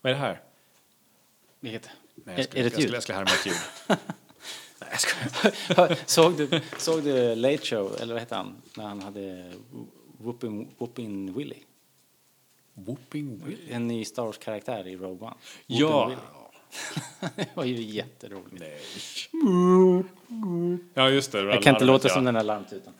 Vad 0.00 0.12
är 0.12 0.14
det 0.14 0.20
här? 0.20 0.40
Vilket? 1.60 1.90
Nej, 2.14 2.36
jag 2.36 2.44
ska, 2.44 2.58
är 2.58 2.62
det 2.62 2.66
ett 2.66 2.72
jag 2.72 2.82
ljud? 2.82 2.94
jag 2.94 3.02
ska 3.02 3.14
härma 3.14 3.30
ett 3.30 3.46
ljud. 3.46 3.54
Nej, 4.78 4.88
jag 4.90 5.00
skojar. 5.00 5.98
såg, 6.06 6.36
du, 6.36 6.60
såg 6.78 7.02
du 7.02 7.34
Late 7.34 7.66
Show, 7.66 7.96
eller 8.00 8.14
vad 8.14 8.20
hette 8.20 8.34
han, 8.34 8.56
när 8.76 8.84
han 8.84 9.02
hade 9.02 9.52
Whoopin, 10.18 10.68
Whoopin 10.78 11.34
Willy? 11.34 11.56
Whooping 12.74 13.44
Willy? 13.44 13.72
En 13.72 13.88
ny 13.88 14.04
Star 14.04 14.24
Wars-karaktär 14.24 14.86
i 14.86 14.96
Rogue 14.96 15.28
One. 15.28 15.36
Ja. 15.66 16.12
Det 17.36 17.48
var 17.54 17.64
ju 17.64 17.82
jätteroligt. 17.82 18.60
Nej. 18.60 18.80
Ja, 20.94 21.10
just 21.10 21.32
det. 21.32 21.40
Jag 21.40 21.62
kan 21.62 21.74
inte 21.74 21.84
låta 21.84 22.08
som 22.08 22.24
den 22.24 22.34
där 22.34 22.44
larmtutan. 22.44 22.94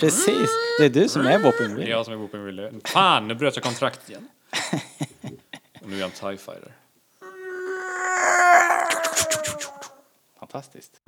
Precis, 0.00 0.50
det 0.78 0.84
är 0.84 0.88
du 0.88 1.08
som 1.08 1.26
är 1.26 1.38
Whoopin 1.38 1.68
Det 1.68 1.74
är 1.74 1.76
Willy. 1.76 1.90
jag 1.90 2.04
som 2.04 2.14
är 2.14 2.18
Whooping 2.18 2.44
Willy. 2.44 2.68
Fan, 2.84 3.28
nu 3.28 3.34
bröt 3.34 3.56
jag 3.56 3.62
kontrakt 3.64 4.10
igen. 4.10 4.28
Och 5.80 5.88
nu 5.88 5.96
är 5.96 6.00
jag 6.00 6.06
en 6.06 6.10
TIE 6.10 6.36
fighter. 6.44 6.72
Fantastiskt. 10.38 11.00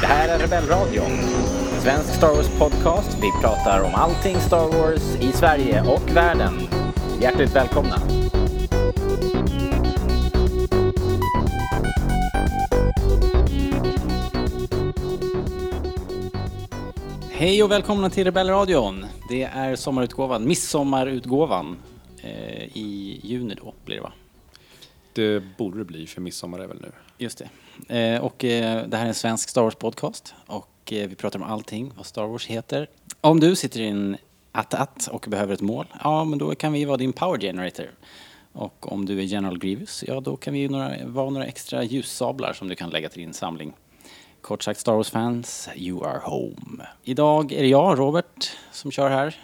Det 0.00 0.06
här 0.06 0.28
är 0.28 0.38
Rebellradion. 0.38 1.10
Svensk 1.82 2.14
Star 2.14 2.34
Wars 2.34 2.58
podcast. 2.58 3.18
Vi 3.22 3.30
pratar 3.42 3.82
om 3.82 3.94
allting 3.94 4.36
Star 4.36 4.68
Wars 4.68 5.16
i 5.20 5.32
Sverige 5.32 5.82
och 5.82 6.16
världen. 6.16 6.52
Hjärtligt 7.20 7.56
välkomna. 7.56 7.96
Hej 17.30 17.62
och 17.62 17.70
välkomna 17.70 18.10
till 18.10 18.24
Rebellradion. 18.24 19.06
Det 19.28 19.42
är 19.42 19.76
sommarutgåvan, 19.76 20.48
midsommarutgåvan. 20.48 21.76
Eh, 22.22 22.76
I 22.76 23.20
juni 23.22 23.54
då 23.54 23.74
blir 23.84 23.96
det 23.96 24.02
va? 24.02 24.12
Det 25.12 25.40
borde 25.58 25.78
det 25.78 25.84
bli, 25.84 26.06
för 26.06 26.20
midsommar 26.20 26.58
är 26.58 26.66
väl 26.66 26.80
nu. 26.80 26.92
Just 27.18 27.42
det. 27.86 27.98
Eh, 27.98 28.20
och 28.24 28.44
eh, 28.44 28.86
det 28.86 28.96
här 28.96 29.04
är 29.04 29.08
en 29.08 29.14
svensk 29.14 29.48
Star 29.48 29.62
Wars 29.62 29.74
podcast 29.74 30.34
och 30.46 30.66
vi 30.92 31.14
pratar 31.14 31.38
om 31.38 31.44
allting 31.44 31.92
vad 31.96 32.06
Star 32.06 32.26
Wars 32.26 32.46
heter. 32.46 32.88
Om 33.20 33.40
du 33.40 33.56
sitter 33.56 33.80
i 33.80 33.88
en 33.88 34.16
att-att 34.52 35.08
och 35.12 35.26
behöver 35.28 35.54
ett 35.54 35.60
mål, 35.60 35.86
ja 36.04 36.24
men 36.24 36.38
då 36.38 36.54
kan 36.54 36.72
vi 36.72 36.84
vara 36.84 36.96
din 36.96 37.12
power 37.12 37.40
generator. 37.40 37.90
Och 38.52 38.92
om 38.92 39.06
du 39.06 39.18
är 39.18 39.22
General 39.22 39.58
Grievous, 39.58 40.04
ja 40.06 40.20
då 40.20 40.36
kan 40.36 40.54
vi 40.54 40.68
några, 40.68 41.06
vara 41.06 41.30
några 41.30 41.46
extra 41.46 41.84
ljussablar 41.84 42.52
som 42.52 42.68
du 42.68 42.74
kan 42.74 42.90
lägga 42.90 43.08
till 43.08 43.20
din 43.20 43.34
samling. 43.34 43.72
Kort 44.40 44.62
sagt 44.62 44.80
Star 44.80 44.92
Wars-fans, 44.92 45.68
you 45.76 46.04
are 46.06 46.20
home. 46.24 46.86
Idag 47.02 47.52
är 47.52 47.62
det 47.62 47.68
jag, 47.68 47.98
Robert, 47.98 48.50
som 48.72 48.90
kör 48.90 49.10
här. 49.10 49.36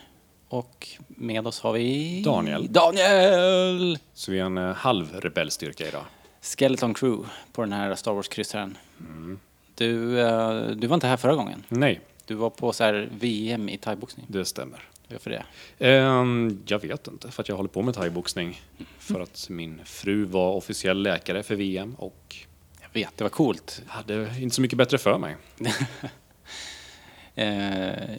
Och 0.48 0.88
med 1.08 1.47
oss 1.47 1.60
har 1.60 1.72
vi... 1.72 2.22
Daniel. 2.25 2.72
Daniel! 2.72 3.98
Så 4.14 4.33
vi 4.33 4.38
är 4.38 4.44
en 4.44 4.58
eh, 4.58 4.75
halv 4.75 5.20
rebellstyrka 5.20 5.88
idag. 5.88 6.05
Skeleton 6.41 6.94
Crew 6.94 7.28
på 7.53 7.62
den 7.62 7.72
här 7.72 7.94
Star 7.94 8.12
Wars-kryssaren. 8.12 8.78
Du, 9.77 10.20
eh, 10.20 10.66
du 10.66 10.86
var 10.86 10.94
inte 10.94 11.06
här 11.06 11.16
förra 11.16 11.34
gången. 11.34 11.64
Nej, 11.69 12.00
Du 12.27 12.34
var 12.34 12.50
på 12.50 12.72
så 12.72 12.84
här 12.84 13.08
VM 13.12 13.69
i 13.69 13.78
thaiboxning. 13.78 14.27
det 14.28 14.44
stämmer. 14.44 14.82
Varför 15.08 15.30
det? 15.30 15.44
Ehm, 15.86 16.62
jag 16.66 16.78
vet 16.78 17.08
inte, 17.08 17.30
för 17.30 17.42
att 17.42 17.48
jag 17.48 17.56
håller 17.56 17.69
på 17.69 17.82
med 17.82 17.94
thaiboxning. 17.94 18.60
För 18.98 19.20
att 19.20 19.47
min 19.50 19.80
fru 19.84 20.24
var 20.24 20.52
officiell 20.52 21.02
läkare 21.02 21.42
för 21.42 21.54
VM 21.54 21.94
och 21.94 22.36
Jag 22.82 22.88
vet, 23.00 23.16
det 23.16 23.24
var 23.24 23.28
coolt. 23.28 23.82
hade 23.86 24.34
inte 24.41 24.54
så 24.56 24.60
mycket 24.62 24.78
bättre 24.78 24.98
för 24.98 25.19
mig. 25.19 25.36
Eh, 27.34 28.16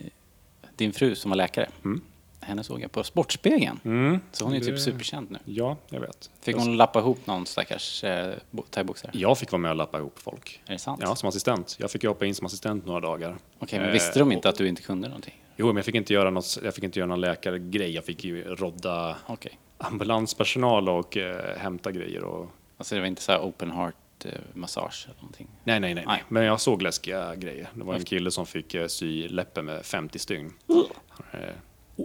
din 0.75 0.94
fru 0.94 1.16
som 1.16 1.29
var 1.31 1.35
läkare, 1.35 1.69
Mm. 1.85 2.01
Henne 2.47 2.63
såg 2.63 2.81
jag 2.81 2.91
på 2.91 3.03
Sportspegeln. 3.03 3.80
Mm, 3.85 4.19
Så 4.31 4.44
hon 4.46 4.53
är 4.53 4.59
det- 4.59 4.66
typ 4.66 4.80
superkänd 4.80 5.31
nu. 5.31 5.38
Ja, 5.46 5.78
jag 5.90 6.00
vet. 6.00 6.30
Fick 6.41 6.56
Jag- 6.56 6.59
hon 6.59 6.78
lappa 6.78 7.00
ihop 7.00 7.28
någon 7.28 7.46
stackars 7.46 8.03
eh, 8.03 8.35
bo- 8.52 8.63
thaiboxare? 8.69 9.12
Jag 9.13 9.38
fick 9.38 9.52
vara 9.52 9.59
med 9.62 9.72
och 9.72 9.78
lappa 9.78 9.97
ihop 9.97 10.19
folk. 10.19 10.62
Är 10.68 10.74
det 10.74 10.80
sant? 10.80 11.02
Ja, 11.03 11.16
som 11.16 11.30
assistent. 11.30 11.75
Jag 11.80 11.91
fick 11.91 12.03
ju 12.03 12.09
hoppa 12.09 12.25
in 12.25 12.35
som 12.35 12.46
assistent 12.46 12.85
några 12.85 13.00
dagar. 13.00 13.38
Okej, 13.59 13.80
men 13.80 13.88
Eh, 13.88 13.94
visste 13.94 14.19
de 14.19 14.31
inte 14.31 14.47
och- 14.47 14.52
att 14.52 14.58
du 14.58 14.68
inte 14.68 14.81
kunde 14.81 15.08
någonting? 15.08 15.44
Jo, 15.58 15.68
men 15.68 15.75
jag 15.75 15.85
fick 15.85 15.96
inte 15.96 16.13
göra 16.13 16.30
något, 16.30 16.58
jag 16.63 16.75
fick 16.75 16.84
inte 16.84 17.00
göra 17.00 17.08
någon 17.08 17.22
läkargrej. 17.22 17.91
Jag 17.91 18.06
fick 18.06 18.24
ju 18.24 18.44
rodda 18.56 19.18
Okej. 19.28 19.59
ambulanspersonal 19.78 20.90
och 20.90 21.18
eh, 21.18 21.58
hämta 21.58 21.91
grejer 21.91 22.24
och... 22.24 22.50
Alltså 22.78 22.96
det 22.96 23.02
var 23.02 23.08
inte 23.08 23.22
så 23.22 23.31
här 23.31 23.40
open 23.40 23.72
heart 23.72 23.96
eh, 24.25 24.31
massage 24.53 25.06
eller 25.09 25.16
någonting? 25.22 25.47
Nej, 25.64 25.79
nej, 25.79 25.94
nej, 25.96 26.03
Nej. 26.08 26.24
Men 26.28 26.44
jag 26.44 26.62
såg 26.62 26.81
läskiga 26.81 27.35
grejer. 27.35 27.69
Det 27.74 27.84
var 27.84 27.94
en 27.94 28.03
kille 28.03 28.31
som 28.31 28.46
fick 28.46 28.74
eh, 28.74 28.88
sy 28.88 29.28
läppen 29.28 29.66
med 29.66 29.85
50 29.85 30.19
stygn. 30.19 30.53
Eh, 31.31 31.40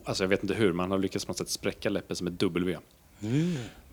alltså 0.04 0.24
jag 0.24 0.28
vet 0.28 0.42
inte 0.42 0.54
hur, 0.54 0.72
men 0.72 0.80
han 0.80 0.90
har 0.90 0.98
lyckats 0.98 1.24
på 1.24 1.30
något 1.30 1.38
sätt 1.38 1.50
spräcka 1.50 1.90
läppen 1.90 2.16
som 2.16 2.26
ett 2.26 2.38
W. 2.38 2.78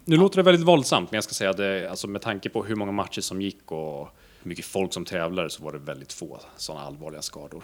Nu 0.05 0.17
låter 0.17 0.37
det 0.37 0.43
väldigt 0.43 0.67
våldsamt, 0.67 1.11
men 1.11 1.17
jag 1.17 1.23
ska 1.23 1.33
säga 1.33 1.49
att 1.49 1.89
alltså 1.91 2.07
med 2.07 2.21
tanke 2.21 2.49
på 2.49 2.63
hur 2.63 2.75
många 2.75 2.91
matcher 2.91 3.21
som 3.21 3.41
gick 3.41 3.71
och 3.71 4.09
hur 4.41 4.49
mycket 4.49 4.65
folk 4.65 4.93
som 4.93 5.05
tävlade 5.05 5.49
så 5.49 5.63
var 5.63 5.71
det 5.71 5.79
väldigt 5.79 6.13
få 6.13 6.39
sådana 6.57 6.85
allvarliga 6.85 7.21
skador. 7.21 7.63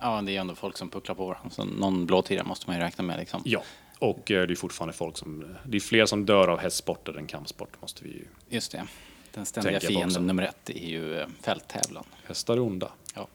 Ja, 0.00 0.22
det 0.22 0.36
är 0.36 0.40
ändå 0.40 0.54
folk 0.54 0.76
som 0.76 0.90
pucklar 0.90 1.14
på 1.14 1.26
varandra. 1.26 1.50
Så 1.50 1.64
någon 1.64 2.06
blåtira 2.06 2.44
måste 2.44 2.70
man 2.70 2.76
ju 2.76 2.82
räkna 2.82 3.04
med 3.04 3.18
liksom. 3.18 3.42
Ja, 3.44 3.62
och 3.98 4.30
eh, 4.30 4.46
det 4.46 4.54
är 4.54 4.56
fortfarande 4.56 4.92
folk 4.92 5.16
som... 5.16 5.56
Det 5.64 5.76
är 5.76 5.80
fler 5.80 6.06
som 6.06 6.26
dör 6.26 6.48
av 6.48 6.58
hästsporter 6.58 7.18
än 7.18 7.26
kampsport, 7.26 7.80
måste 7.80 8.04
vi 8.04 8.10
ju... 8.10 8.24
Just 8.48 8.72
det. 8.72 8.86
Den 9.34 9.46
ständiga 9.46 9.80
fienden 9.80 10.26
nummer 10.26 10.42
ett 10.42 10.70
är 10.70 10.88
ju 10.88 11.20
eh, 11.20 11.26
fälttävlan. 11.42 12.04
Hästar 12.24 12.54
är 12.54 12.60
onda. 12.60 12.92
Ja. 13.14 13.28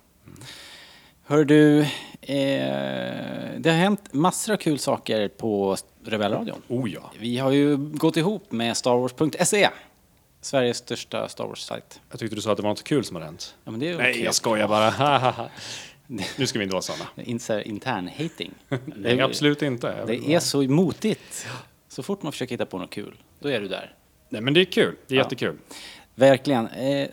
Hör 1.31 1.45
du, 1.45 1.79
eh, 1.81 1.85
det 3.57 3.69
har 3.69 3.77
hänt 3.77 4.13
massor 4.13 4.53
av 4.53 4.57
kul 4.57 4.79
saker 4.79 5.27
på 5.27 5.77
Rebellradion. 6.05 6.61
Oh 6.67 6.91
ja. 6.93 7.11
Vi 7.19 7.37
har 7.37 7.51
ju 7.51 7.77
gått 7.77 8.17
ihop 8.17 8.51
med 8.51 8.77
StarWars.se, 8.77 9.69
Sveriges 10.41 10.77
största 10.77 11.29
Star 11.29 11.45
Wars-sajt. 11.47 12.01
Jag 12.09 12.19
tyckte 12.19 12.35
du 12.35 12.41
sa 12.41 12.51
att 12.51 12.57
det 12.57 12.63
var 12.63 12.69
något 12.69 12.83
kul 12.83 13.03
som 13.03 13.15
hade 13.15 13.25
hänt. 13.25 13.55
Ja, 13.63 13.71
men 13.71 13.79
det 13.79 13.89
är 13.89 13.97
Nej, 13.97 14.11
okej. 14.11 14.23
jag 14.23 14.35
skojar 14.35 14.67
bara. 14.67 15.49
nu 16.37 16.47
ska 16.47 16.59
vi 16.59 16.63
inte 16.63 16.73
vara 16.73 16.81
sådana. 16.81 17.05
Inte 17.23 17.63
intern-hating. 17.65 18.51
Nej, 18.85 19.21
absolut 19.21 19.61
inte. 19.61 20.05
Det 20.05 20.33
är 20.33 20.39
så 20.39 20.61
motigt. 20.61 21.47
Så 21.87 22.03
fort 22.03 22.23
man 22.23 22.31
försöker 22.31 22.53
hitta 22.53 22.65
på 22.65 22.77
något 22.77 22.89
kul, 22.89 23.15
då 23.39 23.49
är 23.49 23.61
du 23.61 23.67
där. 23.67 23.93
Nej, 24.29 24.41
men 24.41 24.53
det 24.53 24.61
är 24.61 24.65
kul. 24.65 24.95
Det 25.07 25.15
är 25.15 25.17
Ja. 25.17 25.23
jättekul. 25.23 25.57
Verkligen. 26.15 26.67
Eh, 26.67 27.07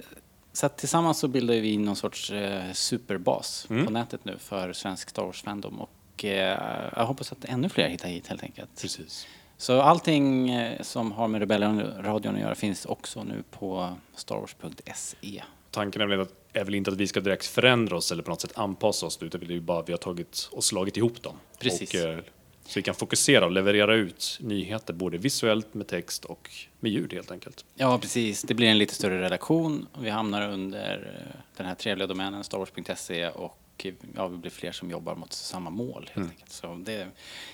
så 0.61 0.69
tillsammans 0.69 1.19
så 1.19 1.29
bildar 1.29 1.55
vi 1.55 1.77
någon 1.77 1.97
sorts 1.97 2.31
eh, 2.31 2.73
superbas 2.73 3.67
Mm. 3.71 3.87
på 3.87 3.93
nätet 3.93 4.25
nu 4.25 4.37
för 4.39 4.73
svensk 4.73 5.11
Star 5.11 5.23
Wars-fandom. 5.23 5.81
Och 5.81 6.25
eh, 6.25 6.91
jag 6.97 7.07
hoppas 7.07 7.33
att 7.33 7.45
ännu 7.45 7.69
fler 7.69 7.89
hittar 7.89 8.09
hit 8.09 8.27
helt 8.27 8.43
enkelt. 8.43 8.71
Precis. 8.81 9.27
Så 9.57 9.81
allting 9.81 10.51
eh, 10.51 10.83
som 10.83 11.13
har 11.13 11.29
med 11.29 11.41
Rebellion-radion 11.41 12.35
att 12.35 12.41
göra 12.41 12.55
finns 12.55 12.87
också 12.87 13.23
nu 13.25 13.43
på 13.51 13.93
starwars.se. 14.15 15.43
Tanken 15.71 16.03
är 16.03 16.07
väl, 16.07 16.21
att, 16.21 16.33
är 16.53 16.65
väl 16.65 16.75
inte 16.75 16.91
att 16.91 16.97
vi 16.97 17.07
ska 17.07 17.21
direkt 17.21 17.47
förändra 17.47 17.97
oss 17.97 18.13
eller 18.13 18.23
på 18.23 18.31
något 18.31 18.41
sätt 18.41 18.59
anpassa 18.59 19.07
oss, 19.07 19.19
utan 19.23 19.41
det 19.47 19.55
är 19.57 19.61
bara 19.61 19.81
att 19.81 19.89
vi 19.89 19.93
har 19.93 19.99
tagit 19.99 20.49
och 20.53 20.65
slagit 20.65 20.97
ihop 20.97 21.23
dem. 21.23 21.35
Precis. 21.59 21.95
Och, 21.95 22.01
eh, 22.01 22.19
så 22.69 22.79
vi 22.79 22.83
kan 22.83 22.95
fokusera 22.95 23.45
och 23.45 23.53
leverera 23.53 23.95
ut 23.95 24.39
nyheter 24.41 24.95
både 24.95 25.19
visuellt 25.19 25.75
med 25.75 25.87
text 25.87 26.25
och 26.25 26.51
med 26.81 26.93
ljud 26.93 27.13
helt 27.13 27.31
enkelt. 27.31 27.65
Ja, 27.75 27.99
precis. 27.99 28.43
Det 28.43 28.55
blir 28.55 28.69
en 28.69 28.79
lite 28.79 28.95
större 28.95 29.23
redaktion. 29.23 29.87
Vi 29.99 30.11
hamnar 30.11 30.53
under 30.53 31.23
eh, 31.27 31.41
den 31.57 31.67
här 31.67 31.75
trevliga 31.75 32.07
domänen 32.07 32.45
starwars.se 32.45 33.29
och 33.29 33.59
eh, 33.85 33.95
ja, 34.17 34.29
vi 34.29 34.37
blir 34.37 34.51
fler 34.51 34.73
som 34.73 34.91
jobbar 34.91 35.15
mot 35.15 35.33
samma 35.33 35.71
mål 35.71 36.11
helt 36.13 36.31
enkelt. 36.31 36.53
Så 36.53 36.75
det 36.75 37.07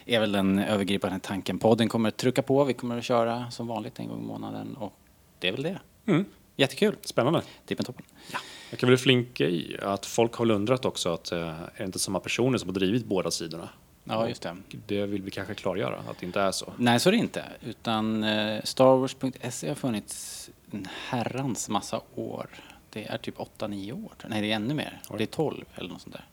är 0.07 0.21
väl 0.21 0.33
den 0.33 0.59
övergripande 0.59 1.19
tanken. 1.23 1.59
Podden 1.59 1.89
kommer 1.89 2.09
att 2.09 2.17
trycka 2.17 2.43
på. 2.43 2.65
Vi 2.65 2.75
kommer 2.75 2.99
att 2.99 3.05
köra 3.05 3.51
som 3.51 3.67
vanligt 3.67 3.99
en 3.99 4.09
gång 4.09 4.21
i 4.21 4.27
månaden 4.27 4.77
och 4.77 4.99
det 5.39 5.49
är 5.49 5.53
väl 5.53 5.63
det. 5.63 5.81
Mm. 6.07 6.25
Jättekul. 6.57 6.97
Spännande. 7.03 7.43
Tippen 7.67 7.85
toppen. 7.85 8.05
Ja. 8.33 8.39
Jag 8.71 8.79
kan 8.79 8.89
väl 8.89 8.99
flinka 8.99 9.45
i 9.45 9.77
att 9.83 10.07
folk 10.07 10.35
har 10.35 10.51
undrat 10.51 10.85
också 10.85 11.13
att 11.13 11.33
eh, 11.33 11.39
är 11.39 11.71
det 11.79 11.85
inte 11.85 11.99
samma 11.99 12.21
personer 12.21 12.59
som 12.59 12.69
har 12.69 12.75
drivit 12.75 13.05
båda 13.05 13.31
sidorna? 13.31 13.69
Ja, 14.05 14.29
just 14.29 14.43
det. 14.43 14.57
Det 14.87 15.07
vill 15.07 15.23
vi 15.23 15.31
kanske 15.31 15.55
klargöra, 15.55 15.97
att 16.11 16.19
det 16.19 16.27
inte 16.27 16.41
är 16.41 16.53
så. 16.53 16.73
Nej, 16.77 17.01
så 17.01 17.09
är 17.09 17.13
det 17.13 17.19
inte. 17.19 17.45
Utan 17.63 18.25
eh, 18.25 18.63
starwars.se 18.65 19.69
har 19.69 19.75
funnits 19.75 20.51
en 20.71 20.89
herrans 21.09 21.69
massa 21.69 22.01
år. 22.15 22.47
Det 22.91 23.05
är 23.05 23.19
typ 23.19 23.39
8-9 23.39 24.05
år. 24.05 24.13
Nej, 24.29 24.43
det 24.43 24.53
är 24.53 24.57
ännu 24.57 24.75
mer. 24.75 25.01
Det 25.19 25.25
är 25.25 25.27
12 25.27 25.65
eller 25.75 25.89
något 25.89 26.03
sånt 26.03 26.15
där. 26.15 26.25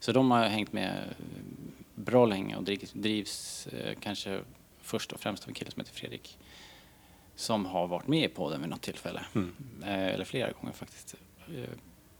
Så 0.00 0.12
de 0.12 0.30
har 0.30 0.44
hängt 0.44 0.72
med 0.72 0.96
eh, 0.96 1.24
bra 1.94 2.26
länge 2.26 2.56
och 2.56 2.64
drivs, 2.64 2.92
drivs 2.92 3.66
eh, 3.66 3.94
kanske 4.00 4.40
först 4.82 5.12
och 5.12 5.20
främst 5.20 5.42
av 5.42 5.48
en 5.48 5.54
kille 5.54 5.70
som 5.70 5.80
heter 5.80 5.94
Fredrik. 5.94 6.38
Som 7.34 7.66
har 7.66 7.86
varit 7.86 8.06
med 8.06 8.24
i 8.24 8.28
podden 8.28 8.60
vid 8.60 8.70
något 8.70 8.82
tillfälle. 8.82 9.20
Mm. 9.34 9.54
Eller 9.84 10.24
flera 10.24 10.50
gånger 10.50 10.72
faktiskt. 10.72 11.14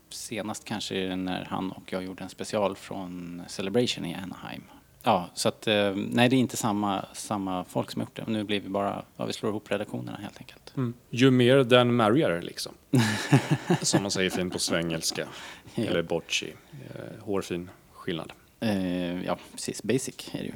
Senast 0.09 0.65
kanske 0.65 1.15
när 1.15 1.45
han 1.45 1.71
och 1.71 1.93
jag 1.93 2.03
gjorde 2.03 2.23
en 2.23 2.29
special 2.29 2.75
från 2.75 3.41
Celebration 3.47 4.05
i 4.05 4.15
Anaheim. 4.15 4.63
Ja, 5.09 5.29
så 5.33 5.49
att 5.49 5.67
eh, 5.67 5.95
nej, 5.95 6.29
det 6.29 6.35
är 6.35 6.37
inte 6.37 6.57
samma, 6.57 7.05
samma 7.13 7.63
folk 7.63 7.91
som 7.91 8.01
har 8.01 8.05
gjort 8.05 8.15
det. 8.15 8.31
Nu 8.31 8.43
blir 8.43 8.59
vi 8.59 8.69
bara, 8.69 9.05
ja, 9.17 9.25
vi 9.25 9.33
slår 9.33 9.49
ihop 9.49 9.71
redaktionerna 9.71 10.17
helt 10.21 10.37
enkelt. 10.37 10.73
Ju 11.09 11.31
mer 11.31 11.57
den 11.57 11.95
merrier 11.95 12.41
liksom. 12.41 12.71
Som 13.81 14.01
man 14.01 14.11
säger 14.11 14.29
fint 14.29 14.53
på 14.53 14.59
svengelska. 14.59 15.27
Ja. 15.75 15.83
Eller 15.83 16.01
bocci. 16.01 16.53
Eh, 16.71 17.23
hårfin 17.23 17.69
skillnad. 17.93 18.31
Eh, 18.59 19.23
ja, 19.23 19.37
precis. 19.51 19.83
Basic 19.83 20.29
är 20.31 20.39
det 20.39 20.45
ju. 20.45 20.53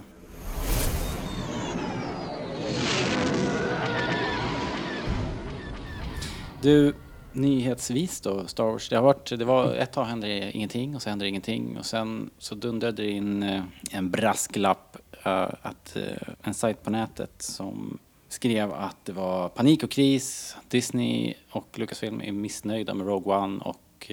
Du, 6.62 6.94
nyhetsvis 7.36 8.22
då, 8.22 8.48
Star 8.48 8.64
Wars. 8.64 8.90
Det, 8.90 8.96
har 8.96 9.04
varit, 9.04 9.30
det 9.30 9.46
var 9.46 9.74
ett 9.74 9.92
tag 9.92 10.06
hände 10.06 10.28
det 10.28 10.52
ingenting 10.52 10.96
och 10.96 11.02
så 11.02 11.10
hände 11.10 11.26
det 11.26 11.30
ingenting 11.30 11.78
och 11.78 11.86
sen 11.86 12.30
så 12.38 12.56
dundrade 12.56 13.04
det 13.04 13.10
in 13.10 13.44
eh, 13.44 13.64
en 13.92 14.12
brasklapp 14.12 14.98
eh, 15.24 15.48
att 15.62 15.96
eh, 15.96 16.34
en 16.42 16.54
sajt 16.54 16.84
på 16.84 16.90
nätet 16.90 17.42
som 17.42 17.98
skrev 18.30 18.74
att 18.74 19.06
det 19.06 19.12
var 19.12 19.50
panik 19.50 19.84
och 19.84 19.92
kris. 19.92 20.56
Disney 20.68 21.34
och 21.50 21.80
Lucasfilm 21.80 22.22
är 22.22 22.32
missnöjda 22.32 22.94
med 22.94 23.08
Rogue 23.08 23.36
One 23.36 23.64
och 23.64 24.12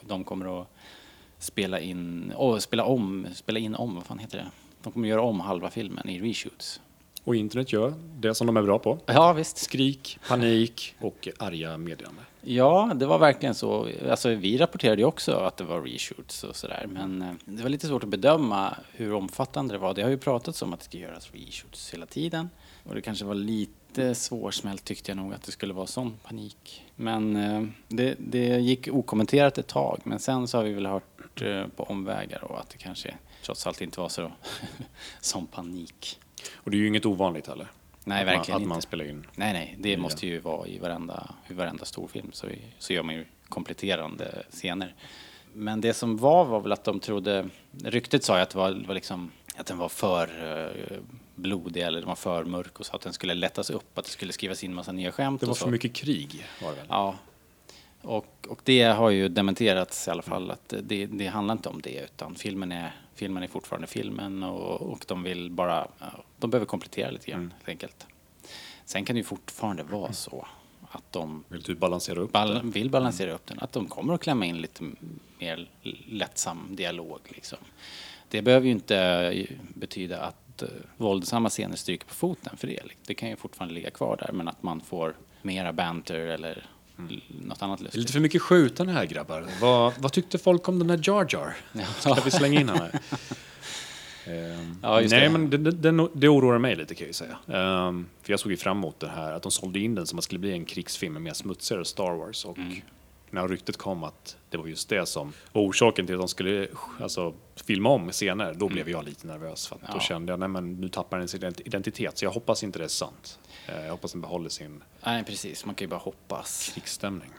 de 0.00 0.24
kommer 0.24 0.60
att 0.60 0.68
spela 1.38 1.80
in, 1.80 2.32
oh, 2.36 2.58
spela 2.58 2.84
om, 2.84 3.26
spela 3.34 3.58
in 3.58 3.74
om, 3.74 3.94
vad 3.94 4.04
fan 4.04 4.18
heter 4.18 4.38
det? 4.38 4.50
De 4.82 4.92
kommer 4.92 5.08
göra 5.08 5.22
om 5.22 5.40
halva 5.40 5.70
filmen 5.70 6.08
i 6.08 6.20
reshoots. 6.20 6.80
Och 7.26 7.36
internet 7.36 7.72
gör 7.72 7.94
det 8.18 8.34
som 8.34 8.46
de 8.46 8.56
är 8.56 8.62
bra 8.62 8.78
på. 8.78 8.98
Ja, 9.06 9.32
visst. 9.32 9.58
Skrik, 9.58 10.18
panik 10.28 10.94
och 11.00 11.28
arga 11.38 11.76
meddelanden. 11.78 12.24
Ja, 12.42 12.92
det 12.94 13.06
var 13.06 13.18
verkligen 13.18 13.54
så. 13.54 13.88
Alltså, 14.10 14.28
vi 14.28 14.58
rapporterade 14.58 15.02
ju 15.02 15.06
också 15.06 15.32
att 15.32 15.56
det 15.56 15.64
var 15.64 15.80
reshoots 15.80 16.44
och 16.44 16.56
sådär, 16.56 16.86
men 16.92 17.22
eh, 17.22 17.28
det 17.44 17.62
var 17.62 17.70
lite 17.70 17.86
svårt 17.86 18.02
att 18.02 18.08
bedöma 18.08 18.76
hur 18.92 19.14
omfattande 19.14 19.74
det 19.74 19.78
var. 19.78 19.94
Det 19.94 20.02
har 20.02 20.10
ju 20.10 20.18
pratats 20.18 20.62
om 20.62 20.72
att 20.72 20.80
det 20.80 20.84
ska 20.84 20.98
göras 20.98 21.30
reshoots 21.32 21.94
hela 21.94 22.06
tiden 22.06 22.50
och 22.84 22.94
det 22.94 23.00
kanske 23.00 23.24
var 23.24 23.34
lite 23.34 24.14
svårsmält 24.14 24.84
tyckte 24.84 25.10
jag 25.10 25.16
nog 25.16 25.34
att 25.34 25.42
det 25.42 25.52
skulle 25.52 25.74
vara 25.74 25.86
sån 25.86 26.16
panik. 26.22 26.84
Men 26.96 27.36
eh, 27.36 27.62
det, 27.88 28.14
det 28.18 28.58
gick 28.58 28.88
okommenterat 28.92 29.58
ett 29.58 29.68
tag, 29.68 30.00
men 30.04 30.18
sen 30.18 30.48
så 30.48 30.58
har 30.58 30.64
vi 30.64 30.72
väl 30.72 30.86
hört 30.86 31.42
eh, 31.42 31.66
på 31.76 31.82
omvägar 31.82 32.44
och 32.44 32.60
att 32.60 32.70
det 32.70 32.78
kanske 32.78 33.14
trots 33.44 33.66
allt 33.66 33.80
inte 33.80 34.00
var 34.00 34.08
så 34.08 34.32
sån 35.20 35.46
panik. 35.46 36.20
Och 36.54 36.70
det 36.70 36.76
är 36.76 36.78
ju 36.78 36.86
inget 36.88 37.06
ovanligt 37.06 37.46
heller. 37.46 37.66
Nej, 38.04 38.20
att 38.20 38.26
man, 38.26 38.36
verkligen 38.36 38.62
Att 38.62 38.68
man 38.68 38.76
inte. 38.76 38.86
spelar 38.86 39.04
in. 39.04 39.26
Nej, 39.34 39.52
nej, 39.52 39.76
det 39.78 39.96
måste 39.96 40.26
ju 40.26 40.38
vara 40.40 40.66
i 40.66 40.78
varenda, 40.78 41.34
i 41.48 41.52
varenda 41.52 41.84
storfilm 41.84 42.32
så, 42.32 42.48
så 42.78 42.92
gör 42.92 43.02
man 43.02 43.14
ju 43.14 43.24
kompletterande 43.48 44.42
scener. 44.50 44.94
Men 45.52 45.80
det 45.80 45.94
som 45.94 46.16
var 46.16 46.44
var 46.44 46.60
väl 46.60 46.72
att 46.72 46.84
de 46.84 47.00
trodde, 47.00 47.48
ryktet 47.84 48.24
sa 48.24 48.36
ju 48.36 48.42
att 48.42 48.50
det 48.50 48.58
var, 48.58 48.84
var 48.86 48.94
liksom, 48.94 49.30
att 49.56 49.66
den 49.66 49.78
var 49.78 49.88
för 49.88 50.30
eh, 50.90 50.98
blodig 51.34 51.82
eller 51.82 51.98
den 51.98 52.08
var 52.08 52.14
för 52.14 52.44
mörk 52.44 52.80
och 52.80 52.86
så 52.86 52.96
att 52.96 53.02
den 53.02 53.12
skulle 53.12 53.34
lättas 53.34 53.70
upp, 53.70 53.98
att 53.98 54.04
det 54.04 54.10
skulle 54.10 54.32
skrivas 54.32 54.64
in 54.64 54.74
massa 54.74 54.92
nya 54.92 55.12
skämt 55.12 55.40
Det 55.40 55.46
var 55.46 55.54
för 55.54 55.70
mycket 55.70 55.94
krig 55.94 56.46
var 56.62 56.70
det 56.70 56.76
väl? 56.76 56.86
Ja. 56.88 57.14
Och, 58.02 58.46
och 58.48 58.60
det 58.64 58.82
har 58.82 59.10
ju 59.10 59.28
dementerats 59.28 60.08
i 60.08 60.10
alla 60.10 60.22
fall 60.22 60.50
att 60.50 60.74
det, 60.82 61.06
det 61.06 61.26
handlar 61.26 61.52
inte 61.52 61.68
om 61.68 61.80
det 61.82 62.04
utan 62.04 62.34
filmen 62.34 62.72
är, 62.72 62.92
filmen 63.16 63.42
är 63.42 63.48
fortfarande 63.48 63.86
filmen 63.86 64.42
och, 64.42 64.82
och 64.92 65.04
de 65.08 65.22
vill 65.22 65.50
bara, 65.50 65.88
de 66.38 66.50
behöver 66.50 66.66
komplettera 66.66 67.10
lite 67.10 67.30
grann 67.30 67.52
helt 67.56 67.68
enkelt. 67.68 68.06
Sen 68.84 69.04
kan 69.04 69.14
det 69.16 69.18
ju 69.20 69.24
fortfarande 69.24 69.82
vara 69.82 70.12
så 70.12 70.46
att 70.90 71.12
de 71.12 71.44
Vill 71.48 71.62
du 71.62 71.74
balansera 71.74 72.20
upp 72.20 72.32
bal- 72.32 72.54
det? 72.54 72.60
vill 72.64 72.90
balansera 72.90 73.32
upp 73.32 73.46
den, 73.46 73.58
att 73.60 73.72
de 73.72 73.86
kommer 73.86 74.14
att 74.14 74.20
klämma 74.20 74.46
in 74.46 74.60
lite 74.60 74.84
mer 75.38 75.68
lättsam 76.06 76.76
dialog 76.76 77.20
liksom. 77.28 77.58
Det 78.28 78.42
behöver 78.42 78.66
ju 78.66 78.72
inte 78.72 78.96
eh, 78.98 79.46
betyda 79.74 80.20
att 80.20 80.62
uh, 80.62 80.68
våldsamma 80.96 81.48
scener 81.48 81.76
stryker 81.76 82.06
på 82.06 82.14
foten 82.14 82.56
för 82.56 82.66
det. 82.66 82.80
Det 83.06 83.14
kan 83.14 83.28
ju 83.28 83.36
fortfarande 83.36 83.74
ligga 83.74 83.90
kvar 83.90 84.16
där 84.16 84.32
men 84.32 84.48
att 84.48 84.62
man 84.62 84.80
får 84.80 85.14
mera 85.42 85.72
banter 85.72 86.14
eller 86.18 86.66
något 87.28 87.62
annat 87.62 87.80
lustigt. 87.80 88.00
lite 88.00 88.12
för 88.12 88.20
mycket 88.20 88.42
skjutande 88.42 88.92
här 88.92 89.04
grabbar. 89.04 89.46
Vad, 89.60 89.92
vad 89.98 90.12
tyckte 90.12 90.38
folk 90.38 90.68
om 90.68 90.78
den 90.78 90.88
där 90.88 91.00
Jar 91.02 91.26
Jar? 91.30 91.56
Ska 92.00 92.14
vi 92.24 92.30
slänga 92.30 92.60
in 92.60 92.68
henne? 92.68 92.90
Ehm, 94.26 94.78
Ja, 94.82 95.00
just 95.00 95.12
nej, 95.12 95.20
det. 95.20 95.28
men 95.30 95.50
det, 95.50 95.56
det, 95.92 96.08
det, 96.14 96.28
oroar 96.28 96.58
mig 96.58 96.76
lite 96.76 96.94
kan 96.94 97.06
jag 97.06 97.14
säga. 97.16 97.38
Ehm, 97.48 98.06
för 98.22 98.32
jag 98.32 98.40
såg 98.40 98.50
ju 98.50 98.56
fram 98.56 98.76
emot 98.78 99.00
det 99.00 99.08
här, 99.08 99.32
att 99.32 99.42
de 99.42 99.52
sålde 99.52 99.78
in 99.78 99.94
den 99.94 100.06
som 100.06 100.18
att 100.18 100.22
det 100.22 100.24
skulle 100.24 100.38
bli 100.38 100.52
en 100.52 100.64
krigsfilm 100.64 101.12
med 101.12 101.22
mer 101.22 101.32
smutsigare 101.32 101.84
Star 101.84 102.14
Wars. 102.14 102.44
Och 102.44 102.58
Mm. 102.58 102.72
när 103.30 103.48
ryktet 103.48 103.76
kom 103.76 104.04
att 104.04 104.36
det 104.50 104.56
var 104.56 104.66
just 104.66 104.88
det 104.88 105.06
som 105.06 105.32
var 105.52 105.62
orsaken 105.62 106.06
till 106.06 106.14
att 106.14 106.20
de 106.20 106.28
skulle 106.28 106.68
alltså, 107.00 107.34
filma 107.66 107.88
om 107.88 108.10
scener, 108.12 108.54
då 108.54 108.68
blev 108.68 108.88
jag 108.90 109.04
lite 109.04 109.26
nervös. 109.26 109.66
För 109.66 109.74
att 109.74 109.80
Då 109.80 109.86
Mm. 109.86 109.96
Ja. 109.96 110.06
kände 110.06 110.32
jag, 110.32 110.40
nej 110.40 110.48
men 110.48 110.72
nu 110.80 110.88
tappar 110.88 111.18
den 111.18 111.28
sin 111.28 111.40
ident- 111.40 111.60
identitet. 111.64 112.18
Så 112.18 112.24
jag 112.24 112.30
hoppas 112.32 112.62
inte 112.64 112.78
det 112.78 112.84
är 112.84 112.88
sant. 112.88 113.38
Eh, 113.68 113.84
jag 113.84 113.90
hoppas 113.90 114.12
den 114.12 114.20
behåller 114.20 114.48
sin 114.48 114.82
Nej, 115.04 115.24
precis. 115.24 115.64
Man 115.64 115.74
kan 115.74 115.84
ju 115.84 115.88
bara 115.90 116.00
hoppas. 116.00 116.70
krigsstämning. 116.74 117.30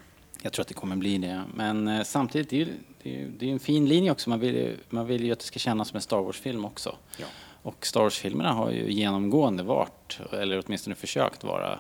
Jag 0.42 0.54
tror 0.54 0.62
att 0.62 0.68
det 0.68 0.74
kommer 0.74 0.96
bli 0.96 1.18
det. 1.18 1.44
Men 1.54 1.88
eh, 1.88 2.04
samtidigt, 2.04 2.50
det 2.50 2.56
är 2.56 2.66
ju 2.66 2.74
det 3.04 3.10
är, 3.16 3.20
ju- 3.20 3.32
det 3.40 3.48
är 3.50 3.52
en 3.54 3.60
fin 3.60 3.86
linje 3.86 4.12
också. 4.12 4.30
Man 4.30 4.40
vill, 4.40 4.56
ju, 4.56 4.78
man 4.90 5.08
vill 5.08 5.24
ju 5.26 5.32
att 5.32 5.40
det 5.40 5.46
ska 5.46 5.60
kännas 5.60 5.88
som 5.88 5.96
en 5.96 6.02
Star 6.02 6.22
Wars-film 6.22 6.66
också. 6.66 6.96
Ja. 7.18 7.26
Och 7.62 7.86
Star 7.86 8.02
Wars-filmerna 8.02 8.52
har 8.54 8.72
ju 8.72 8.92
genomgående 8.92 9.64
varit, 9.64 10.20
eller 10.34 10.64
åtminstone 10.66 10.96
försökt 10.96 11.44
vara, 11.44 11.80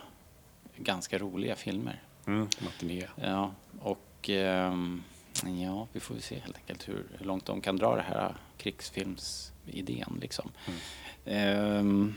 ganska 0.77 1.17
roliga 1.17 1.55
filmer. 1.55 2.01
Mm, 2.27 2.47
matiné. 2.59 3.07
Ja, 3.15 3.51
och 3.79 4.29
ehm, 4.29 5.03
ja, 5.63 5.87
vi 5.93 5.99
får 5.99 6.15
se 6.19 6.39
helt 6.39 6.57
enkelt 6.57 6.89
hur, 6.89 7.05
hur 7.17 7.25
långt 7.25 7.45
de 7.45 7.61
kan 7.61 7.75
dra 7.77 7.95
det 7.95 8.01
här 8.01 8.35
krigsfilmsidén 8.57 10.17
liksom. 10.21 10.51
Ehm, 11.25 12.13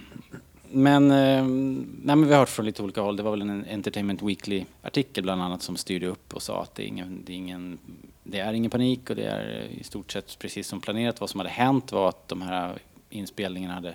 men, 0.70 1.10
ehm, 1.10 2.00
nej, 2.02 2.16
men 2.16 2.26
vi 2.26 2.32
har 2.32 2.38
hört 2.40 2.48
från 2.48 2.66
lite 2.66 2.82
olika 2.82 3.00
håll. 3.00 3.16
Det 3.16 3.22
var 3.22 3.30
väl 3.30 3.40
en 3.40 3.66
Entertainment 3.70 4.22
Weekly-artikel 4.22 5.22
bland 5.22 5.42
annat 5.42 5.62
som 5.62 5.76
styrde 5.76 6.06
upp 6.06 6.34
och 6.34 6.42
sa 6.42 6.62
att 6.62 6.74
det 6.74 6.82
är, 6.82 6.86
ingen, 6.86 7.24
det, 7.24 7.32
är 7.32 7.36
ingen, 7.36 7.78
det 8.22 8.38
är 8.38 8.52
ingen 8.52 8.70
panik 8.70 9.10
och 9.10 9.16
det 9.16 9.24
är 9.24 9.62
i 9.80 9.84
stort 9.84 10.12
sett 10.12 10.38
precis 10.38 10.66
som 10.68 10.80
planerat. 10.80 11.20
Vad 11.20 11.30
som 11.30 11.40
hade 11.40 11.50
hänt 11.50 11.92
var 11.92 12.08
att 12.08 12.28
de 12.28 12.42
här 12.42 12.78
inspelningarna 13.10 13.74
hade 13.74 13.94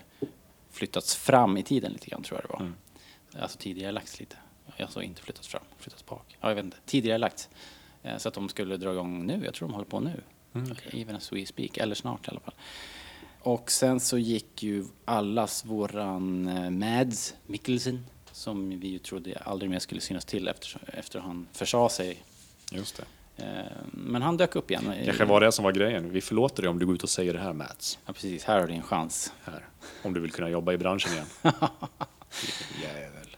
flyttats 0.72 1.16
fram 1.16 1.58
i 1.58 1.64
tiden 1.64 1.92
lite 1.92 2.10
grann 2.10 2.24
tror 2.24 2.40
jag 2.42 2.50
det 2.60 2.64
var. 2.64 2.72
Alltså 3.42 3.58
tidigare 3.58 3.92
lagts 3.92 4.20
lite. 4.20 4.36
Alltså 4.80 5.02
inte 5.02 5.22
flyttats 5.22 5.48
fram, 5.48 5.64
flyttats 5.80 6.06
bak. 6.06 6.38
Ja, 6.42 6.48
jag 6.50 6.56
vet 6.56 6.66
inte. 6.66 6.78
Tidigare 6.86 7.18
lagts. 7.18 7.50
Eh, 8.04 8.18
Så 8.18 8.28
att 8.28 8.34
de 8.34 8.50
skulle 8.50 8.78
dra 8.78 8.92
igång 8.92 9.26
nu. 9.26 9.42
Jag 9.46 9.54
tror 9.54 9.68
de 9.68 9.74
håller 9.74 9.86
på 9.88 10.00
nu. 10.00 10.22
Even 10.94 11.16
as 11.16 11.32
we 11.34 11.46
speak. 11.46 11.78
Eller 11.78 11.96
snart 11.96 12.28
i 12.28 12.32
alla 12.32 12.40
fall. 12.40 12.54
Och 13.46 13.72
sen 13.72 14.00
så 14.00 14.18
gick 14.18 14.64
ju 14.64 14.86
allas 15.06 15.66
våran 15.66 16.48
eh, 16.48 16.70
Mads 16.70 17.36
Mikkelsen 17.46 18.06
som 18.32 18.80
vi 18.80 18.88
ju 18.88 19.00
trodde 19.00 19.38
aldrig 19.46 19.72
mer 19.72 19.80
skulle 19.80 20.02
synas 20.02 20.26
till 20.26 20.48
efter, 20.48 20.82
efter 20.88 21.20
han 21.20 21.48
försade 21.52 21.90
sig. 21.90 22.24
Just 22.72 23.02
det. 23.36 23.44
Eh, 23.46 23.72
Men 23.92 24.22
han 24.22 24.38
dök 24.38 24.56
upp 24.56 24.72
igen. 24.72 24.94
Kanske 25.06 25.26
var 25.26 25.42
det 25.42 25.52
som 25.52 25.64
var 25.66 25.72
grejen. 25.72 26.12
Vi 26.12 26.22
förlåter 26.22 26.62
dig 26.62 26.70
om 26.70 26.80
du 26.80 26.86
går 26.86 26.96
ut 26.96 27.04
och 27.04 27.10
säger 27.10 27.34
det 27.34 27.40
här 27.40 27.54
Mats. 27.54 28.00
Ja, 28.06 28.14
precis. 28.14 28.44
Här 28.44 28.60
har 28.60 28.68
du 28.68 28.74
din 28.74 28.84
chans. 28.84 29.34
Här. 29.44 29.66
Om 30.04 30.14
du 30.14 30.20
vill 30.20 30.32
kunna 30.32 30.50
jobba 30.50 30.74
i 30.74 30.78
branschen 30.78 31.12
igen. 31.14 31.26
Jävel. 32.82 33.38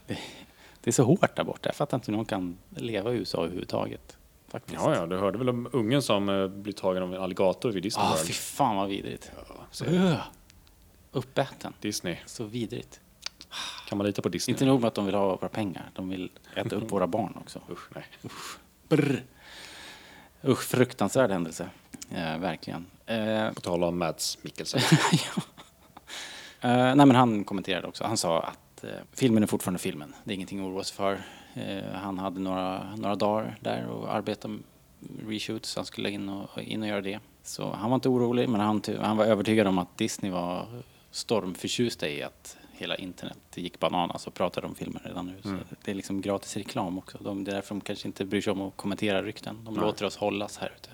Det 0.82 0.90
är 0.90 0.92
så 0.92 1.04
hårt 1.04 1.36
där 1.36 1.44
borta. 1.44 1.70
Jag 1.70 1.76
fattar 1.76 1.98
inte 1.98 2.12
hur 2.12 2.18
någon 2.18 2.26
kan 2.26 2.58
leva 2.70 3.14
i 3.14 3.16
USA 3.18 3.38
överhuvudtaget. 3.44 4.18
Faktiskt. 4.60 4.82
Ja, 4.82 4.96
ja, 4.96 5.06
du 5.06 5.18
hörde 5.18 5.38
väl 5.38 5.50
om 5.50 5.70
ungen 5.74 6.02
som 6.02 6.30
eh, 6.30 6.48
blir 6.48 6.74
tagen 6.74 7.04
av 7.04 7.14
en 7.16 7.22
alligator 7.22 7.72
vid 7.72 7.84
Disney 7.84 8.06
Ah, 8.06 8.10
World? 8.10 8.28
fy 8.28 8.34
fan 8.34 8.76
vad 8.76 8.88
vidrigt. 8.90 9.32
Ja, 9.50 9.56
så 9.72 9.86
Öh. 9.86 10.16
Uppäten. 11.12 11.74
Disney. 11.82 12.18
Så 12.26 12.44
vidrigt. 12.44 13.00
Kan 13.90 13.98
man 13.98 14.08
lita 14.08 14.22
på 14.22 14.30
Disney? 14.30 14.54
Inte 14.54 14.66
nog 14.66 14.82
med 14.82 14.88
att 14.88 14.96
de 14.96 15.06
vill 15.06 15.16
ha 15.16 15.36
våra 15.36 15.50
pengar, 15.50 15.90
de 15.94 16.10
vill 16.10 16.32
äta 16.56 16.76
upp 16.76 16.92
våra 16.92 17.08
barn 17.08 17.34
också. 17.42 17.62
Usch, 17.72 17.90
nej. 17.96 18.06
Brr. 18.90 19.24
Usch, 20.44 20.64
fruktansvärd 20.64 21.32
händelse. 21.32 21.70
Eh, 22.12 22.38
verkligen. 22.38 22.86
Eh, 23.06 23.52
På 23.54 23.62
tal 23.62 23.84
om 23.84 23.98
Mads 24.00 24.38
Mikkelsen. 24.44 24.82
ja. 25.12 25.42
eh, 26.70 26.96
nej, 26.96 27.06
men 27.06 27.16
han 27.16 27.44
kommenterade 27.44 27.88
också. 27.88 28.04
Han 28.04 28.18
sa 28.18 28.40
att 28.42 28.84
eh, 28.84 28.90
filmen 29.14 29.44
är 29.44 29.48
fortfarande 29.48 29.80
filmen. 29.80 30.16
Det 30.24 30.32
är 30.32 30.36
ingenting 30.36 30.60
att 30.60 30.66
oroa 30.66 30.84
sig 30.84 30.96
för. 30.98 31.22
Eh, 31.58 31.94
han 31.94 32.18
hade 32.18 32.40
några, 32.40 32.96
några 32.96 33.16
dagar 33.16 33.58
där 33.62 33.88
och 33.88 34.14
arbetade 34.14 34.54
med 34.54 34.64
reshoots. 35.28 35.76
Han 35.76 35.86
skulle 35.86 36.10
in 36.10 36.30
och, 36.30 36.62
in 36.62 36.82
och 36.82 36.88
göra 36.88 37.02
det. 37.02 37.20
Så 37.44 37.72
han 37.72 37.90
var 37.90 37.96
inte 37.96 38.10
orolig, 38.10 38.50
men 38.50 38.62
han, 38.62 38.82
han 39.00 39.18
var 39.18 39.26
övertygad 39.26 39.68
om 39.68 39.78
att 39.78 39.98
Disney 39.98 40.32
var 40.32 40.68
stormförtjusta 41.12 42.10
i 42.10 42.24
att 42.24 42.58
hela 42.72 42.96
internet 42.96 43.38
gick 43.56 43.80
bananas 43.80 44.28
och 44.28 44.34
pratade 44.34 44.68
om 44.68 44.76
filmen 44.76 45.02
redan 45.06 45.26
nu. 45.26 45.36
Så 45.42 45.76
det 45.84 45.92
är 45.92 45.96
liksom 45.96 46.22
gratis 46.22 46.58
reklam 46.58 46.98
också. 46.98 47.18
De, 47.22 47.44
det 47.44 47.52
är 47.52 47.56
därför 47.56 47.76
de 47.76 47.82
kanske 47.82 48.08
inte 48.08 48.26
bryr 48.26 48.42
sig 48.42 48.52
om 48.54 48.62
att 48.62 48.78
kommentera 48.78 49.24
rykten. 49.24 49.58
De 49.66 49.74
Nej. 49.74 49.84
låter 49.84 50.06
oss 50.06 50.18
hållas 50.18 50.58
här 50.58 50.74
ute 50.78 50.90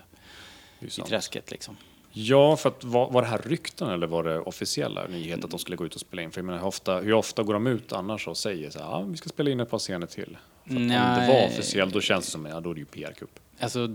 i 0.79 0.89
sant. 0.89 1.10
träsket 1.10 1.51
liksom. 1.51 1.77
Ja, 2.12 2.58
för 2.58 2.70
att 2.70 2.84
var, 2.84 3.12
var 3.12 3.22
det 3.22 3.27
här 3.27 3.41
rykten 3.46 3.89
eller 3.89 4.08
var 4.08 4.24
det 4.24 4.39
officiella 4.39 5.08
nyheter 5.08 5.43
att 5.43 5.51
de 5.51 5.60
skulle 5.60 5.77
gå 5.77 5.86
ut 5.86 5.96
och 5.96 6.01
spela 6.01 6.22
in? 6.22 6.32
För 6.32 6.39
jag 6.39 6.46
menar, 6.46 6.60
hur 6.60 6.67
ofta, 6.67 7.00
hur 7.00 7.13
ofta 7.13 7.43
går 7.43 7.53
de 7.53 7.67
ut 7.67 7.93
annars 7.93 8.27
och 8.27 8.38
säger 8.38 8.70
så 8.70 8.79
här, 8.79 8.86
ja, 8.86 9.01
vi 9.01 9.17
ska 9.17 9.29
spela 9.29 9.50
in 9.51 9.60
ett 9.60 9.70
par 9.70 9.79
scener 9.79 10.08
till? 10.08 10.38
Att 10.65 10.70
om 10.72 10.75
det 10.75 10.98
Nej. 10.98 11.27
var 11.27 11.46
officiellt, 11.48 11.93
då 11.93 12.01
känns 12.01 12.25
det 12.25 12.32
som, 12.32 12.46
ja, 12.46 12.60
då 12.60 12.70
är 12.70 12.74
det 12.74 12.79
ju 12.79 12.86
PR-kupp. 12.86 13.39
Alltså, 13.60 13.88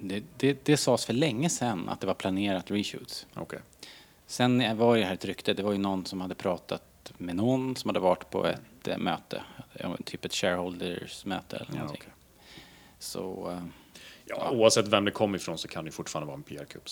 det, 0.00 0.22
det, 0.36 0.64
det 0.64 0.76
sades 0.76 1.04
för 1.06 1.12
länge 1.12 1.50
sedan 1.50 1.88
att 1.88 2.00
det 2.00 2.06
var 2.06 2.14
planerat 2.14 2.70
reshoots. 2.70 3.26
Okej. 3.34 3.58
Sen 4.26 4.76
var 4.78 4.94
ju 4.94 5.00
det 5.00 5.06
här 5.06 5.14
ett 5.14 5.24
rykte, 5.24 5.54
det 5.54 5.62
var 5.62 5.72
ju 5.72 5.78
någon 5.78 6.06
som 6.06 6.20
hade 6.20 6.34
pratat 6.34 7.12
med 7.18 7.36
någon 7.36 7.76
som 7.76 7.88
hade 7.88 8.00
varit 8.00 8.30
på 8.30 8.46
ett 8.46 8.88
eh, 8.88 8.98
möte, 8.98 9.42
ja, 9.72 9.96
typ 10.04 10.24
ett 10.24 10.32
shareholders-möte 10.34 11.56
eller 11.56 11.66
Ja, 11.72 11.74
någonting. 11.78 12.02
okej. 12.02 12.12
Så, 12.98 13.50
eh, 13.50 13.62
Ja, 14.28 14.50
oavsett 14.50 14.88
vem 14.88 15.04
det 15.04 15.10
kommer 15.10 15.38
ifrån 15.38 15.58
så 15.58 15.68
kan 15.68 15.84
det 15.84 15.90
fortfarande 15.90 16.26
vara 16.26 16.36
en 16.36 16.42
PR-kupp. 16.42 16.82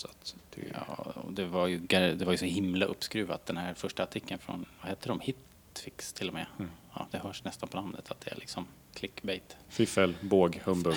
Det, 0.55 0.61
ja, 0.73 1.13
det 1.29 1.45
var 1.45 1.67
ju 1.67 1.77
det 1.79 2.21
var 2.25 2.31
ju 2.31 2.37
så 2.37 2.45
himla 2.45 2.85
uppskruvat 2.85 3.45
den 3.45 3.57
här 3.57 3.73
första 3.73 4.03
artikeln 4.03 4.39
från, 4.39 4.65
vad 4.81 4.89
heter 4.89 5.07
de, 5.09 5.19
Hitfix 5.19 6.13
till 6.13 6.27
och 6.27 6.33
med. 6.33 6.45
Mm. 6.59 6.71
Ja, 6.95 7.07
det 7.11 7.17
hörs 7.17 7.43
nästan 7.43 7.69
på 7.69 7.77
namnet 7.77 8.11
att 8.11 8.21
det 8.21 8.31
är 8.31 8.35
liksom 8.35 8.65
clickbait. 8.93 9.57
Fiffel, 9.69 10.15
båg, 10.21 10.61
humbug. 10.65 10.95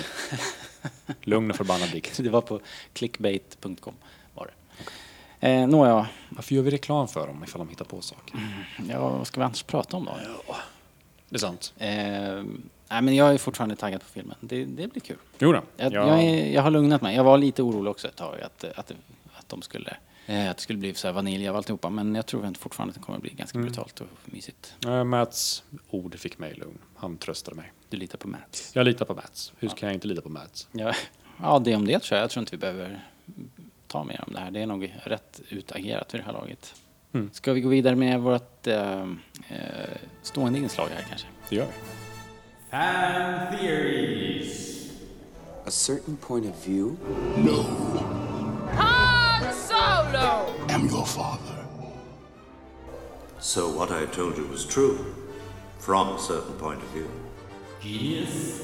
Lugn 1.21 1.49
och 1.51 1.55
förbannad 1.57 1.91
dikt. 1.91 2.17
Det 2.23 2.29
var 2.29 2.41
på 2.41 2.59
clickbait.com 2.93 3.93
var 4.33 4.47
det. 4.47 5.47
Eh, 5.47 5.67
Nåja, 5.67 6.07
Varför 6.29 6.55
gör 6.55 6.61
vi 6.63 6.71
reklam 6.71 7.07
för 7.07 7.27
dem 7.27 7.43
ifall 7.43 7.59
de 7.59 7.69
hittar 7.69 7.85
på 7.85 8.01
saker? 8.01 8.39
ja, 8.89 9.09
vad 9.09 9.27
ska 9.27 9.39
vi 9.39 9.45
annars 9.45 9.63
prata 9.63 9.97
om 9.97 10.05
då? 10.05 10.11
Det 11.29 11.35
är 11.35 11.39
sant. 11.39 11.73
Eh, 11.77 11.89
nej, 12.89 13.01
men 13.01 13.15
jag 13.15 13.33
är 13.33 13.37
fortfarande 13.37 13.75
taggad 13.75 14.01
på 14.01 14.07
filmen. 14.07 14.35
Det, 14.41 14.65
det 14.65 14.87
blir 14.87 15.01
kul. 15.01 15.17
Jo 15.39 15.51
då. 15.51 15.61
Jag, 15.77 15.93
Ja. 15.93 16.07
jag, 16.07 16.23
är, 16.23 16.51
jag 16.53 16.61
har 16.61 16.71
lugnat 16.71 17.01
mig. 17.01 17.15
Jag 17.15 17.23
var 17.23 17.37
lite 17.37 17.61
orolig 17.63 17.91
också 17.91 18.07
ett 18.07 18.15
tag 18.15 18.41
att, 18.41 18.63
att, 18.63 18.91
att 19.37 19.49
de 19.49 19.61
skulle 19.61 19.97
eh, 20.29 20.49
att 20.49 20.57
det 20.57 20.63
skulle 20.63 20.79
bli 20.79 20.93
så 20.93 21.07
här 21.07 21.13
vanilj 21.13 21.47
av 21.49 21.55
alltihopa. 21.55 21.89
Men 21.89 22.15
jag 22.15 22.25
tror 22.25 22.53
fortfarande 22.59 22.91
att 22.91 22.95
det 22.95 23.03
kommer 23.05 23.19
bli 23.19 23.29
ganska 23.33 23.57
Mm. 23.57 23.65
brutalt 23.67 24.01
och 24.01 24.07
mysigt. 24.25 24.73
Eh, 24.85 25.03
Mats 25.03 25.63
ord 25.89 26.19
fick 26.19 26.39
mig 26.39 26.53
lugn. 26.53 26.77
Han 26.95 27.17
tröstade 27.17 27.57
mig. 27.57 27.71
Du 27.89 27.97
litar 27.97 28.17
på 28.17 28.27
Mats? 28.27 28.71
Jag 28.75 28.85
litar 28.85 29.05
på 29.05 29.13
Mats. 29.13 29.53
Hur 29.59 29.69
ska 29.69 29.85
jag 29.85 29.93
inte 29.93 30.07
lita 30.07 30.21
på 30.21 30.29
Mats? 30.29 30.67
Ja, 30.71 30.93
ja, 31.41 31.59
det 31.59 31.75
om 31.75 31.85
det 31.87 31.99
tror 31.99 32.17
jag. 32.17 32.23
Jag 32.23 32.29
tror 32.31 32.41
inte 32.41 32.51
vi 32.51 32.57
behöver 32.57 33.05
ta 33.87 34.03
mer 34.03 34.23
om 34.27 34.33
det 34.33 34.39
här. 34.39 34.51
Det 34.51 34.59
är 34.61 34.65
nog 34.65 34.93
rätt 35.03 35.41
utagerat 35.49 36.13
vid 36.13 36.21
det 36.21 36.25
här 36.25 36.33
laget. 36.33 36.75
Mm. 37.13 37.29
Ska 37.33 37.53
vi 37.53 37.61
gå 37.61 37.69
vidare 37.69 37.95
med 37.95 38.19
vårt 38.19 38.67
eh, 38.67 39.01
eh, 39.01 39.07
stående 40.21 40.59
inslag 40.59 40.87
här 40.95 41.05
kanske? 41.09 41.27
Det 41.49 41.55
gör 41.55 41.65
vi. 41.65 41.71
Fan 42.71 43.57
theories. 43.57 44.89
A 45.65 45.71
certain 45.71 46.17
point 46.17 46.45
of 46.45 46.67
view? 46.67 46.97
Solo! 47.35 48.38
Am 50.15 50.87
your 50.87 51.05
father. 51.05 51.65
So 53.39 53.61
what 53.61 53.91
I 53.91 54.05
told 54.15 54.37
you 54.37 54.47
was 54.51 54.65
true, 54.65 54.97
from 55.79 56.07
a 56.07 56.19
certain 56.19 56.53
point 56.59 56.79
of 56.83 56.89
view. 56.93 57.07
Genius 57.81 58.63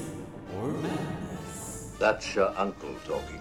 or 0.54 0.68
madness? 0.68 1.96
That's 1.98 2.36
your 2.36 2.52
uncle 2.56 2.94
talking. 3.06 3.40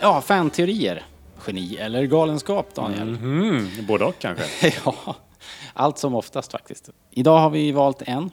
Ja, 0.00 0.20
fanteorier. 0.20 1.02
Geni 1.46 1.76
eller 1.76 2.06
galenskap, 2.06 2.74
Daniel? 2.74 3.08
Mm, 3.08 3.68
både 3.86 4.04
och 4.04 4.18
kanske. 4.18 4.72
ja, 4.84 5.16
allt 5.74 5.98
som 5.98 6.14
oftast 6.14 6.52
faktiskt. 6.52 6.90
Idag 7.10 7.38
har 7.38 7.50
vi 7.50 7.72
valt 7.72 8.02
en 8.02 8.30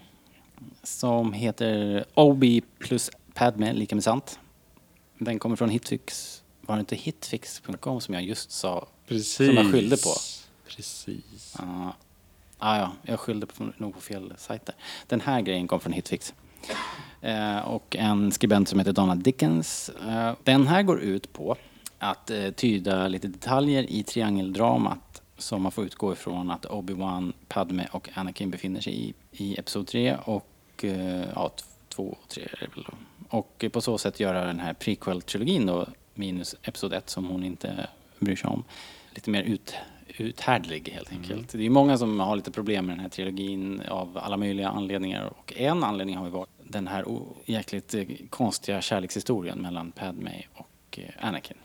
som 0.83 1.33
heter 1.33 2.05
Obi 2.13 2.61
plus 2.79 3.11
Padme 3.33 3.73
lika 3.73 3.95
med 3.95 4.03
sant. 4.03 4.39
Den 5.17 5.39
kommer 5.39 5.55
från 5.55 5.69
Hitfix. 5.69 6.42
Var 6.65 6.75
det 6.75 6.79
inte 6.79 6.95
hitfix.com 6.95 8.01
som 8.01 8.13
jag 8.13 8.23
just 8.23 8.51
sa? 8.51 8.87
Precis. 9.07 9.35
Som 9.47 9.55
jag 9.55 9.71
skyllde 9.71 9.97
på. 9.97 10.09
Precis. 10.67 11.55
Ja, 11.59 11.93
ah, 12.57 12.77
ja, 12.77 12.91
jag 13.03 13.19
skyllde 13.19 13.45
på, 13.45 13.69
nog 13.77 13.93
på 13.93 14.01
fel 14.01 14.33
sajt 14.37 14.65
där. 14.65 14.75
Den 15.07 15.21
här 15.21 15.41
grejen 15.41 15.67
kom 15.67 15.79
från 15.79 15.93
Hitfix. 15.93 16.33
Eh, 17.21 17.57
och 17.59 17.95
en 17.95 18.31
skribent 18.31 18.69
som 18.69 18.79
heter 18.79 18.91
Donna 18.93 19.15
Dickens. 19.15 19.89
Eh, 19.89 20.33
den 20.43 20.67
här 20.67 20.83
går 20.83 20.99
ut 20.99 21.33
på 21.33 21.55
att 21.99 22.29
eh, 22.29 22.51
tyda 22.51 23.07
lite 23.07 23.27
detaljer 23.27 23.83
i 23.91 24.03
triangeldramat 24.03 25.21
som 25.37 25.61
man 25.61 25.71
får 25.71 25.85
utgå 25.85 26.13
ifrån 26.13 26.51
att 26.51 26.65
Obi-Wan, 26.65 27.33
Padme 27.47 27.87
och 27.91 28.09
Anakin 28.13 28.51
befinner 28.51 28.81
sig 28.81 28.93
i, 28.93 29.13
i 29.31 29.59
Episod 29.59 29.87
3 29.87 30.17
och 30.25 30.85
ja, 31.35 31.49
t- 31.49 31.63
två 31.89 32.17
och 32.23 32.29
tre 32.29 32.43
är 32.43 32.57
det 32.59 32.75
väl 32.75 32.83
då. 32.83 32.93
Och 33.37 33.65
på 33.71 33.81
så 33.81 33.97
sätt 33.97 34.19
göra 34.19 34.45
den 34.45 34.59
här 34.59 34.73
prequel-trilogin 34.73 35.67
då, 35.67 35.87
minus 36.13 36.55
Episod 36.63 36.93
1 36.93 37.09
som 37.09 37.25
hon 37.25 37.43
inte 37.43 37.87
bryr 38.19 38.35
sig 38.35 38.49
om, 38.49 38.63
lite 39.11 39.29
mer 39.29 39.43
ut, 39.43 39.75
uthärdlig 40.07 40.89
helt 40.93 41.11
enkelt. 41.11 41.51
Det 41.51 41.65
är 41.65 41.69
många 41.69 41.97
som 41.97 42.19
har 42.19 42.35
lite 42.35 42.51
problem 42.51 42.85
med 42.85 42.95
den 42.95 43.01
här 43.01 43.09
trilogin 43.09 43.81
av 43.89 44.17
alla 44.17 44.37
möjliga 44.37 44.69
anledningar 44.69 45.25
och 45.25 45.53
en 45.57 45.83
anledning 45.83 46.17
har 46.17 46.25
ju 46.25 46.31
varit 46.31 46.49
den 46.63 46.87
här 46.87 47.05
jäkligt 47.45 47.93
eh, 47.93 48.03
konstiga 48.29 48.81
kärlekshistorien 48.81 49.61
mellan 49.61 49.91
Padme 49.91 50.43
och 50.53 50.99
eh, 50.99 51.27
Anakin. 51.27 51.57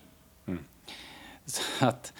Så 1.46 1.86
att 1.86 2.12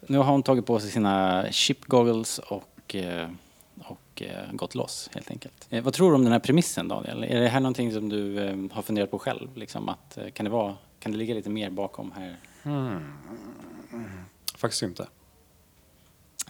nu 0.00 0.18
har 0.18 0.24
hon 0.24 0.42
tagit 0.42 0.66
på 0.66 0.80
sig 0.80 0.90
sina 0.90 1.46
chip 1.50 1.84
goggles 1.84 2.38
och, 2.38 2.94
eh, 2.94 3.28
och 3.78 4.22
gått 4.52 4.74
loss 4.74 5.10
helt 5.14 5.30
enkelt. 5.30 5.68
Vad 5.82 5.94
tror 5.94 6.10
du 6.10 6.14
om 6.14 6.22
den 6.24 6.32
här 6.32 6.38
premissen 6.38 6.88
Daniel? 6.88 7.24
Är 7.24 7.40
det 7.40 7.48
här 7.48 7.60
någonting 7.60 7.92
som 7.92 8.08
du 8.08 8.38
har 8.72 8.82
funderat 8.82 9.10
på 9.10 9.18
själv? 9.18 9.56
Liksom 9.56 9.88
att, 9.88 10.18
kan, 10.34 10.44
det 10.44 10.50
vara, 10.50 10.76
kan 11.06 11.12
det 11.12 11.18
ligga 11.18 11.34
lite 11.34 11.50
mer 11.50 11.70
bakom 11.70 12.12
här? 12.12 12.36
Faktiskt 14.54 14.82
inte. 14.82 15.08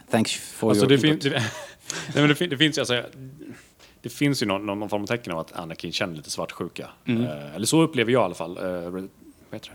Thanks 0.09 0.35
for 0.35 0.69
Alltså, 0.69 0.85
your 0.85 0.89
det, 0.89 0.97
fin- 0.97 1.19
det, 1.21 1.29
nej, 1.33 1.43
men 2.15 2.27
det, 2.27 2.35
fin- 2.35 2.49
det 2.49 2.57
finns 2.57 2.77
alltså, 2.77 3.03
det 4.01 4.09
finns 4.09 4.43
ju 4.43 4.45
någon, 4.45 4.65
någon, 4.65 4.89
form 4.89 5.01
av 5.01 5.07
tecken 5.07 5.33
av 5.33 5.39
att 5.39 5.51
Anakin 5.55 5.91
känner 5.91 6.15
lite 6.15 6.29
svartsjuka. 6.29 6.89
Eh, 7.05 7.55
eller 7.55 7.65
så 7.65 7.81
upplever 7.81 8.11
jag 8.11 8.21
i 8.21 8.25
alla 8.25 8.35
fall. 8.35 8.57
Eh, 8.57 8.91
re? 8.91 9.07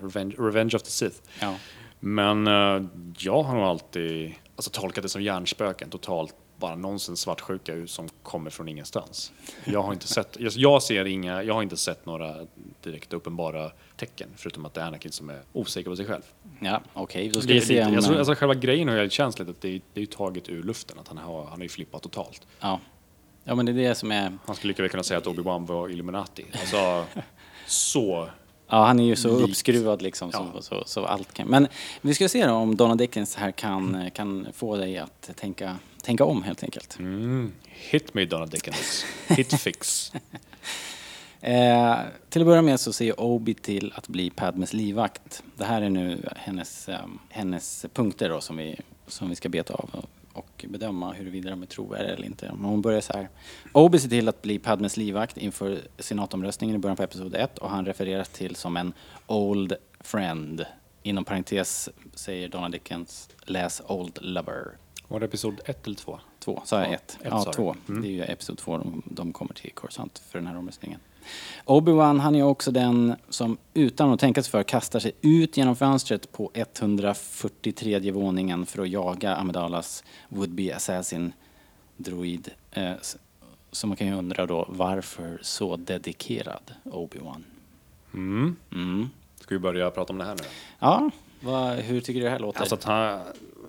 Revenge, 0.00 0.34
Revenge 0.38 0.76
of 0.76 0.82
the 0.82 0.90
Sith. 0.90 1.16
Ja. 1.40 1.56
Men 2.00 2.46
eh, 2.46 2.82
jag 3.18 3.42
har 3.42 3.54
nog 3.54 3.64
alltid 3.64 4.34
alltså, 4.56 4.70
tolkat 4.70 5.02
det 5.02 5.08
som 5.08 5.22
hjärnspöken, 5.22 5.90
totalt 5.90 6.34
bara 6.62 6.76
nonsens 6.76 7.20
svartsjuka 7.20 7.86
som 7.86 8.08
kommer 8.22 8.50
från 8.50 8.68
ingenstans. 8.68 9.32
Jag 9.64 9.82
har 9.82 9.92
inte 9.92 10.06
sett, 10.08 10.36
jag, 10.56 10.82
ser 10.82 11.04
inga, 11.04 11.42
jag 11.42 11.54
har 11.54 11.62
inte 11.62 11.76
sett 11.76 12.06
några 12.06 12.34
direkt 12.82 13.12
uppenbara 13.12 13.70
tecken, 13.96 14.28
förutom 14.36 14.66
att 14.66 14.74
det 14.74 14.80
är 14.80 14.84
Anakin 14.84 15.12
som 15.12 15.30
är 15.30 15.42
osäker 15.52 15.90
på 15.90 15.96
sig 15.96 16.06
själv. 16.06 16.22
Ja, 16.60 16.80
okej. 16.92 17.28
Då 17.28 17.40
ska 17.40 17.52
vi 17.52 17.60
se 17.60 17.84
om... 17.84 17.94
eh, 17.98 18.18
alltså, 18.18 18.34
själva 18.34 18.54
grejen 18.54 18.88
har 18.88 18.96
jag 18.96 19.12
känsligt 19.12 19.48
att 19.48 19.60
det, 19.60 19.80
det 19.94 20.02
är 20.02 20.06
taget 20.06 20.48
ur 20.48 20.62
luften, 20.62 20.98
att 20.98 21.08
han 21.08 21.18
har, 21.18 21.42
han 21.44 21.52
har 21.52 21.62
ju 21.62 21.68
flippat 21.68 22.02
totalt. 22.02 22.46
ja. 22.60 22.80
ja, 23.44 23.54
men 23.54 23.66
det 23.66 23.72
är 23.72 23.88
det 23.88 23.94
som 23.94 24.12
är... 24.12 24.38
Han 24.46 24.56
skulle 24.56 24.70
lika 24.70 24.82
väl 24.82 24.90
kunna 24.90 25.02
säga 25.02 25.18
att 25.18 25.26
Obi-Wan 25.26 25.66
var 25.66 25.88
Illuminati. 25.88 26.44
Alltså, 26.60 27.04
så... 27.66 28.28
Ja, 28.68 28.84
han 28.86 29.00
är 29.00 29.04
ju 29.04 29.16
så 29.16 29.28
uppskruvad 29.28 30.02
liksom, 30.02 30.32
så, 30.32 30.50
Ja. 30.54 30.62
så, 30.62 30.82
så 30.86 31.04
allt 31.04 31.32
kan... 31.32 31.48
Men 31.48 31.68
vi 32.00 32.14
ska 32.14 32.28
se 32.28 32.46
då 32.46 32.52
om 32.52 32.76
Donna 32.76 32.94
Dickens 32.94 33.36
här 33.36 33.50
kan, 33.50 34.10
kan 34.14 34.46
få 34.52 34.76
dig 34.76 34.98
att 34.98 35.30
tänka, 35.36 35.76
tänka 36.02 36.24
om 36.24 36.42
helt 36.42 36.62
enkelt. 36.62 36.98
Mm, 36.98 37.52
hit 37.64 38.14
me 38.14 38.24
Donna 38.24 38.46
Dickens. 38.46 39.04
Hit 39.28 39.60
fix. 39.60 40.12
Eh, 41.44 41.98
till 42.28 42.42
att 42.42 42.46
börja 42.46 42.62
med 42.62 42.80
så 42.80 42.92
ser 42.92 43.20
Obi 43.20 43.54
till 43.54 43.92
att 43.96 44.08
bli 44.08 44.30
Padmes 44.30 44.72
livvakt. 44.72 45.42
Det 45.56 45.64
här 45.64 45.82
är 45.82 45.90
nu 45.90 46.28
hennes, 46.36 46.88
eh, 46.88 47.06
hennes 47.28 47.86
punkter 47.92 48.28
då 48.28 48.40
som 48.40 48.56
vi, 48.56 48.80
som 49.06 49.28
vi 49.28 49.34
ska 49.34 49.48
beta 49.48 49.74
av 49.74 49.90
och, 49.92 50.38
och 50.38 50.64
bedöma 50.68 51.12
huruvida 51.12 51.50
de 51.50 51.62
är 51.62 51.66
trovärdiga 51.66 52.14
eller 52.14 52.26
inte. 52.26 52.52
Men 52.54 52.64
hon 52.64 52.82
börjar 52.82 53.00
så 53.00 53.12
här. 53.12 53.28
Obi 53.72 53.98
ser 53.98 54.08
till 54.08 54.28
att 54.28 54.42
bli 54.42 54.58
Padmes 54.58 54.96
livvakt 54.96 55.36
inför 55.36 55.80
senatomröstningen 55.98 56.76
i 56.76 56.78
början 56.78 56.96
på 56.96 57.02
episod 57.02 57.34
1 57.34 57.58
och 57.58 57.70
han 57.70 57.86
refereras 57.86 58.28
till 58.28 58.56
som 58.56 58.76
en 58.76 58.92
old 59.26 59.74
friend. 60.00 60.66
Inom 61.02 61.24
parentes 61.24 61.88
säger 62.14 62.48
Donna 62.48 62.68
Dickens, 62.68 63.28
läs 63.44 63.82
old 63.86 64.18
lover. 64.20 64.76
Var 65.12 65.20
det 65.20 65.26
episod 65.26 65.60
ett 65.64 65.86
eller 65.86 65.96
två? 65.96 66.18
Två, 66.38 66.62
sa 66.64 66.80
jag 66.80 66.88
Ja, 66.88 66.94
ett? 66.94 67.18
ett 67.20 67.26
ja, 67.30 67.38
sa 67.40 67.50
du. 67.50 67.56
två. 67.56 67.76
Mm. 67.88 68.02
Det 68.02 68.08
är 68.08 68.10
ju 68.10 68.22
episod 68.22 68.58
två 68.58 68.78
de, 68.78 69.02
de 69.04 69.32
kommer 69.32 69.54
till 69.54 69.72
Coruscant 69.74 70.22
för 70.28 70.38
den 70.38 70.46
här 70.46 70.58
omröstningen. 70.58 71.00
Obi-Wan, 71.64 72.20
han 72.20 72.34
är 72.34 72.42
också 72.42 72.70
den 72.70 73.14
som 73.28 73.56
utan 73.74 74.12
att 74.12 74.20
tänka 74.20 74.42
sig 74.42 74.50
för 74.50 74.62
kastar 74.62 75.00
sig 75.00 75.12
ut 75.20 75.56
genom 75.56 75.76
fönstret 75.76 76.32
på 76.32 76.50
143 76.54 78.10
våningen 78.10 78.66
för 78.66 78.82
att 78.82 78.88
jaga 78.88 79.36
Amidalas 79.36 80.04
would-be 80.28 80.76
assassin 80.76 81.32
droid. 81.96 82.50
Eh, 82.70 82.92
så 83.70 83.86
man 83.86 83.96
kan 83.96 84.06
ju 84.06 84.14
undra 84.14 84.46
då, 84.46 84.66
varför 84.68 85.38
så 85.42 85.76
dedikerad 85.76 86.72
Obi-Wan? 86.84 87.42
Mm. 88.14 88.56
Mm. 88.72 89.10
Ska 89.40 89.54
vi 89.54 89.58
börja 89.58 89.90
prata 89.90 90.12
om 90.12 90.18
det 90.18 90.24
här 90.24 90.34
nu? 90.34 90.44
Ja, 90.78 91.10
vad, 91.40 91.76
hur 91.76 92.00
tycker 92.00 92.20
du 92.20 92.24
det 92.24 92.30
här 92.30 92.38
låter? 92.38 92.60
Alltså 92.60 92.74
att, 92.74 92.84
han, 92.84 93.20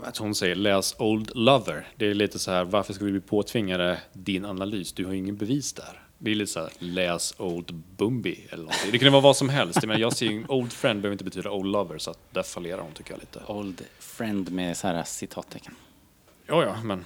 att 0.03 0.17
hon 0.17 0.35
säger 0.35 0.55
läs 0.55 0.95
Old 0.99 1.31
Lover. 1.35 1.87
Det 1.95 2.05
är 2.05 2.13
lite 2.13 2.39
så 2.39 2.51
här, 2.51 2.63
varför 2.63 2.93
ska 2.93 3.05
vi 3.05 3.11
bli 3.11 3.21
påtvingade 3.21 3.97
din 4.13 4.45
analys? 4.45 4.93
Du 4.93 5.05
har 5.05 5.11
ju 5.13 5.17
ingen 5.19 5.35
bevis 5.37 5.73
där. 5.73 5.99
Det 6.17 6.31
är 6.31 6.35
lite 6.35 6.51
så 6.51 6.59
här, 6.59 6.69
läs 6.79 7.33
Old 7.37 7.73
Bumby 7.97 8.37
eller 8.49 8.63
någonting. 8.63 8.91
Det 8.91 8.99
kan 8.99 9.11
vara 9.11 9.21
vad 9.21 9.37
som 9.37 9.49
helst. 9.49 9.81
Menar, 9.85 9.99
jag 9.99 10.13
ser 10.13 10.25
ju, 10.25 10.45
Old 10.47 10.73
Friend 10.73 11.01
behöver 11.01 11.13
inte 11.13 11.23
betyda 11.23 11.51
Old 11.51 11.71
Lover, 11.71 11.97
så 11.97 12.11
att 12.11 12.19
där 12.33 12.43
fallerar 12.43 12.81
hon 12.81 12.91
tycker 12.91 13.11
jag 13.11 13.19
lite. 13.19 13.39
Old 13.47 13.81
friend 13.99 14.51
med 14.51 14.77
så 14.77 14.87
här 14.87 15.03
citattecken. 15.03 15.75
Ja, 16.47 16.63
ja, 16.63 16.75
men... 16.83 17.05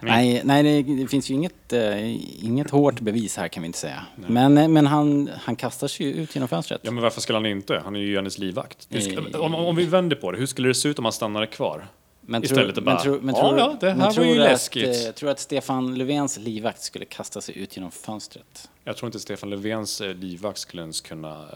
Nej, 0.00 0.40
nej 0.44 0.62
det, 0.62 0.82
det 1.02 1.08
finns 1.08 1.30
ju 1.30 1.34
inget, 1.34 1.72
eh, 1.72 2.44
inget 2.44 2.70
hårt 2.70 3.00
bevis 3.00 3.36
här 3.36 3.48
kan 3.48 3.62
vi 3.62 3.66
inte 3.66 3.78
säga. 3.78 4.06
Men, 4.28 4.58
eh, 4.58 4.68
men 4.68 4.86
han, 4.86 5.30
han 5.42 5.56
kastar 5.56 5.88
sig 5.88 6.06
ju 6.06 6.12
ut 6.12 6.34
genom 6.34 6.48
fönstret. 6.48 6.80
Ja, 6.84 6.90
men 6.90 7.02
varför 7.02 7.20
skulle 7.20 7.38
han 7.38 7.46
inte? 7.46 7.80
Han 7.84 7.96
är 7.96 8.00
ju 8.00 8.16
hennes 8.16 8.38
livvakt. 8.38 8.86
Hur 8.90 9.00
sk- 9.00 9.34
Eh. 9.34 9.40
om, 9.40 9.54
om 9.54 9.76
vi 9.76 9.84
vänder 9.84 10.16
på 10.16 10.32
det, 10.32 10.38
hur 10.38 10.46
skulle 10.46 10.68
det 10.68 10.74
se 10.74 10.88
ut 10.88 10.98
om 10.98 11.04
han 11.04 11.12
stannade 11.12 11.46
kvar? 11.46 11.86
Men 12.30 12.44
Istället 12.44 12.74
tror, 12.74 12.84
bara, 12.84 12.94
men 12.94 13.02
tror, 13.02 13.20
men 13.20 13.34
"Ja, 13.34 13.40
tror, 13.40 13.58
ja, 13.58 13.76
det 13.80 13.90
här 13.90 14.16
var 14.16 14.24
ju 14.24 14.34
läskigt." 14.34 14.88
Att, 14.88 15.06
eh, 15.06 15.12
tror 15.12 15.30
att 15.30 15.40
Stefan 15.40 15.94
Löfvens 15.98 16.38
livvakt 16.38 16.82
skulle 16.82 17.04
kasta 17.04 17.40
sig 17.40 17.58
ut 17.58 17.76
genom 17.76 17.90
fönstret? 17.90 18.70
Jag 18.84 18.96
tror 18.96 19.08
inte 19.08 19.20
Stefan 19.20 19.50
Löfvens 19.50 20.00
eh, 20.00 20.14
livvakt 20.14 20.58
skulle 20.58 20.82
ens 20.82 21.00
kunna 21.00 21.42
uh, 21.42 21.48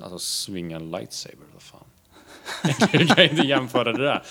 alltså 0.00 0.18
svinga 0.18 0.76
en 0.76 0.90
lightsaber. 0.90 1.46
Vad 1.52 1.62
fan. 1.62 1.84
Jag 2.92 3.08
kan 3.08 3.24
inte 3.24 3.46
jämföra 3.46 3.92
det 3.92 4.04
där. 4.04 4.22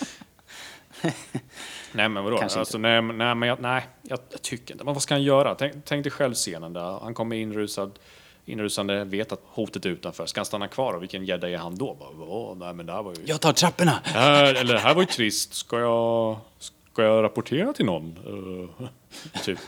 Nej 1.91 2.10
men 2.10 2.24
vadå? 2.24 2.38
Kanske 2.38 2.60
Alltså, 2.60 2.77
nej, 2.77 3.01
nej, 3.01 3.36
men 3.36 3.50
jag, 3.50 3.62
nej, 3.62 3.88
jag, 4.01 4.20
jag 4.31 4.41
tycker 4.41 4.74
inte. 4.74 4.84
Men 4.84 4.93
vad 4.93 5.03
ska 5.03 5.13
han 5.13 5.24
göra? 5.24 5.55
Tänk, 5.55 5.75
tänk 5.86 6.03
dig 6.03 6.12
själv 6.12 6.34
scenen 6.34 6.74
där. 6.74 7.00
Han 7.00 7.13
kommer 7.13 7.36
inrusad, 7.36 8.00
inrusande, 8.51 9.03
vet 9.03 9.31
att 9.31 9.41
hotet 9.46 9.86
är 9.86 9.89
utanför. 9.89 10.25
Ska 10.25 10.39
han 10.39 10.46
stanna 10.46 10.67
kvar 10.67 10.93
och 10.93 11.01
vilken 11.01 11.25
gädda 11.25 11.50
är 11.50 11.58
han 11.58 11.75
då? 11.75 11.93
Bara, 11.93 12.10
Åh, 12.27 12.58
nej 12.58 12.74
men 12.74 12.86
det 12.86 12.93
här 12.93 13.03
var 13.03 13.13
ju... 13.13 13.22
Jag 13.25 13.41
tar 13.41 13.53
trapporna! 13.53 14.00
Det 14.03 14.10
här, 14.10 14.55
eller 14.55 14.74
det 14.74 14.79
här 14.79 14.93
var 14.93 15.01
ju 15.01 15.08
trist. 15.08 15.53
Ska 15.53 15.79
jag, 15.79 16.38
ska 16.60 17.03
jag 17.03 17.24
rapportera 17.24 17.74
till 17.74 17.86
någon? 17.86 18.17
Uh, 18.27 18.88
typ. 19.43 19.60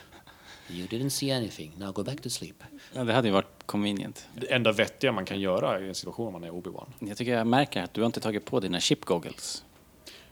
You 0.69 0.87
didn't 0.87 1.09
see 1.09 1.31
anything. 1.31 1.71
Now 1.77 1.91
go 1.91 2.03
back 2.03 2.21
to 2.21 2.29
sleep. 2.29 2.63
Ja, 2.93 3.03
det 3.03 3.13
hade 3.13 3.27
ju 3.27 3.33
varit 3.33 3.65
convenient. 3.65 4.27
Det 4.35 4.53
enda 4.53 4.71
vettiga 4.71 5.11
man 5.11 5.25
kan 5.25 5.39
göra 5.39 5.79
i 5.79 5.87
en 5.87 5.95
situation 5.95 6.27
om 6.27 6.33
man 6.33 6.43
är 6.43 6.51
Obi-Wan. 6.51 6.85
Jag 6.99 7.17
tycker 7.17 7.37
jag 7.37 7.47
märker 7.47 7.83
att 7.83 7.93
du 7.93 8.01
har 8.01 8.05
inte 8.05 8.19
tagit 8.19 8.45
på 8.45 8.59
dina 8.59 8.79
chip 8.79 9.05
goggles. 9.05 9.63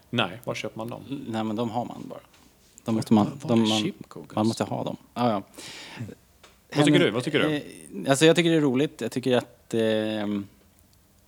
Nej, 0.10 0.40
var 0.44 0.56
köper 0.56 0.78
man 0.78 0.90
dem? 0.90 1.26
Nej, 1.28 1.44
men 1.44 1.56
de 1.56 1.70
har 1.70 1.86
man 1.86 2.04
bara. 2.10 2.20
De 2.86 2.96
måste 2.96 3.14
man, 3.14 3.40
de, 3.48 3.70
man, 3.70 3.94
man 4.34 4.48
måste 4.48 4.64
ha 4.64 4.84
dem. 4.84 4.98
Ja, 5.14 5.32
ja. 5.32 5.44
Vad 6.76 6.86
tycker 6.86 7.00
du? 7.00 7.10
Vad 7.10 7.24
tycker 7.24 7.40
du? 7.40 7.56
Eh, 7.56 7.62
Alltså 8.10 8.26
jag 8.26 8.36
tycker 8.36 8.50
det 8.52 8.58
är 8.58 8.62
roligt. 8.62 9.02
Jag 9.02 9.12
tycker 9.12 9.38
att 9.38 9.74
eh, 9.74 9.82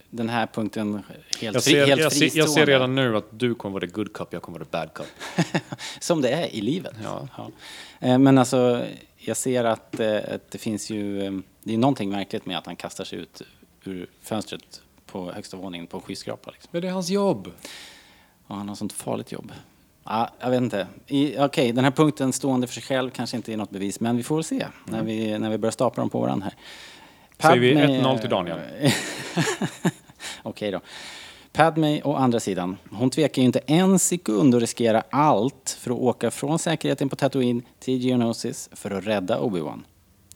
den 0.10 0.30
här 0.30 0.48
punkten 0.48 0.94
helt, 1.40 1.56
Jag 1.56 1.64
fri, 1.64 1.72
ser, 1.74 1.86
helt 1.88 2.02
jag, 2.02 2.12
ser, 2.14 2.38
jag 2.38 2.50
ser 2.50 2.66
redan 2.66 2.96
nu 2.96 3.18
att 3.18 3.26
du 3.40 3.56
kommer 3.56 3.74
vara 3.74 3.82
the 3.88 3.94
good 3.94 4.14
cop, 4.14 4.34
jag 4.34 4.42
kommer 4.42 4.60
vara 4.60 4.66
the 4.66 4.72
bad 4.72 4.94
cop. 4.94 5.08
Som 6.00 6.22
det 6.22 6.30
är 6.30 6.56
i 6.56 6.62
livet. 6.62 6.94
Ja. 7.04 7.28
Eh, 8.00 8.18
Men 8.18 8.38
alltså, 8.38 8.86
jag 9.18 9.38
ser 9.38 9.64
att, 9.64 10.00
eh, 10.00 10.18
att 10.18 10.52
det 10.52 10.58
finns 10.58 10.90
ju... 10.90 11.26
eh, 11.26 11.32
Det 11.64 11.74
är 11.74 11.78
någonting 11.78 12.10
märkligt 12.10 12.46
med 12.46 12.58
att 12.58 12.66
han 12.66 12.76
kastar 12.76 13.04
sig 13.04 13.20
ut 13.20 13.42
ur 13.84 14.08
fönstret 14.22 14.82
på 15.06 15.32
högsta 15.32 15.58
våningen 15.58 15.88
på 15.88 15.98
en 15.98 16.04
skyskrapa. 16.04 16.52
Liksom. 16.52 16.70
Men 16.72 16.82
det 16.82 16.88
är 16.88 16.92
hans 16.92 17.10
jobb. 17.10 17.52
Och 18.48 18.56
han 18.56 18.68
har 18.70 18.76
sånt 18.76 18.94
farligt 18.94 19.32
jobb. 19.32 19.52
Ja, 20.06 20.30
jag 20.40 20.50
vet 20.50 20.62
inte. 20.62 20.88
Okej, 21.40 21.72
den 21.72 21.84
här 21.84 21.92
punkten 21.92 22.34
stående 22.34 22.68
för 22.68 22.74
sig 22.74 22.84
själv 22.84 23.10
kanske 23.10 23.38
inte 23.38 23.54
är 23.54 23.58
något 23.58 23.70
bevis, 23.70 24.00
men 24.00 24.18
vi 24.18 24.24
får 24.24 24.36
väl 24.36 24.44
se 24.44 24.68
när, 24.86 25.04
vi, 25.04 25.40
när 25.40 25.50
vi 25.50 25.58
börjar 25.58 25.72
stapla 25.72 26.02
dem 26.02 26.10
på 26.10 26.20
varandra 26.20 26.46
här. 26.46 26.56
Säger 27.50 27.62
vi 27.62 27.76
Padme- 27.76 28.02
1-0 28.02 28.20
till 28.20 28.30
Daniel? 28.30 28.60
Okej 30.44 30.72
då. 30.72 30.82
Padme 31.52 32.02
å 32.04 32.16
andra 32.16 32.40
sidan, 32.40 32.78
hon 32.92 33.10
tvekar 33.10 33.42
ju 33.42 33.46
inte 33.46 33.60
en 33.60 34.00
sekund 34.00 34.56
att 34.56 34.62
riskera 34.62 35.04
allt 35.10 35.78
för 35.80 35.92
att 35.92 35.98
åka 35.98 36.32
från 36.32 36.60
säkerheten 36.60 37.10
på 37.10 37.16
Tatooine 37.16 37.62
till 37.80 37.98
Geonosis 37.98 38.70
för 38.72 38.92
att 38.92 39.06
rädda 39.08 39.40
Obi-Wan. 39.40 39.84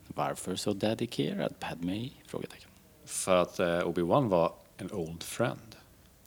Varför 0.08 0.56
så 0.56 0.74
dedikerad, 0.74 1.60
Padme? 1.60 2.10
Frågetecken. 2.28 2.70
För 3.06 3.36
att 3.36 3.60
eh, 3.60 3.66
Obi-Wan 3.66 4.28
var 4.30 4.54
en 4.78 4.92
old 4.92 5.24
friend. 5.24 5.76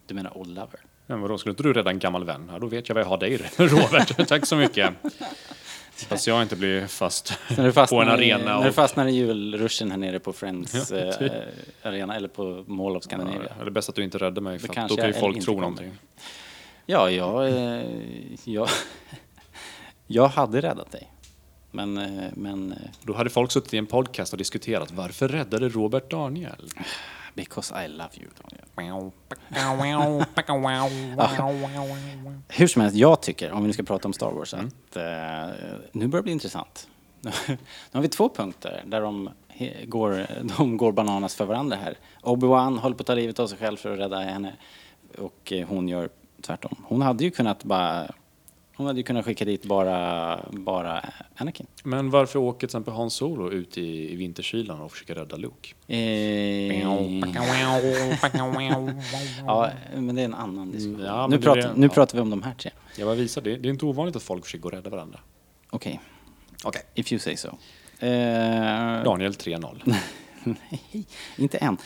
Du 0.06 0.14
menar 0.14 0.38
Old 0.38 0.48
Lover? 0.48 0.80
Men 1.10 1.20
vadå, 1.20 1.38
skulle 1.38 1.50
inte 1.50 1.62
du 1.62 1.72
rädda 1.72 1.90
en 1.90 1.98
gammal 1.98 2.24
vän? 2.24 2.50
Ja, 2.52 2.58
då 2.58 2.66
vet 2.66 2.88
jag 2.88 2.94
vad 2.94 3.04
jag 3.04 3.08
har 3.08 3.18
dig 3.18 3.36
Robert. 3.56 4.28
Tack 4.28 4.46
så 4.46 4.56
mycket. 4.56 4.94
Fast 5.92 6.26
jag 6.26 6.42
inte 6.42 6.56
blir 6.56 6.86
fast 6.86 7.32
på 7.90 8.02
en 8.02 8.08
i, 8.08 8.10
arena. 8.10 8.58
när 8.58 8.66
du 8.66 8.72
fastnar 8.72 9.06
i 9.06 9.10
julruschen 9.10 9.90
här 9.90 9.98
nere 9.98 10.18
på 10.18 10.32
Friends 10.32 10.90
Ja, 10.90 10.96
eh, 10.96 11.18
typ. 11.18 11.32
arena 11.82 12.16
eller 12.16 12.28
på 12.28 12.64
Mall 12.66 12.96
of 12.96 13.04
Scandinavia. 13.04 13.52
ja, 13.58 13.64
det 13.64 13.70
är 13.70 13.70
bäst 13.70 13.88
att 13.88 13.94
du 13.94 14.04
inte 14.04 14.18
räddar 14.18 14.42
mig, 14.42 14.58
för 14.58 14.68
då 14.88 14.96
kan 14.96 15.06
ju 15.06 15.12
folk 15.12 15.44
tro 15.44 15.60
någonting. 15.60 15.92
Ja, 16.86 17.10
jag, 17.10 17.48
eh, 17.48 17.84
jag, 18.44 18.68
jag 20.06 20.28
hade 20.28 20.60
räddat 20.60 20.92
dig. 20.92 21.12
Men, 21.70 21.98
eh, 21.98 22.24
men 22.34 22.72
eh, 22.72 22.78
Då 23.02 23.14
hade 23.14 23.30
folk 23.30 23.52
suttit 23.52 23.74
i 23.74 23.78
en 23.78 23.86
podcast 23.86 24.32
och 24.32 24.38
diskuterat 24.38 24.90
varför 24.92 25.28
räddade 25.28 25.68
Robert 25.68 26.10
Daniel? 26.10 26.68
Because 27.34 27.84
I 27.84 27.88
love 27.88 28.10
you. 28.14 28.28
Daniel. 28.42 28.60
Hur 32.48 32.66
som 32.66 32.82
helst, 32.82 32.96
jag 32.96 33.20
tycker, 33.22 33.52
om 33.52 33.60
vi 33.62 33.66
nu 33.66 33.72
ska 33.72 33.82
prata 33.82 34.08
om 34.08 34.12
Star 34.12 34.30
Wars, 34.30 34.54
Mm. 34.54 34.66
att 34.66 34.96
eh, 34.96 35.02
nu 35.92 36.06
börjar 36.06 36.20
det 36.20 36.22
bli 36.22 36.32
intressant. 36.32 36.88
nu 37.48 37.56
har 37.92 38.00
vi 38.00 38.08
två 38.08 38.28
punkter 38.28 38.82
där 38.86 39.00
de 39.00 39.30
går, 39.84 40.26
de 40.58 40.76
går 40.76 40.92
bananas 40.92 41.34
för 41.34 41.44
varandra 41.44 41.76
här. 41.76 41.98
Obi-Wan 42.22 42.78
håller 42.78 42.96
på 42.96 43.00
att 43.02 43.06
ta 43.06 43.14
livet 43.14 43.38
av 43.38 43.46
sig 43.46 43.58
själv 43.58 43.76
för 43.76 43.92
att 43.92 43.98
rädda 43.98 44.18
henne 44.20 44.52
och 45.18 45.52
eh, 45.52 45.68
hon 45.68 45.88
gör 45.88 46.08
tvärtom. 46.42 46.76
Hon 46.88 47.02
hade 47.02 47.24
ju 47.24 47.30
kunnat 47.30 47.64
bara 47.64 48.06
hon 48.80 48.86
hade 48.86 49.00
ju 49.00 49.04
kunnat 49.04 49.24
skicka 49.24 49.44
dit 49.44 49.64
bara, 49.64 50.40
bara 50.50 51.04
Anakin. 51.36 51.66
Men 51.82 52.10
varför 52.10 52.38
åker 52.38 52.58
till 52.58 52.66
exempel 52.66 52.94
Han 52.94 53.10
Solo 53.10 53.50
ut 53.50 53.78
i, 53.78 54.12
i 54.12 54.16
vinterkylan 54.16 54.80
och 54.80 54.92
försöker 54.92 55.14
rädda 55.14 55.36
Luke? 55.36 55.68
Eh, 55.86 56.80
ja, 56.80 57.00
men 59.96 60.14
det 60.14 60.20
är 60.20 60.24
en 60.24 60.34
annan 60.34 60.70
diskussion. 60.70 61.04
ja, 61.06 61.26
nu 61.26 61.38
pratar, 61.38 61.60
det- 61.62 61.72
nu 61.76 61.86
ja. 61.86 61.92
pratar 61.92 62.14
vi 62.14 62.20
om 62.22 62.30
de 62.30 62.42
här 62.42 62.54
tre. 62.54 62.70
Jag 62.96 63.06
bara 63.06 63.14
visar 63.16 63.40
det. 63.42 63.56
Det 63.56 63.68
är 63.68 63.70
inte 63.70 63.84
ovanligt 63.84 64.16
att 64.16 64.22
folk 64.22 64.44
försöker 64.44 64.62
gå 64.62 64.68
och 64.68 64.72
rädda 64.72 64.90
varandra. 64.90 65.20
Okej, 65.70 66.00
Okej. 66.64 66.82
if 66.94 67.12
you 67.12 67.18
say 67.18 67.36
so. 67.36 67.48
Eh, 67.98 69.02
Daniel 69.04 69.32
3-0. 69.32 69.80
Nej, 70.44 71.06
inte 71.36 71.58
än. 71.58 71.76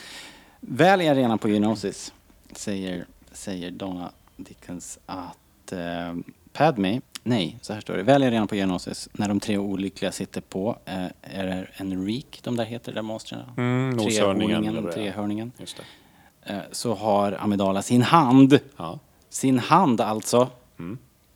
Väl 0.60 1.00
i 1.00 1.08
arenan 1.08 1.38
på 1.38 1.48
Geonosis 1.48 2.12
säger, 2.52 3.06
säger 3.32 3.70
Donna 3.70 4.10
Dickens 4.36 4.98
att 5.06 5.72
eh, 5.72 6.14
Padme, 6.54 7.00
nej, 7.22 7.58
så 7.62 7.72
här 7.72 7.80
står 7.80 7.94
det. 7.96 8.02
Väl 8.02 8.22
i 8.22 8.26
arenan 8.26 8.48
på 8.48 8.56
Geonosis, 8.56 9.08
när 9.12 9.28
de 9.28 9.40
tre 9.40 9.58
olyckliga 9.58 10.12
sitter 10.12 10.40
på, 10.40 10.78
eh, 10.84 11.04
är 11.22 11.44
det 11.46 11.66
en 11.76 12.06
reek, 12.06 12.40
de 12.44 12.56
där 12.56 12.64
heter, 12.64 12.92
de 12.92 12.94
där 12.94 13.02
monstren? 13.02 13.40
Mm, 13.56 13.98
Trehörningen, 13.98 14.90
trehörningen. 14.92 15.52
Just 15.58 15.76
det. 15.76 16.52
Eh, 16.52 16.60
så 16.72 16.94
har 16.94 17.32
Amidala 17.40 17.82
sin 17.82 18.02
hand, 18.02 18.58
Ja. 18.76 18.98
sin 19.28 19.58
hand 19.58 20.00
alltså, 20.00 20.48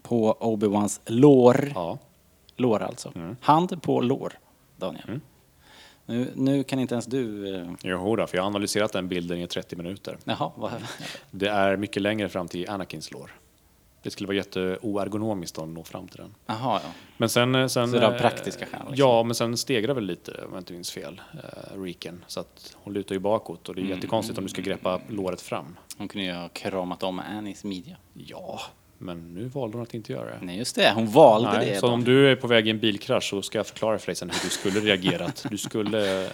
på 0.02 0.36
Obi-Wans 0.40 1.00
lår. 1.06 1.72
ja. 1.74 1.98
Lår 2.56 2.82
alltså. 2.82 3.12
Mm. 3.14 3.36
Hand 3.40 3.82
på 3.82 4.00
lår, 4.00 4.32
Daniel. 4.76 5.20
Nu, 6.06 6.30
nu 6.34 6.62
kan 6.64 6.78
inte 6.78 6.94
ens 6.94 7.06
du... 7.06 7.54
Eh, 7.56 7.70
Jo, 7.82 8.16
då, 8.16 8.26
för 8.26 8.36
jag 8.36 8.42
har 8.42 8.46
analyserat 8.46 8.92
den 8.92 9.08
bilden 9.08 9.38
i 9.38 9.46
30 9.46 9.76
minuter. 9.76 10.16
jaha, 10.24 10.50
vad, 10.56 10.72
Det 11.30 11.48
är 11.48 11.76
mycket 11.76 12.02
längre 12.02 12.28
fram 12.28 12.48
till 12.48 12.70
Anakins 12.70 13.10
lår. 13.12 13.30
Det 14.02 14.10
skulle 14.10 14.26
vara 14.26 14.36
jätteoergonomiskt 14.36 15.58
att 15.58 15.68
nå 15.68 15.84
fram 15.84 16.08
till 16.08 16.20
den. 16.20 16.34
jaha, 16.46 16.80
ja. 16.84 16.90
Men 17.16 17.28
sen... 17.28 17.54
eh, 17.54 17.66
sen 17.66 17.88
Så 17.90 17.96
det 17.98 18.02
är 18.02 18.06
av 18.06 18.14
eh, 18.14 18.20
praktiska 18.20 18.66
skäl, 18.66 18.80
liksom? 18.80 18.94
Ja, 18.96 19.22
men 19.22 19.34
sen 19.34 19.56
stegrar 19.56 19.94
väl 19.94 20.04
lite, 20.04 20.32
om 20.32 20.52
jag 20.52 20.60
inte 20.60 20.72
minns 20.72 20.90
fel, 20.90 21.20
uh, 21.34 21.82
Reeken. 21.82 22.24
Så 22.26 22.40
att 22.40 22.76
hon 22.82 22.92
lutar 22.94 23.14
ju 23.14 23.18
bakåt 23.18 23.68
och 23.68 23.74
det 23.74 23.80
är 23.80 23.82
Mm. 23.82 23.94
jättekonstigt 23.96 24.38
om 24.38 24.44
du 24.44 24.50
ska 24.50 24.62
greppa 24.62 25.00
låret 25.08 25.40
fram. 25.40 25.76
Hon 25.98 26.08
kunde 26.08 26.26
ju 26.26 26.32
ha 26.32 26.48
kramat 26.48 27.02
om 27.02 27.18
Annies 27.18 27.64
midja. 27.64 27.96
Ja, 28.14 28.60
men 28.98 29.34
nu 29.34 29.44
valde 29.44 29.76
hon 29.76 29.82
att 29.82 29.94
inte 29.94 30.12
göra 30.12 30.24
det. 30.24 30.38
Nej, 30.42 30.58
just 30.58 30.76
det. 30.76 30.92
Hon 30.94 31.06
valde 31.06 31.52
Nej, 31.52 31.66
det. 31.70 31.80
så 31.80 31.86
då. 31.86 31.92
om 31.92 32.04
du 32.04 32.30
är 32.30 32.36
på 32.36 32.46
väg 32.46 32.66
i 32.66 32.70
en 32.70 32.78
bilkrasch 32.78 33.24
så 33.30 33.42
ska 33.42 33.58
jag 33.58 33.66
förklara 33.66 33.98
för 33.98 34.06
dig 34.06 34.14
sen 34.14 34.30
hur 34.30 34.40
du 34.44 34.50
skulle 34.50 34.80
reagerat. 34.80 35.46
Du 35.50 35.58
skulle... 35.58 36.24
eh, 36.24 36.30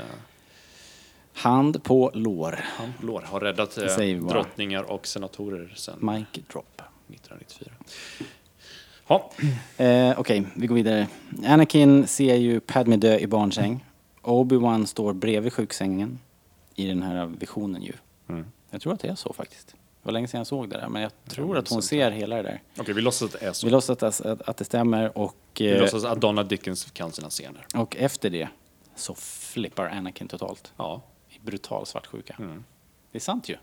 Hand 1.37 1.83
på 1.85 2.11
lår. 2.15 2.65
Han 2.77 2.93
lår 3.03 3.21
har 3.21 3.41
räddat 3.41 3.79
eh, 3.79 4.07
drottningar 4.29 4.83
och 4.83 5.07
senatorer 5.07 5.73
sedan 5.77 5.99
Mic 6.01 6.45
drop. 6.53 6.83
1994. 7.15 7.73
Ja, 9.09 9.31
Eh, 9.77 10.21
Okej, 10.21 10.47
vi 10.57 10.67
går 10.67 10.75
vidare. 10.75 11.09
Anakin 11.47 12.07
ser 12.07 12.35
ju 12.35 12.61
Padme 12.61 12.97
dö 12.97 13.19
i 13.19 13.27
barnsäng. 13.27 13.85
Obi-Wan 14.23 14.87
står 14.87 15.13
bredvid 15.13 15.53
sjuksängen 15.53 16.19
i 16.75 16.87
den 16.87 17.03
här 17.03 17.27
visionen 17.27 17.83
ju. 17.83 17.93
Mm. 18.29 18.47
Jag 18.71 18.81
tror 18.81 18.93
att 18.93 19.01
det 19.01 19.09
är 19.09 19.15
så 19.15 19.33
faktiskt. 19.33 19.69
Det 19.69 19.77
var 20.03 20.13
länge 20.13 20.29
sedan 20.29 20.39
jag 20.39 20.47
såg 20.47 20.69
det 20.69 20.77
där, 20.77 20.89
men 20.89 21.03
jag 21.03 21.13
tror 21.29 21.59
att 21.59 21.69
hon 21.69 21.83
ser 21.83 22.11
hela 22.11 22.37
det 22.37 22.43
där. 22.43 22.63
okej, 22.79 22.95
vi 22.95 23.01
låtsas 23.01 23.35
att 23.35 23.41
det 23.41 23.47
är 23.47 23.53
så. 23.53 23.67
Vi 23.67 23.71
låtsas 23.71 24.03
att, 24.03 24.21
att, 24.21 24.43
att 24.49 24.57
det 24.57 24.65
stämmer 24.65 25.19
och, 25.19 25.37
Vi 25.59 25.73
eh, 25.73 25.81
låtsas 25.81 26.05
att 26.05 26.21
Donna 26.21 26.43
Dickens 26.43 26.85
kan 26.85 27.13
sina 27.13 27.31
scener. 27.31 27.67
och 27.75 27.97
efter 27.97 28.31
det 28.31 28.49
så 28.97 29.15
flippar 29.15 29.87
Anakin 29.89 30.29
totalt. 30.29 30.73
Ja. 30.77 31.03
I 31.31 31.39
brutal 31.43 31.87
svartsjuka. 31.87 32.37
Mm. 32.39 32.65
Det 33.13 33.19
är 33.19 33.21
sant 33.21 33.49
ju. 33.49 33.57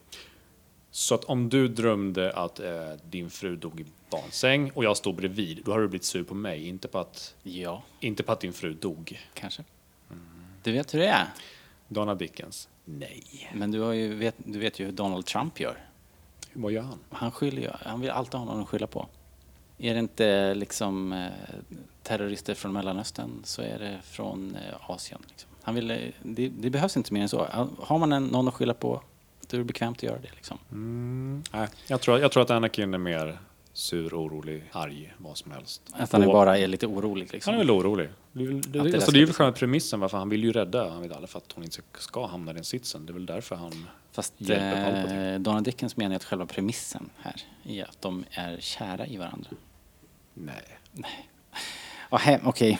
Så 0.91 1.15
att 1.15 1.23
om 1.23 1.49
du 1.49 1.67
drömde 1.67 2.33
att 2.33 2.59
eh, 2.59 2.91
din 3.09 3.29
fru 3.29 3.55
dog 3.55 3.79
i 3.79 3.85
barnsäng 4.09 4.71
och 4.75 4.83
jag 4.83 4.97
stod 4.97 5.15
bredvid, 5.15 5.61
då 5.65 5.71
har 5.71 5.79
du 5.79 5.87
blivit 5.87 6.03
sur 6.05 6.23
på 6.23 6.35
mig, 6.35 6.67
inte 6.67 6.87
på 6.87 6.99
att, 6.99 7.35
Ja, 7.43 7.83
inte 7.99 8.23
på 8.23 8.31
att 8.31 8.39
din 8.39 8.53
fru 8.53 8.73
dog. 8.73 9.19
kanske. 9.33 9.63
Du 10.63 10.71
vet 10.71 10.93
hur 10.93 10.99
det 10.99 11.07
är. 11.07 11.27
Donna 11.87 12.15
Dickens? 12.15 12.69
Nej. 12.85 13.51
Men 13.53 13.71
du, 13.71 13.79
har 13.79 13.93
ju, 13.93 14.15
vet, 14.15 14.35
du 14.37 14.59
vet 14.59 14.79
ju 14.79 14.85
hur 14.85 14.91
Donald 14.91 15.25
Trump 15.25 15.59
gör. 15.59 15.77
Vad 16.53 16.71
gör 16.71 16.81
han? 16.81 16.99
Han, 17.09 17.31
skyller 17.31 17.61
ju, 17.61 17.69
han 17.81 18.01
vill 18.01 18.09
alltid 18.09 18.33
ha 18.33 18.45
någon 18.45 18.61
att 18.61 18.69
skylla 18.69 18.87
på. 18.87 19.07
Är 19.77 19.93
det 19.93 19.99
inte 19.99 20.53
liksom 20.53 21.13
eh, 21.13 21.27
terrorister 22.03 22.53
från 22.53 22.73
Mellanöstern 22.73 23.41
så 23.43 23.61
är 23.61 23.79
det 23.79 23.99
från 24.03 24.55
eh, 24.55 24.91
Asien. 24.91 25.21
Liksom. 25.29 25.49
Han 25.61 25.75
vill, 25.75 25.91
eh, 25.91 25.97
det, 26.23 26.49
det 26.49 26.69
behövs 26.69 26.97
inte 26.97 27.13
mer 27.13 27.21
än 27.21 27.29
så. 27.29 27.69
Har 27.79 27.97
man 27.99 28.11
en, 28.11 28.25
någon 28.25 28.47
att 28.47 28.53
skylla 28.53 28.73
på 28.73 29.01
då 29.51 29.57
är 29.57 29.59
det 29.59 29.65
bekvämt 29.65 29.97
att 29.97 30.03
göra 30.03 30.19
det 30.19 30.29
liksom. 30.35 30.57
Nej, 31.53 31.67
jag 31.87 32.01
tror, 32.01 32.19
jag 32.19 32.31
tror 32.31 32.43
att 32.43 32.49
Anakin 32.51 32.93
är 32.93 32.97
mer 32.97 33.39
sur, 33.73 34.13
orolig, 34.13 34.63
arg, 34.71 35.13
vad 35.17 35.37
som 35.37 35.51
helst. 35.51 35.81
Att 35.93 36.11
han 36.11 36.21
är 36.23 36.27
bara 36.27 36.57
är 36.57 36.67
lite 36.67 36.87
orolig 36.87 37.33
liksom. 37.33 37.51
Han 37.53 37.61
är 37.61 37.65
väl 37.65 37.71
orolig. 37.71 38.09
Det, 38.31 38.43
är 38.43 38.47
väl- 38.47 38.61
det, 38.61 38.79
det 38.79 38.93
alltså, 38.95 39.11
det 39.11 39.17
är 39.17 39.19
ju 39.19 39.25
bli 39.25 39.33
själva 39.33 39.51
premissen 39.51 39.99
varför 39.99 40.17
han 40.17 40.29
vill 40.29 40.43
ju 40.43 40.51
rädda 40.51 40.91
Amidala 40.91 41.27
för 41.27 41.37
att 41.37 41.51
hon 41.51 41.63
inte 41.63 41.81
ska 41.97 42.25
hamna 42.27 42.51
i 42.51 42.53
den 42.53 42.63
sitsen. 42.63 43.05
Det 43.05 43.11
är 43.11 43.13
väl 43.13 43.25
därför 43.25 43.55
han 43.55 43.87
Fast 44.11 44.33
hjälper 44.37 45.33
eh, 45.33 45.39
Donald 45.39 45.65
Dickens 45.65 45.97
menar 45.97 46.15
att 46.15 46.23
själva 46.23 46.45
premissen 46.45 47.09
här 47.17 47.35
är 47.63 47.83
att 47.83 48.01
de 48.01 48.25
är 48.31 48.57
kära 48.59 49.07
i 49.07 49.17
varandra. 49.17 49.49
Nej. 50.33 50.55
He- 50.95 51.05
Okej, 52.13 52.39
okej, 52.43 52.77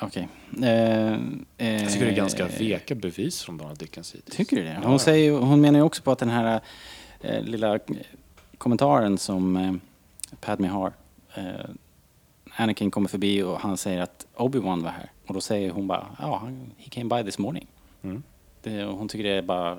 okej. 0.00 0.28
Eh, 0.62 0.68
Jag 1.82 1.92
tycker 1.92 2.04
det 2.06 2.12
är 2.12 2.16
ganska 2.16 2.48
eh, 2.48 2.58
veka 2.58 2.94
bevis 2.94 3.42
från 3.42 3.58
Donald 3.58 3.78
Dickens 3.78 4.06
sida. 4.06 4.24
Tycker 4.30 4.56
du 4.56 4.62
det? 4.64 4.80
Hon, 4.84 4.98
säger, 4.98 5.24
ju- 5.24 5.38
hon 5.38 5.60
menar 5.60 5.78
ju 5.78 5.82
också 5.84 6.02
på 6.02 6.12
att 6.12 6.18
den 6.18 6.28
här 6.30 6.60
eh, 7.20 7.42
lilla 7.42 7.78
kommentaren 8.58 9.18
som 9.18 9.56
eh, 9.56 9.72
Padme 10.40 10.68
har. 10.68 10.92
Eh, 11.34 11.44
Anakin 12.56 12.90
kommer 12.90 13.08
förbi 13.08 13.42
och 13.42 13.60
han 13.60 13.76
säger 13.76 14.00
att 14.00 14.26
Obi-Wan 14.36 14.82
var 14.82 14.90
här. 14.90 15.10
Och 15.26 15.34
då 15.34 15.40
säger 15.40 15.70
hon 15.70 15.86
bara, 15.86 16.06
ja, 16.20 16.38
han 16.42 16.70
he 16.78 16.90
came 16.90 17.16
by 17.16 17.30
this 17.30 17.38
morning. 17.38 17.66
Mm. 18.02 18.22
Det, 18.62 18.84
och 18.84 18.98
hon 18.98 19.08
tycker 19.08 19.24
det 19.24 19.30
är 19.36 19.42
bara... 19.42 19.78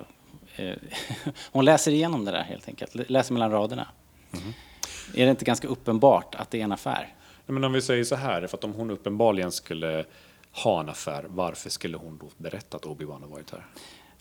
Eh, 0.56 0.72
hon 1.52 1.64
läser 1.64 1.92
igenom 1.92 2.24
det 2.24 2.30
där 2.30 2.42
helt 2.42 2.68
enkelt, 2.68 3.10
läser 3.10 3.32
mellan 3.32 3.50
raderna. 3.50 3.88
Mm-hmm. 4.32 4.52
Är 5.20 5.24
det 5.24 5.30
inte 5.30 5.44
ganska 5.44 5.68
uppenbart 5.68 6.34
att 6.34 6.50
det 6.50 6.60
är 6.60 6.64
en 6.64 6.72
affär? 6.72 7.08
Men 7.46 7.64
om 7.64 7.72
vi 7.72 7.82
säger 7.82 8.04
så 8.04 8.14
här, 8.16 8.46
för 8.46 8.56
att 8.58 8.64
om 8.64 8.72
hon 8.72 8.90
uppenbarligen 8.90 9.52
skulle 9.52 10.04
ha 10.52 10.80
en 10.80 10.88
affär, 10.88 11.24
varför 11.28 11.70
skulle 11.70 11.96
hon 11.96 12.18
då 12.18 12.28
berätta 12.36 12.76
att 12.76 12.84
Obi-Wan 12.84 13.20
har 13.20 13.28
varit 13.28 13.50
här? 13.50 13.66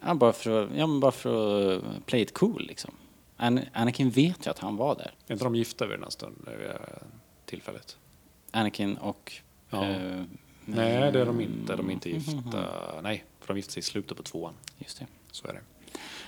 Ja, 0.06 0.14
bara 0.14 0.34
för 0.34 0.64
att, 0.64 0.70
ja, 0.76 0.88
men 0.88 1.00
bara 1.00 1.12
för 1.12 1.72
att 1.78 2.06
play 2.06 2.22
it 2.22 2.34
cool 2.34 2.66
liksom. 2.68 2.92
An 3.38 3.60
Anakin 3.74 4.10
vet 4.10 4.46
ju 4.46 4.50
att 4.52 4.60
han 4.60 4.76
var 4.78 4.96
där. 4.96 5.12
Är 5.28 5.34
inte 5.34 5.44
de 5.46 5.56
gifta 5.56 5.86
vid 5.86 5.96
den 5.98 6.04
här 6.04 6.10
stunden, 6.10 6.54
vid 6.60 6.68
det 6.68 6.74
här 6.74 7.04
tillfället? 7.46 7.98
Anakin 8.52 8.98
och... 8.98 9.34
Ja. 9.70 9.86
eh, 9.90 10.24
Nej, 10.66 11.12
det 11.12 11.22
är 11.22 11.26
de 11.26 11.42
inte. 11.42 11.76
De 11.76 11.90
är 11.90 11.94
inte 11.94 12.10
Mm. 12.10 12.22
gifta. 12.22 12.66
Nej, 13.02 13.24
för 13.40 13.48
de 13.48 13.58
gifte 13.58 13.74
sig 13.74 13.80
i 13.80 13.84
slutet 13.84 14.18
på 14.18 14.24
tvåan. 14.24 14.54
Just 14.78 15.00
det. 15.00 15.08
Så 15.32 15.48
är 15.48 15.54
det. 15.54 15.62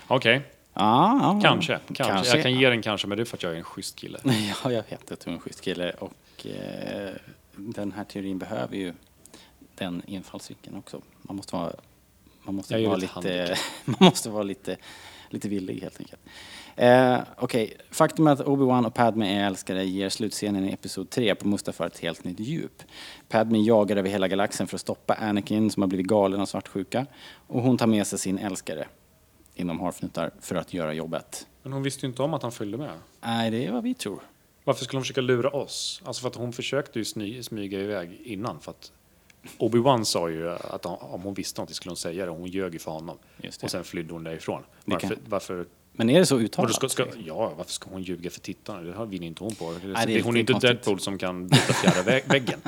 Okej, 0.06 0.34
Ja, 0.34 0.55
ja, 0.76 1.40
kanske, 1.42 1.78
kanske. 1.86 2.04
kanske. 2.04 2.36
Jag 2.36 2.42
kan 2.42 2.54
ge 2.54 2.70
den 2.70 2.82
kanske, 2.82 3.06
men 3.06 3.18
det 3.18 3.22
är 3.22 3.24
för 3.24 3.36
att 3.36 3.42
jag 3.42 3.52
är 3.52 3.56
en 3.56 3.64
schysst 3.64 3.96
kille. 3.96 4.18
Ja, 4.64 4.72
jag 4.72 4.84
vet 4.90 5.12
att 5.12 5.20
du 5.20 5.30
är 5.30 5.34
en 5.34 5.40
schysst 5.40 5.60
kille 5.60 5.90
och 5.90 6.46
eh, 6.46 7.14
den 7.56 7.92
här 7.92 8.04
teorin 8.04 8.38
behöver 8.38 8.76
ju 8.76 8.92
den 9.74 10.02
infallsvinkeln 10.06 10.76
också. 10.76 11.00
Man 11.22 11.36
måste 11.36 11.56
vara, 11.56 11.72
man 12.42 12.54
måste 12.54 12.86
vara 12.86 12.96
lite 12.96 13.20
lite, 13.20 13.56
man 13.84 13.96
måste 14.00 14.30
vara 14.30 14.42
lite, 14.42 14.76
lite 15.30 15.48
villig 15.48 15.80
helt 15.80 16.00
enkelt. 16.00 16.20
Eh, 16.76 17.18
Okej, 17.36 17.76
faktum 17.90 18.26
är 18.26 18.32
att 18.32 18.40
Obi-Wan 18.40 18.86
och 18.86 18.94
Padme 18.94 19.38
är 19.40 19.46
älskare 19.46 19.84
ger 19.84 20.08
slutscenen 20.08 20.68
i 20.68 20.72
Episod 20.72 21.10
3 21.10 21.34
på 21.34 21.48
Mustafar 21.48 21.86
ett 21.86 21.98
helt 21.98 22.24
nytt 22.24 22.40
djup. 22.40 22.82
Padme 23.28 23.58
jagar 23.58 23.96
över 23.96 24.10
hela 24.10 24.28
galaxen 24.28 24.66
för 24.66 24.76
att 24.76 24.80
stoppa 24.80 25.14
Anakin 25.14 25.70
som 25.70 25.82
har 25.82 25.88
blivit 25.88 26.06
galen 26.06 26.40
av 26.40 26.46
svartsjuka 26.46 27.06
och 27.46 27.62
hon 27.62 27.78
tar 27.78 27.86
med 27.86 28.06
sig 28.06 28.18
sin 28.18 28.38
älskare 28.38 28.86
inom 29.56 29.80
harfnutar 29.80 30.30
för 30.40 30.54
att 30.56 30.74
göra 30.74 30.92
jobbet. 30.94 31.46
Men 31.62 31.72
hon 31.72 31.82
visste 31.82 32.06
ju 32.06 32.10
inte 32.10 32.22
om 32.22 32.34
att 32.34 32.42
han 32.42 32.52
följde 32.52 32.78
med. 32.78 32.90
Nej, 33.20 33.50
det 33.50 33.66
är 33.66 33.72
vad 33.72 33.82
vi 33.82 33.94
tror. 33.94 34.20
Varför 34.64 34.84
skulle 34.84 34.96
hon 34.98 35.02
försöka 35.04 35.20
lura 35.20 35.50
oss? 35.50 36.02
Alltså 36.04 36.20
för 36.22 36.28
att 36.28 36.34
hon 36.34 36.52
försökte 36.52 36.98
ju 36.98 37.04
sny, 37.04 37.42
smyga 37.42 37.80
iväg 37.80 38.20
innan. 38.24 38.60
För 38.60 38.70
att 38.70 38.92
Obi-Wan 39.58 40.04
sa 40.04 40.28
ju 40.30 40.50
att 40.50 40.86
om 40.86 41.22
hon 41.22 41.34
visste 41.34 41.60
något 41.60 41.74
skulle 41.74 41.90
hon 41.90 41.96
säga 41.96 42.24
det. 42.26 42.30
Hon 42.32 42.46
ljög 42.48 42.72
ju 42.72 42.78
för 42.78 42.90
honom. 42.90 43.18
Och 43.62 43.70
sen 43.70 43.84
flydde 43.84 44.12
hon 44.12 44.24
därifrån. 44.24 44.62
Varför, 44.84 45.08
kan- 45.08 45.18
varför, 45.28 45.66
Men 45.92 46.10
är 46.10 46.18
det 46.18 46.26
så 46.26 46.38
uttalat? 46.38 46.74
ska, 46.74 46.88
ska, 46.88 47.06
ja, 47.26 47.52
varför 47.56 47.72
ska 47.72 47.90
hon 47.90 48.02
ljuga 48.02 48.30
för 48.30 48.40
tittarna? 48.40 48.80
Det 48.80 48.92
har- 48.92 49.06
vinner 49.06 49.26
inte 49.26 49.44
hon 49.44 49.54
på. 49.54 49.72
det 49.82 49.88
är 49.88 50.22
hon 50.22 50.36
är 50.36 50.40
inte 50.40 50.52
konstigt. 50.52 50.70
Deadpool 50.70 51.00
som 51.00 51.18
kan 51.18 51.48
bryta 51.48 51.72
fjärde 51.72 52.10
vä- 52.10 52.28
väggen. 52.28 52.60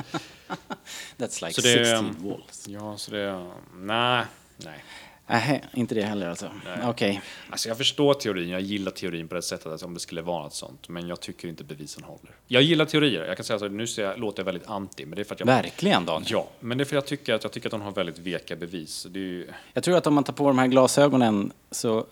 That's 1.17 1.45
like 1.45 1.53
Så 1.53 1.61
det 1.61 1.71
är- 1.73 1.85
16 2.01 2.15
walls. 2.29 2.67
Ja, 2.67 2.97
så 2.97 3.11
det... 3.11 3.49
Nej, 3.75 4.25
nej. 4.57 4.83
Nej, 5.29 5.63
inte 5.73 5.95
det 5.95 6.03
heller 6.03 6.29
alltså. 6.29 6.51
Okej. 6.83 7.21
Alltså 7.49 7.67
jag 7.67 7.77
förstår 7.77 8.13
teorin, 8.13 8.49
jag 8.49 8.61
gillar 8.61 8.91
teorin 8.91 9.27
på 9.27 9.35
det 9.35 9.41
sättet 9.41 9.67
att 9.67 9.83
om 9.83 9.93
det 9.93 9.99
skulle 9.99 10.21
vara 10.21 10.43
något 10.43 10.53
sånt. 10.53 10.89
Men 10.89 11.07
jag 11.07 11.19
tycker 11.19 11.47
inte 11.47 11.63
bevisen 11.63 12.03
håller. 12.03 12.31
Jag 12.47 12.61
gillar 12.61 12.85
teorier, 12.85 13.25
jag 13.25 13.37
kan 13.37 13.43
säga 13.43 13.59
så, 13.59 13.67
nu 13.67 13.87
ser 13.87 14.03
jag, 14.03 14.19
låter 14.19 14.39
jag 14.39 14.45
väldigt 14.45 14.67
anti, 14.67 15.05
men 15.05 15.15
det 15.15 15.21
är 15.21 15.23
för 15.23 15.33
att 15.33 15.39
jag... 15.39 15.47
Verkligen 15.47 16.05
Daniel. 16.05 16.31
Ja, 16.31 16.47
men 16.59 16.77
det 16.77 16.83
är 16.83 16.85
för 16.85 16.95
jag 16.95 17.05
tycker 17.05 17.33
att 17.33 17.43
jag 17.43 17.51
tycker 17.51 17.67
att 17.67 17.71
de 17.71 17.81
har 17.81 17.91
väldigt 17.91 18.19
veka 18.19 18.55
bevis. 18.55 19.07
Det 19.09 19.19
är 19.19 19.23
ju, 19.23 19.47
Jag 19.73 19.83
tror 19.83 19.97
att 19.97 20.07
om 20.07 20.13
man 20.13 20.23
tar 20.23 20.33
på 20.33 20.47
de 20.47 20.59
här 20.59 20.67
glasögonen 20.67 21.51
så 21.71 22.05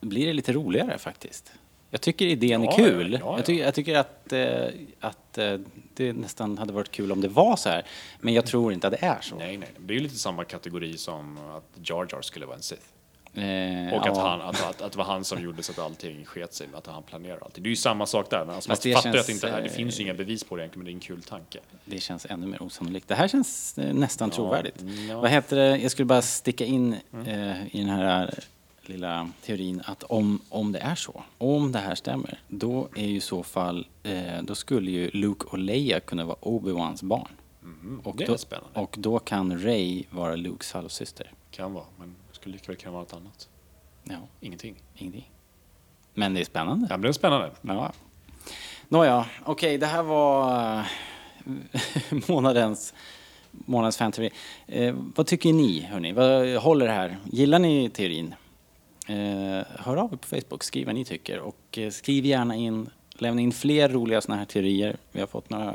blir 0.00 0.26
det 0.26 0.32
lite 0.32 0.52
roligare 0.52 0.98
faktiskt. 0.98 1.52
Jag 1.90 2.00
tycker 2.00 2.26
idén 2.26 2.64
Ja, 2.64 2.72
är 2.72 2.76
kul. 2.76 3.12
ja, 3.12 3.18
ja, 3.22 3.26
ja. 3.30 3.36
Jag 3.36 3.44
tycker, 3.46 3.64
jag 3.64 3.74
tycker 3.74 3.98
att, 3.98 4.32
eh, 4.32 4.66
att 5.00 5.38
eh, 5.38 5.54
det 5.94 6.12
nästan 6.12 6.58
hade 6.58 6.72
varit 6.72 6.90
kul 6.90 7.12
om 7.12 7.20
det 7.20 7.28
var 7.28 7.56
så 7.56 7.68
här. 7.68 7.84
Men 8.20 8.34
jag 8.34 8.46
tror 8.46 8.72
inte 8.72 8.86
att 8.86 8.92
det 9.00 9.06
är 9.06 9.20
så. 9.20 9.36
nej, 9.36 9.56
nej, 9.56 9.68
det 9.78 9.92
är 9.92 9.94
ju 9.94 10.02
lite 10.02 10.18
samma 10.18 10.44
kategori 10.44 10.96
som 10.98 11.38
att 11.38 11.88
Jar 11.88 12.06
Jar 12.12 12.22
skulle 12.22 12.46
vara 12.46 12.56
en 12.56 12.62
Sith. 12.62 12.82
Eh, 13.34 13.94
Och 13.94 14.06
att, 14.06 14.16
han, 14.16 14.40
att, 14.40 14.62
att, 14.70 14.82
att 14.82 14.92
det 14.92 14.98
var 14.98 15.04
han 15.04 15.24
som 15.24 15.42
gjorde 15.42 15.62
så 15.62 15.72
att 15.72 15.78
allting 15.78 16.24
sket 16.24 16.54
sig, 16.54 16.66
att 16.74 16.86
han 16.86 17.02
planerar 17.02 17.38
allting. 17.42 17.62
Det 17.62 17.68
är 17.68 17.70
ju 17.70 17.76
samma 17.76 18.06
sak 18.06 18.30
där, 18.30 18.44
men 18.44 18.54
alltså 18.54 18.70
man 18.70 18.76
fattar 18.76 18.90
känns, 19.02 19.16
att 19.20 19.26
det 19.26 19.32
inte 19.32 19.48
är, 19.48 19.60
det 19.62 19.68
eh, 19.68 19.72
finns 19.72 19.98
ju 20.00 20.02
inga 20.04 20.14
bevis 20.14 20.44
på 20.44 20.56
det 20.56 20.62
egentligen, 20.62 20.78
men 20.78 20.84
det 20.86 20.90
är 20.90 20.94
en 20.94 21.00
kul 21.16 21.22
tanke. 21.22 21.58
Det 21.84 22.00
känns 22.00 22.26
ännu 22.30 22.46
mer 22.46 22.62
osannolikt. 22.62 23.08
Det 23.08 23.14
här 23.14 23.28
känns 23.28 23.78
eh, 23.78 23.94
nästan 23.94 24.30
trovärdigt. 24.30 24.80
mm. 24.80 24.98
Mm. 24.98 25.16
Vad 25.16 25.30
heter 25.30 25.56
det? 25.56 25.76
Jag 25.78 25.90
skulle 25.90 26.06
bara 26.06 26.22
sticka 26.22 26.64
in 26.64 26.92
eh, 27.26 27.76
i 27.76 27.78
den 27.80 27.88
här 27.88 28.34
lilla 28.88 29.30
teorin 29.42 29.82
att 29.86 30.02
om, 30.02 30.40
om 30.48 30.72
det 30.72 30.78
är 30.78 30.94
så, 30.94 31.22
om 31.38 31.72
det 31.72 31.78
här 31.78 31.94
stämmer, 31.94 32.38
då 32.48 32.88
är 32.96 33.06
ju 33.06 33.20
så 33.20 33.42
fall, 33.42 33.86
eh, 34.02 34.42
då 34.42 34.54
skulle 34.54 34.90
ju 34.90 35.10
Luke 35.10 35.46
och 35.50 35.58
Leia 35.58 36.00
kunna 36.00 36.24
vara 36.24 36.36
Obi-Wans 36.40 37.04
barn. 37.04 37.28
och, 37.60 37.64
Mm, 37.64 38.00
det 38.16 38.24
är 38.24 38.28
då, 38.28 38.38
spännande. 38.38 38.80
och 38.80 38.96
då 38.98 39.18
kan 39.18 39.58
Rey 39.58 40.04
vara 40.10 40.36
Lukes 40.36 40.72
halvsyster. 40.72 41.32
Kan 41.50 41.72
vara, 41.72 41.84
men 41.98 42.08
det 42.30 42.34
skulle 42.36 42.52
lika 42.52 42.66
väl 42.66 42.76
kunna 42.76 42.92
vara 42.92 43.02
något 43.02 43.12
annat. 43.12 43.48
Ja, 44.04 44.16
Ingenting. 44.40 44.74
ingenting. 44.96 45.30
Men 46.14 46.34
det 46.34 46.40
är 46.40 46.44
spännande. 46.44 46.86
Ja, 46.90 46.96
men 46.96 47.02
det 47.02 47.08
är 47.08 47.12
spännande. 47.12 47.50
Ja. 47.62 47.92
Nåja, 48.88 49.26
okej, 49.44 49.78
det 49.78 49.86
här 49.86 50.02
var 50.02 50.78
eh, 50.78 50.84
månadens, 52.28 52.94
månadens 53.50 53.96
fanteori. 53.96 54.30
Eh, 54.66 54.94
vad 55.16 55.26
tycker 55.26 55.52
ni, 55.52 55.80
hörni? 55.80 56.12
Vad 56.12 56.56
håller 56.62 56.86
det 56.86 56.92
här? 56.92 57.16
Gillar 57.24 57.58
ni 57.58 57.90
teorin? 57.90 58.34
Eh, 59.08 59.64
hör 59.78 59.96
av 59.96 60.12
er 60.12 60.16
på 60.16 60.26
Facebook, 60.28 60.64
skriv 60.64 60.86
vad 60.86 60.94
ni 60.94 61.04
tycker. 61.04 61.40
Och 61.40 61.78
eh, 61.78 61.90
skriv 61.90 62.26
gärna 62.26 62.56
in, 62.56 62.90
lämna 63.18 63.40
in 63.42 63.52
fler 63.52 63.88
roliga 63.88 64.20
sådana 64.20 64.38
här 64.38 64.46
teorier. 64.46 64.96
Vi 65.12 65.20
har 65.20 65.26
fått 65.26 65.50
några 65.50 65.74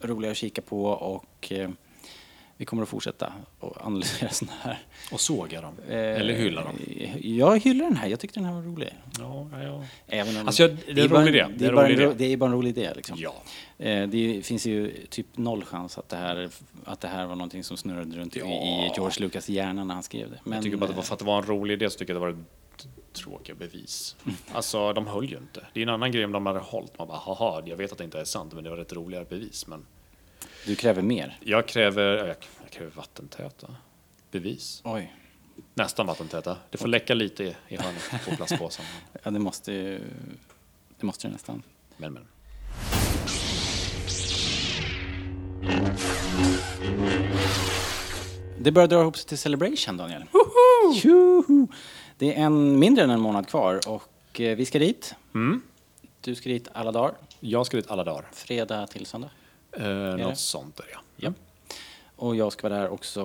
roliga 0.00 0.30
att 0.30 0.36
kika 0.36 0.62
på 0.62 0.84
och 0.86 1.52
eh, 1.52 1.68
vi 2.56 2.64
kommer 2.64 2.82
att 2.82 2.88
fortsätta 2.88 3.32
att 3.60 3.86
analysera 3.86 4.30
sådana 4.32 4.56
här. 4.60 4.78
Och 5.12 5.20
såga 5.20 5.60
dem. 5.60 5.74
Eh, 5.88 5.96
Eller 5.96 6.34
hylla 6.34 6.64
dem. 6.64 6.74
Jag 7.22 7.58
hyllar 7.58 7.84
den 7.84 7.96
här, 7.96 8.08
jag 8.08 8.20
tyckte 8.20 8.40
den 8.40 8.44
här 8.46 8.54
var 8.54 8.62
rolig. 8.62 8.94
Ja, 9.18 9.46
ja, 9.52 9.62
ja. 9.62 9.84
Även 10.06 10.36
om 10.40 10.46
Alltså, 10.46 10.62
jag- 10.62 10.76
det 10.94 11.00
är 11.02 11.08
bara. 11.08 11.24
Det 11.24 11.38
är, 11.40 11.68
en 11.68 11.74
bara 11.74 11.90
idé. 11.90 12.12
det 12.16 12.32
är 12.32 12.36
bara 12.36 12.46
en 12.50 12.56
rolig 12.56 12.70
idé. 12.78 12.90
Liksom. 12.96 13.16
Ja. 13.20 13.34
Eh, 13.78 14.08
Det 14.08 14.46
finns 14.46 14.66
ju 14.66 15.06
typ 15.10 15.26
noll 15.36 15.64
chans 15.64 15.98
att 15.98 16.08
det 16.08 16.16
här, 16.16 16.48
att 16.84 17.00
det 17.00 17.08
här 17.08 17.26
var 17.26 17.34
någonting 17.36 17.64
som 17.64 17.76
snurrade 17.76 18.16
runt 18.16 18.36
i, 18.36 18.40
i 18.40 18.90
George 18.96 19.20
Lucas 19.26 19.48
hjärna 19.48 19.84
när 19.84 19.94
han 19.94 20.02
skrev 20.02 20.30
det. 20.30 20.38
Men, 20.44 20.52
Jag 20.52 20.62
tycker 20.64 20.76
bara 20.76 20.84
att 20.84 20.90
det 20.90 20.96
var, 20.96 21.02
för 21.02 21.12
att 21.14 21.18
det 21.18 21.24
var 21.24 21.38
en 21.38 21.46
rolig 21.46 21.74
idé 21.74 21.90
så 21.90 21.98
tycker 21.98 22.14
jag 22.14 22.22
det 22.22 22.26
var 22.26 22.38
tråkiga 23.18 23.56
bevis. 23.56 24.16
Alltså, 24.52 24.92
de 24.92 25.06
höll 25.06 25.30
ju 25.30 25.36
inte. 25.36 25.66
Det 25.72 25.80
är 25.80 25.82
en 25.82 25.88
annan 25.88 26.12
grej 26.12 26.24
om 26.24 26.32
de 26.32 26.46
hade 26.46 26.58
hållit. 26.58 26.98
Man 26.98 27.08
bara, 27.08 27.18
haha, 27.18 27.62
jag 27.66 27.76
vet 27.76 27.92
att 27.92 27.98
det 27.98 28.04
inte 28.04 28.20
är 28.20 28.24
sant, 28.24 28.52
men 28.52 28.64
det 28.64 28.70
var 28.70 28.78
ett 28.78 28.92
roligare 28.92 29.24
bevis. 29.24 29.66
Men 29.66 29.86
du 30.66 30.76
kräver 30.76 31.02
mer. 31.02 31.38
jag 31.40 31.68
kräver, 31.68 32.16
jag, 32.16 32.28
jag 32.28 32.70
kräver 32.70 32.90
vattentäta 32.90 33.76
bevis. 34.30 34.80
Oj. 34.84 35.14
Nästan 35.74 36.06
vattentäta. 36.06 36.56
Det 36.70 36.78
får 36.78 36.88
läcka 36.88 37.14
lite 37.14 37.44
i, 37.44 37.56
i 37.68 37.76
hörnet 37.76 38.10
på 38.24 38.30
plastpåsen. 38.36 38.84
Ja, 39.22 39.30
det 39.30 39.38
måste 39.38 39.72
ju... 39.72 40.00
Det 41.00 41.06
måste 41.06 41.28
det 41.28 41.32
nästan. 41.32 41.62
Men, 41.96 42.12
men. 42.12 42.26
Det 48.60 48.72
börjar 48.72 48.88
dra 48.88 49.00
ihop 49.00 49.16
sig 49.16 49.28
till 49.28 49.38
Celebration, 49.38 49.96
Daniel. 49.96 50.22
Tjoho! 51.02 51.68
Det 52.18 52.34
är 52.34 52.44
en 52.44 52.78
mindre 52.78 53.04
än 53.04 53.10
en 53.10 53.20
månad 53.20 53.48
kvar 53.48 53.80
och 53.88 54.40
eh, 54.40 54.56
vi 54.56 54.64
ska 54.64 54.78
dit. 54.78 55.14
Mm. 55.34 55.62
Du 56.20 56.34
ska 56.34 56.48
dit 56.48 56.68
alla 56.72 56.92
dagar, 56.92 57.14
Jag 57.40 57.66
ska 57.66 57.76
dit 57.76 57.90
alla 57.90 58.04
dagar. 58.04 58.28
fredag 58.32 58.86
till 58.86 59.06
söndag. 59.06 59.30
Eh, 59.72 59.82
det? 59.82 60.16
något 60.16 60.38
sånt 60.38 60.80
är 60.80 60.84
det, 60.84 60.90
ja. 60.92 61.00
Ja. 61.16 61.32
Och 62.16 62.36
jag 62.36 62.52
ska 62.52 62.68
vara 62.68 62.80
där 62.80 62.88
också 62.88 63.22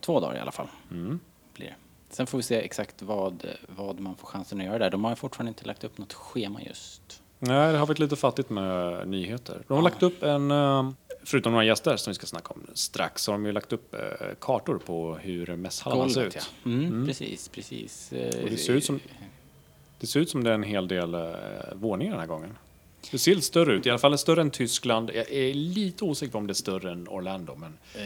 två 0.00 0.20
dagar 0.20 0.36
i 0.36 0.40
alla 0.40 0.52
fall. 0.52 0.66
Mm. 0.90 1.20
Blir 1.54 1.66
det. 1.66 1.74
Sen 2.10 2.26
får 2.26 2.38
vi 2.38 2.42
se 2.44 2.54
exakt 2.56 3.02
vad, 3.02 3.46
vad 3.68 4.00
man 4.00 4.16
får 4.16 4.26
chansen 4.26 4.60
att 4.60 4.66
göra 4.66 4.78
där. 4.78 4.90
De 4.90 5.04
har 5.04 5.14
fortfarande 5.14 5.48
inte 5.48 5.64
lagt 5.64 5.84
upp 5.84 5.98
något 5.98 6.12
schema 6.12 6.62
just. 6.62 7.22
Nej, 7.38 7.72
det 7.72 7.78
har 7.78 7.86
varit 7.86 7.98
lite 7.98 8.16
fattigt 8.16 8.50
med 8.50 9.08
nyheter. 9.08 9.62
De 9.68 9.74
har 9.74 9.82
lagt 9.82 10.02
upp 10.02 10.22
en, 10.22 10.50
eh, 10.50 10.90
förutom 11.24 11.52
några 11.52 11.64
gäster 11.64 11.96
som 11.96 12.10
vi 12.10 12.14
ska 12.14 12.26
snacka 12.26 12.48
om 12.54 12.66
strax, 12.74 13.22
så 13.22 13.32
har 13.32 13.38
de 13.38 13.46
ju 13.46 13.52
lagt 13.52 13.72
upp 13.72 13.94
eh, 13.94 14.00
kartor 14.40 14.78
på 14.78 15.14
hur 15.16 15.56
mässhallarna 15.56 16.10
ser 16.10 16.24
ut. 16.24 16.34
ja. 16.36 16.70
Mm, 16.70 17.06
Precis, 17.06 17.48
precis. 17.48 18.12
Eh, 18.12 18.42
Och 18.42 18.50
det 18.50 18.56
ser 18.56 18.72
ut 18.72 18.84
som- 18.84 18.96
Det 18.98 19.02
Det 20.00 20.06
ser 20.06 20.20
ut 20.20 20.30
som 20.30 20.44
det 20.44 20.50
är 20.50 20.54
en 20.54 20.62
hel 20.62 20.88
del 20.88 21.14
eh, 21.14 21.20
våningar 21.74 22.10
den 22.12 22.20
här 22.20 22.26
gången. 22.26 22.58
Det 23.10 23.18
ser 23.18 23.30
lite 23.34 23.46
större 23.46 23.72
ut, 23.74 23.86
i 23.86 23.90
alla 23.90 23.98
fall 23.98 24.18
större 24.18 24.40
än 24.40 24.50
Tyskland. 24.50 25.10
Jag 25.14 25.32
är 25.32 25.54
lite 25.54 26.04
osäker 26.04 26.32
på 26.32 26.38
om 26.38 26.46
det 26.46 26.52
är 26.52 26.54
större 26.54 26.92
än 26.92 27.08
Orlando, 27.08 27.54
men 27.54 27.72
Eh, 27.94 28.00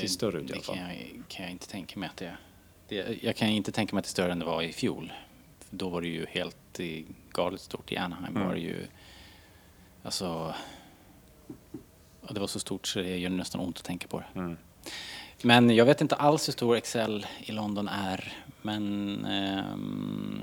ser 0.00 0.06
större 0.06 0.38
ut 0.40 0.50
i 0.50 0.52
alla 0.52 0.60
det 0.60 0.66
kan 0.66 0.76
fall. 0.76 0.84
jag, 1.14 1.22
kan 1.28 1.42
jag 1.44 1.52
inte 1.52 1.68
tänka 1.68 1.98
mig 2.00 2.08
att 2.08 2.16
det 2.16 2.24
är. 2.26 2.36
Det, 2.88 3.18
jag 3.22 3.36
kan 3.36 3.48
inte 3.48 3.72
tänka 3.72 3.94
mig 3.94 3.98
att 4.00 4.04
det 4.04 4.08
är 4.08 4.10
större 4.10 4.32
än 4.32 4.38
det 4.38 4.44
var 4.44 4.62
i 4.62 4.72
fjol. 4.72 5.12
Då 5.70 5.88
var 5.88 6.00
det 6.00 6.08
ju 6.08 6.26
helt 6.26 6.80
eh, 6.80 6.86
galet 7.32 7.60
stort. 7.60 7.92
I 7.92 7.96
Anaheim 7.96 8.36
Mm. 8.36 8.48
var 8.48 8.54
det 8.54 8.60
ju... 8.60 8.76
Alltså... 10.02 10.54
ja, 12.26 12.32
Det 12.34 12.40
var 12.40 12.46
så 12.46 12.58
stort 12.60 12.86
så 12.86 12.98
det 12.98 13.16
gör 13.18 13.30
nästan 13.30 13.60
ont 13.60 13.78
att 13.78 13.84
tänka 13.84 14.08
på 14.08 14.18
det. 14.34 14.40
Mm. 14.40 14.56
Men 15.42 15.70
jag 15.70 15.84
vet 15.84 16.00
inte 16.00 16.14
alls 16.14 16.48
hur 16.48 16.52
stor 16.52 16.76
Excel 16.76 17.26
i 17.40 17.52
London 17.52 17.88
är. 17.88 18.32
Men, 18.62 19.24
ehm, 19.24 20.42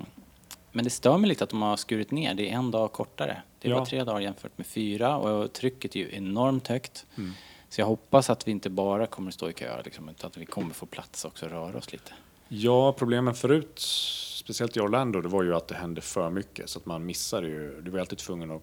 men 0.72 0.84
det 0.84 0.90
stör 0.90 1.18
mig 1.18 1.28
lite 1.28 1.44
att 1.44 1.50
de 1.50 1.62
har 1.62 1.78
skurit 1.78 2.12
ner. 2.12 2.34
Det 2.34 2.50
är 2.50 2.54
en 2.54 2.72
dag 2.72 2.92
kortare. 2.92 3.42
Det 3.60 3.70
Ja. 3.70 3.80
var 3.80 3.86
tre 3.86 4.04
dagar 4.04 4.20
jämfört 4.20 4.58
med 4.58 4.68
fyra 4.68 5.18
och 5.18 5.54
trycket 5.54 5.96
är 5.96 6.00
ju 6.00 6.10
enormt 6.16 6.68
högt. 6.68 7.06
Mm. 7.18 7.32
Så 7.70 7.82
jag 7.82 7.86
hoppas 7.86 8.30
att 8.30 8.48
vi 8.48 8.52
inte 8.52 8.70
bara 8.70 9.08
kommer 9.08 9.32
stå 9.32 9.50
i 9.50 9.54
kö, 9.54 9.82
liksom, 9.86 10.10
utan 10.10 10.28
att 10.28 10.38
vi 10.38 10.46
kommer 10.46 10.74
få 10.74 10.86
plats 10.86 11.26
också 11.26 11.46
och 11.46 11.52
röra 11.52 11.78
oss 11.78 11.92
lite. 11.92 12.12
Ja, 12.48 12.94
problemen 12.94 13.36
förut, 13.36 13.80
speciellt 13.80 14.78
i 14.78 14.80
Orlando, 14.80 15.22
det 15.22 15.28
var 15.30 15.44
ju 15.44 15.56
att 15.56 15.68
det 15.68 15.76
hände 15.76 16.02
för 16.02 16.30
mycket 16.30 16.70
så 16.70 16.80
att 16.80 16.86
man 16.86 17.06
missade 17.06 17.48
ju. 17.48 17.82
Du 17.82 17.92
var 17.92 18.00
alltid 18.00 18.18
tvungen 18.18 18.52
att 18.52 18.62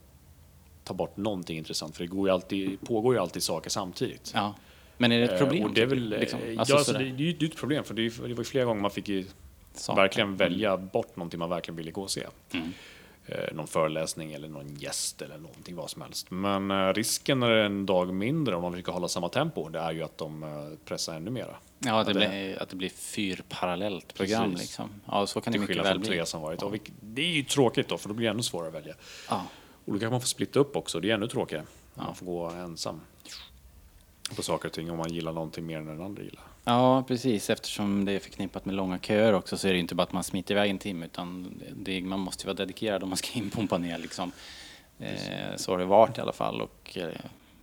ta 0.90 0.94
bort 0.94 1.16
någonting 1.16 1.58
intressant 1.58 1.96
för 1.96 2.04
det 2.04 2.08
går 2.08 2.28
ju 2.28 2.34
alltid, 2.34 2.80
pågår 2.80 3.14
ju 3.14 3.20
alltid 3.20 3.42
saker 3.42 3.70
samtidigt. 3.70 4.32
Ja. 4.34 4.54
Men 4.98 5.12
är 5.12 5.18
det 5.18 5.24
ett 5.24 5.30
Eh, 5.32 5.38
problem? 5.38 5.64
Och 5.64 5.74
det 5.74 5.82
är 5.82 5.86
tycker 5.86 5.96
väl, 6.00 6.10
du? 6.10 6.18
Liksom, 6.18 6.38
eh, 6.40 6.58
alltså 6.60 6.72
ja, 6.74 6.78
alltså, 6.78 6.92
sådär. 6.92 7.04
det, 7.04 7.10
det 7.12 7.22
är 7.22 7.34
ju 7.42 7.46
ett 7.48 7.56
problem 7.56 7.84
för 7.84 7.94
det, 7.94 8.02
är 8.02 8.10
det 8.28 8.34
var 8.34 8.40
ju 8.40 8.44
flera 8.44 8.64
gånger 8.64 8.82
man 8.82 8.90
fick 8.90 9.08
ju 9.08 9.24
Saker. 9.74 10.02
verkligen 10.02 10.36
välja 10.36 10.76
bort 10.76 11.16
någonting 11.16 11.38
man 11.40 11.50
verkligen 11.50 11.76
ville 11.76 11.90
gå 11.90 12.02
och 12.02 12.10
se. 12.10 12.26
Mm. 12.52 12.72
Eh, 13.26 13.54
någon 13.54 13.66
föreläsning 13.66 14.32
eller 14.32 14.48
någon 14.48 14.74
gäst 14.76 15.22
eller 15.22 15.38
någonting 15.38 15.76
vad 15.76 15.90
som 15.90 16.02
helst. 16.02 16.30
Men 16.30 16.70
eh, 16.70 16.92
risken 16.94 17.42
är 17.42 17.50
en 17.50 17.86
dag 17.86 18.14
mindre 18.14 18.54
om 18.56 18.62
de 18.62 18.72
försöker 18.72 18.92
hålla 18.92 19.08
samma 19.08 19.28
tempo, 19.28 19.68
det 19.68 19.78
är 19.78 19.92
ju 19.92 20.02
att 20.02 20.18
de 20.18 20.76
pressar 20.84 21.14
ännu 21.14 21.30
mera. 21.30 21.56
Ja, 21.78 22.04
det 22.04 22.12
det- 22.12 22.18
blir, 22.28 22.62
att 22.62 22.68
det 22.68 22.76
blir 22.76 22.88
fyrparallellt 22.88 24.14
program 24.14 24.54
liksom. 24.54 24.90
Ja, 25.06 25.26
så 25.26 25.40
kan 25.40 25.52
det 25.52 25.54
Till 25.54 25.60
mycket 25.60 25.76
skillnad 25.76 25.84
väl 25.86 25.92
från 25.94 26.00
bli. 26.00 26.10
tre 26.10 26.26
som 26.26 26.42
varit. 26.42 26.62
Och 26.62 26.74
vilk- 26.74 26.90
det 27.00 27.22
är 27.22 27.26
ju 27.32 27.42
tråkigt 27.42 27.88
då, 27.88 27.98
för 27.98 28.08
då 28.08 28.14
blir 28.14 28.26
det 28.26 28.30
ännu 28.30 28.42
svårare 28.42 28.68
att 28.68 28.74
välja. 28.74 28.94
Ja. 29.30 29.46
Och 29.90 29.96
då 29.96 30.00
kan 30.00 30.10
man 30.10 30.20
få 30.20 30.26
splitta 30.26 30.60
upp 30.60 30.76
också, 30.76 31.00
det 31.00 31.10
är 31.10 31.14
ännu 31.14 31.28
tråkigare. 31.28 31.64
Man 31.94 32.14
får 32.14 32.26
gå 32.26 32.50
ensam 32.50 33.00
på 34.36 34.42
saker 34.42 34.68
och 34.68 34.72
ting 34.72 34.90
om 34.90 34.98
man 34.98 35.12
gillar 35.12 35.32
någonting 35.32 35.66
mer 35.66 35.78
än 35.78 35.86
den 35.86 36.02
andra 36.02 36.22
gillar. 36.22 36.42
ja, 36.64 37.02
precis. 37.08 37.50
Eftersom 37.50 38.04
det 38.04 38.12
är 38.12 38.18
förknippat 38.18 38.64
med 38.64 38.74
långa 38.74 38.98
köer 38.98 39.32
också 39.32 39.58
så 39.58 39.68
är 39.68 39.72
det 39.72 39.78
inte 39.78 39.94
bara 39.94 40.02
att 40.02 40.12
man 40.12 40.24
smiter 40.24 40.54
iväg 40.54 40.70
en 40.70 40.78
timme 40.78 41.06
utan 41.06 41.54
det, 41.76 42.00
man 42.00 42.20
måste 42.20 42.42
ju 42.42 42.46
vara 42.46 42.56
dedikerad 42.56 43.02
om 43.02 43.08
man 43.08 43.18
ska 43.18 43.38
in 43.38 43.50
på 43.50 43.60
en 43.60 43.68
panel 43.68 44.00
liksom. 44.00 44.32
Eh, 44.98 45.56
så 45.56 45.70
har 45.72 45.78
det 45.78 45.84
varit 45.84 46.18
i 46.18 46.20
alla 46.20 46.32
fall 46.32 46.60
och 46.60 46.98
eh, 46.98 47.08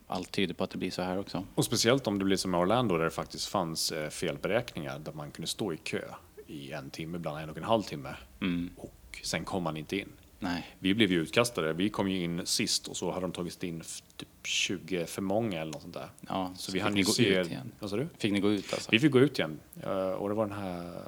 allt 0.08 0.32
tyder 0.32 0.54
på 0.54 0.64
att 0.64 0.70
det 0.70 0.78
blir 0.78 0.92
så 0.92 1.02
här 1.02 1.20
också. 1.20 1.44
Och 1.56 1.66
speciellt 1.66 2.08
om 2.08 2.20
det 2.20 2.26
blir 2.26 2.38
som 2.38 2.56
i 2.56 2.58
Orlando 2.58 2.98
där 2.98 3.04
det 3.06 3.12
faktiskt 3.12 3.48
fanns 3.48 3.92
eh, 3.92 4.10
felberäkningar 4.10 5.00
där 5.00 5.12
man 5.12 5.32
kunde 5.32 5.48
stå 5.48 5.74
i 5.74 5.78
kö 5.78 6.02
i 6.48 6.72
en 6.72 6.90
timme, 6.90 7.18
ibland 7.18 7.40
en 7.40 7.50
och 7.50 7.58
en 7.58 7.64
halv 7.64 7.84
timme. 7.84 8.16
Mm. 8.42 8.70
Och 8.78 9.20
sen 9.24 9.46
kom 9.46 9.64
man 9.64 9.78
inte 9.78 9.98
in. 9.98 10.10
Nej. 10.40 10.76
Vi 10.80 10.94
blev 10.94 11.12
ju 11.12 11.22
utkastade. 11.22 11.74
Vi 11.74 11.90
kom 11.90 12.10
ju 12.10 12.24
in 12.24 12.46
sist 12.46 12.88
och 12.88 12.98
så 12.98 13.12
hade 13.12 13.22
de 13.22 13.32
tagit 13.32 13.64
in 13.64 13.82
typ 14.18 14.28
20 14.44 15.06
för 15.06 15.22
många 15.22 15.62
eller 15.62 15.72
något 15.72 15.82
sånt 15.82 15.94
där. 15.94 16.10
Ja, 16.28 16.52
Så 16.56 16.62
så 16.62 16.72
vi 16.72 16.80
hann 16.80 16.94
gå 16.96 17.00
ut 17.12 17.20
igen? 17.20 17.72
Vad 17.80 17.90
sa 17.90 17.96
du? 17.96 18.08
Fick 18.18 18.32
ni 18.34 18.40
gå 18.40 18.52
ut 18.52 18.74
alltså? 18.74 18.90
Vi 18.92 19.00
fick 19.00 19.12
gå 19.12 19.20
ut 19.20 19.40
igen. 19.40 19.60
Eh, 19.84 19.92
och 19.92 20.30
det 20.30 20.36
var 20.36 20.46
den 20.48 20.58
här 20.60 21.02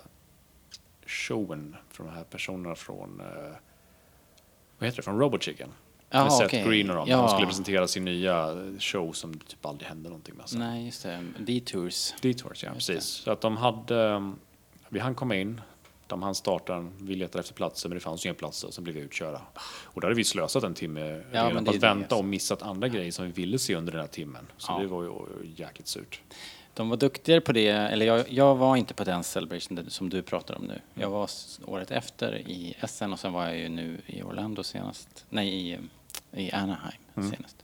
showen 1.05 1.75
från 1.91 2.07
de 2.07 2.13
här 2.13 2.23
personerna 2.23 2.75
från... 2.75 3.19
eh, 3.19 3.25
vad 4.77 4.87
heter 4.87 4.95
det? 4.97 5.01
Från 5.03 5.19
Robot 5.19 5.43
Chicken. 5.43 5.69
Jaha, 6.09 6.23
med 6.23 6.33
Seth 6.33 6.45
okej. 6.45 6.63
Green 6.67 6.89
och 6.89 6.95
dem. 6.95 7.05
Ja. 7.09 7.17
De 7.17 7.29
skulle 7.29 7.47
presentera 7.47 7.87
sin 7.87 8.05
nya 8.05 8.55
show 8.79 9.11
som 9.11 9.33
typ 9.33 9.65
aldrig 9.65 9.87
hände 9.89 10.09
någonting 10.09 10.35
med. 10.35 10.49
Så. 10.49 10.57
Nej, 10.57 10.85
just 10.85 11.03
det. 11.03 11.23
Detours. 11.39 12.13
Detours, 12.21 12.63
ja 12.63 12.73
Just 12.73 12.87
precis. 12.87 13.05
Så 13.09 13.31
att 13.31 13.41
de 13.41 13.57
hade... 13.57 13.95
um, 13.95 14.39
Vi 14.89 14.99
hann 14.99 15.15
komma 15.15 15.35
in. 15.35 15.61
De 16.10 16.24
hann 16.24 16.36
starta, 16.36 16.88
vi 17.02 17.15
letade 17.15 17.39
efter 17.39 17.54
platser 17.54 17.89
men 17.89 17.95
det 17.95 18.00
fanns 18.00 18.26
ju 18.26 18.30
inga 18.30 18.34
platser 18.36 18.67
och 18.67 18.74
sen 18.74 18.84
blev 18.84 18.95
vi 18.95 19.02
utkörda. 19.02 19.41
Och 19.84 20.02
där 20.02 20.08
hade 20.08 20.15
vi 20.15 20.24
slösat 20.24 20.63
en 20.63 20.74
timme 20.74 21.22
redan 21.32 21.54
men 21.54 21.65
på 21.65 21.72
att 21.72 21.78
vänta 21.78 22.15
och 22.15 22.26
missat 22.26 22.62
andra 22.62 22.88
grejer 22.88 23.12
som 23.12 23.26
vi 23.26 23.32
ville 23.32 23.60
se 23.60 23.76
under 23.76 23.91
den 23.91 24.02
här 24.02 24.08
timmen. 24.08 24.48
Så 24.58 24.72
Ja. 24.72 24.80
det 24.80 24.88
var 24.88 25.04
ju 25.04 25.12
jäkligt 25.56 25.88
surt. 25.88 26.22
De 26.74 26.89
var 26.89 26.98
duktigare 26.98 27.41
på 27.41 27.52
det, 27.52 27.67
eller 27.67 28.06
jag, 28.06 28.32
jag 28.32 28.56
var 28.56 28.76
inte 28.76 28.93
på 28.93 29.04
den 29.04 29.24
celebration 29.24 29.86
som 29.89 30.10
du 30.10 30.22
pratar 30.22 30.56
om 30.56 30.63
nu. 30.63 30.82
Jag 30.93 31.10
var 31.10 31.30
året 31.65 31.91
efter 31.91 32.36
i 32.38 32.76
Essen 32.80 33.13
och 33.13 33.19
sen 33.19 33.34
var 33.34 33.45
jag 33.45 33.58
ju 33.58 33.69
nu 33.69 34.02
i 34.06 34.22
Orlando 34.24 34.63
senast. 34.63 35.26
Nej, 35.30 35.72
i, 35.72 35.78
i 36.32 36.52
Anaheim 36.52 37.02
senast. 37.15 37.56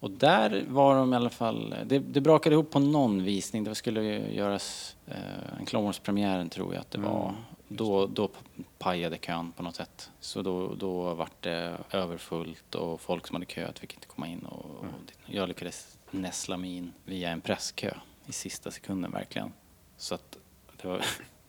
Och 0.00 0.10
där 0.10 0.64
var 0.68 0.94
de 0.96 1.12
i 1.12 1.16
alla 1.16 1.30
fall, 1.30 1.74
det, 1.86 1.98
det 1.98 2.20
brakade 2.20 2.54
ihop 2.54 2.70
på 2.70 2.78
någon 2.78 3.24
visning. 3.24 3.64
Det 3.64 3.74
skulle 3.74 4.02
ju 4.02 4.34
göras 4.34 4.96
eh, 5.06 5.58
en 5.60 5.66
Clone 5.66 5.86
Wars-premiären 5.86 6.48
tror 6.48 6.74
jag 6.74 6.80
att 6.80 6.90
det 6.90 6.98
var. 6.98 7.34
Då, 7.68 8.06
då 8.06 8.30
pajade 8.78 9.18
kön 9.18 9.52
på 9.52 9.62
något 9.62 9.76
sätt. 9.76 10.10
Så 10.20 10.42
då, 10.42 10.74
då 10.74 11.14
vart 11.14 11.42
det 11.42 11.78
överfullt 11.90 12.74
och 12.74 13.00
folk 13.00 13.26
som 13.26 13.34
hade 13.34 13.46
köat 13.46 13.78
fick 13.78 13.94
inte 13.94 14.06
komma 14.06 14.28
in. 14.28 14.38
Och, 14.38 14.64
och 14.64 14.86
jag 15.26 15.48
lyckades 15.48 15.98
näsla 16.10 16.56
mig 16.56 16.76
in 16.76 16.92
via 17.04 17.30
en 17.30 17.40
presskö 17.40 17.94
i 18.26 18.32
sista 18.32 18.70
sekunden 18.70 19.10
verkligen. 19.10 19.52
Så 19.96 20.14
att 20.14 20.38
det, 20.82 20.88
var, 20.88 21.04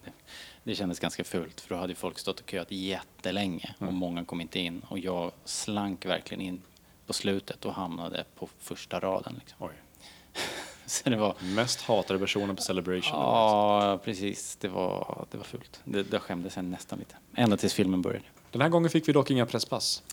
det 0.64 0.76
kändes 0.76 1.00
ganska 1.00 1.24
fult 1.24 1.62
för 1.62 1.76
då 1.76 1.82
hade 1.82 1.96
folk 1.96 2.20
stått 2.20 2.40
och 2.40 2.50
köat 2.50 2.72
jättelänge 2.72 3.76
och 3.80 3.94
många 3.94 4.26
kom 4.26 4.42
inte 4.42 4.60
in. 4.60 4.82
Och 4.90 5.00
jag 5.00 5.32
slank 5.46 6.06
verkligen 6.06 6.42
in 6.42 6.62
på 7.06 7.14
slutet 7.14 7.66
och 7.66 7.74
hamnade 7.74 8.26
på 8.36 8.50
första 8.60 9.00
raden. 9.00 9.36
Liksom. 9.40 9.70
Så 10.90 11.10
det 11.10 11.16
var... 11.16 11.36
Mest 11.56 11.82
hatade 11.82 12.20
personen 12.20 12.56
på 12.56 12.62
Celebration. 12.62 13.20
Ja, 13.20 14.00
precis. 14.04 14.56
Det 14.56 14.68
var, 14.68 15.26
det 15.32 15.38
var 15.38 15.44
fult. 15.44 15.82
Det, 15.84 16.04
det 16.04 16.20
skämdes 16.20 16.56
jag 16.56 16.66
nästan 16.66 17.00
lite. 17.00 17.16
Ända 17.36 17.58
tills 17.58 17.74
filmen 17.74 18.02
började. 18.02 18.26
Den 18.52 18.62
här 18.62 18.70
gången 18.70 18.90
fick 18.90 19.08
vi 19.08 19.14
dock 19.14 19.32
inga 19.32 19.46
presspass. 19.46 20.04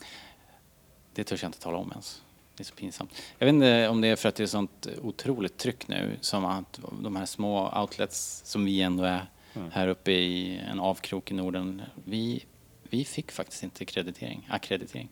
Det 1.13 1.23
törs 1.23 1.43
jag 1.43 1.49
inte 1.49 1.59
tala 1.59 1.77
om 1.77 1.91
ens. 1.91 2.21
Det 2.55 2.63
är 2.63 2.65
så 2.65 2.75
pinsamt. 2.75 3.21
Jag 3.37 3.45
vet 3.45 3.53
inte 3.53 3.87
om 3.89 4.01
det 4.01 4.07
är 4.07 4.15
för 4.15 4.29
att 4.29 4.35
det 4.35 4.43
är 4.43 4.47
sånt 4.47 4.87
otroligt 5.01 5.57
tryck 5.57 5.87
nu 5.87 6.17
som 6.21 6.45
att 6.45 6.79
de 7.01 7.15
här 7.15 7.25
små 7.25 7.81
outlets 7.81 8.41
som 8.45 8.65
vi 8.65 8.81
ändå 8.81 9.03
är 9.03 9.25
här 9.71 9.87
uppe 9.87 10.11
i 10.11 10.57
en 10.57 10.79
avkrok 10.79 11.31
i 11.31 11.33
Norden. 11.33 11.81
Vi, 12.05 12.45
vi 12.83 13.05
fick 13.05 13.31
faktiskt 13.31 13.63
inte 13.63 13.85
kreditering, 13.85 14.47
akkreditering. 14.51 15.09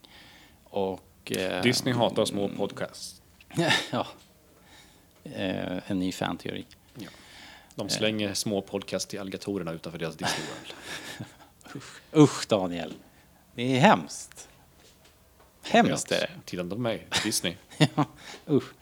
Och, 0.64 1.32
eh, 1.32 1.62
Disney 1.62 1.94
hatar 1.94 2.26
små 2.26 2.50
podcasts. 2.50 3.22
ja. 3.92 4.08
Eh, 5.24 5.92
en 5.92 6.00
ny 6.00 6.12
fanteori. 6.12 6.66
De 7.76 7.90
slänger 7.90 8.34
små 8.34 8.62
podcast 8.62 9.10
till 9.10 9.20
alligatorerna 9.20 9.72
utanför 9.72 10.00
deras 10.00 10.16
Disney 10.16 10.48
World. 10.48 10.74
Usch 12.24 12.48
Daniel. 12.48 12.94
Det 13.56 13.76
är 13.76 13.80
hemskt. 13.80 14.50
Hemskt 15.64 16.12
är 16.12 16.30
det. 16.46 16.64
På 16.70 16.76
mig, 16.76 17.08
Disney. 17.24 17.56
Ja, 17.96 18.06
usch. 18.50 18.74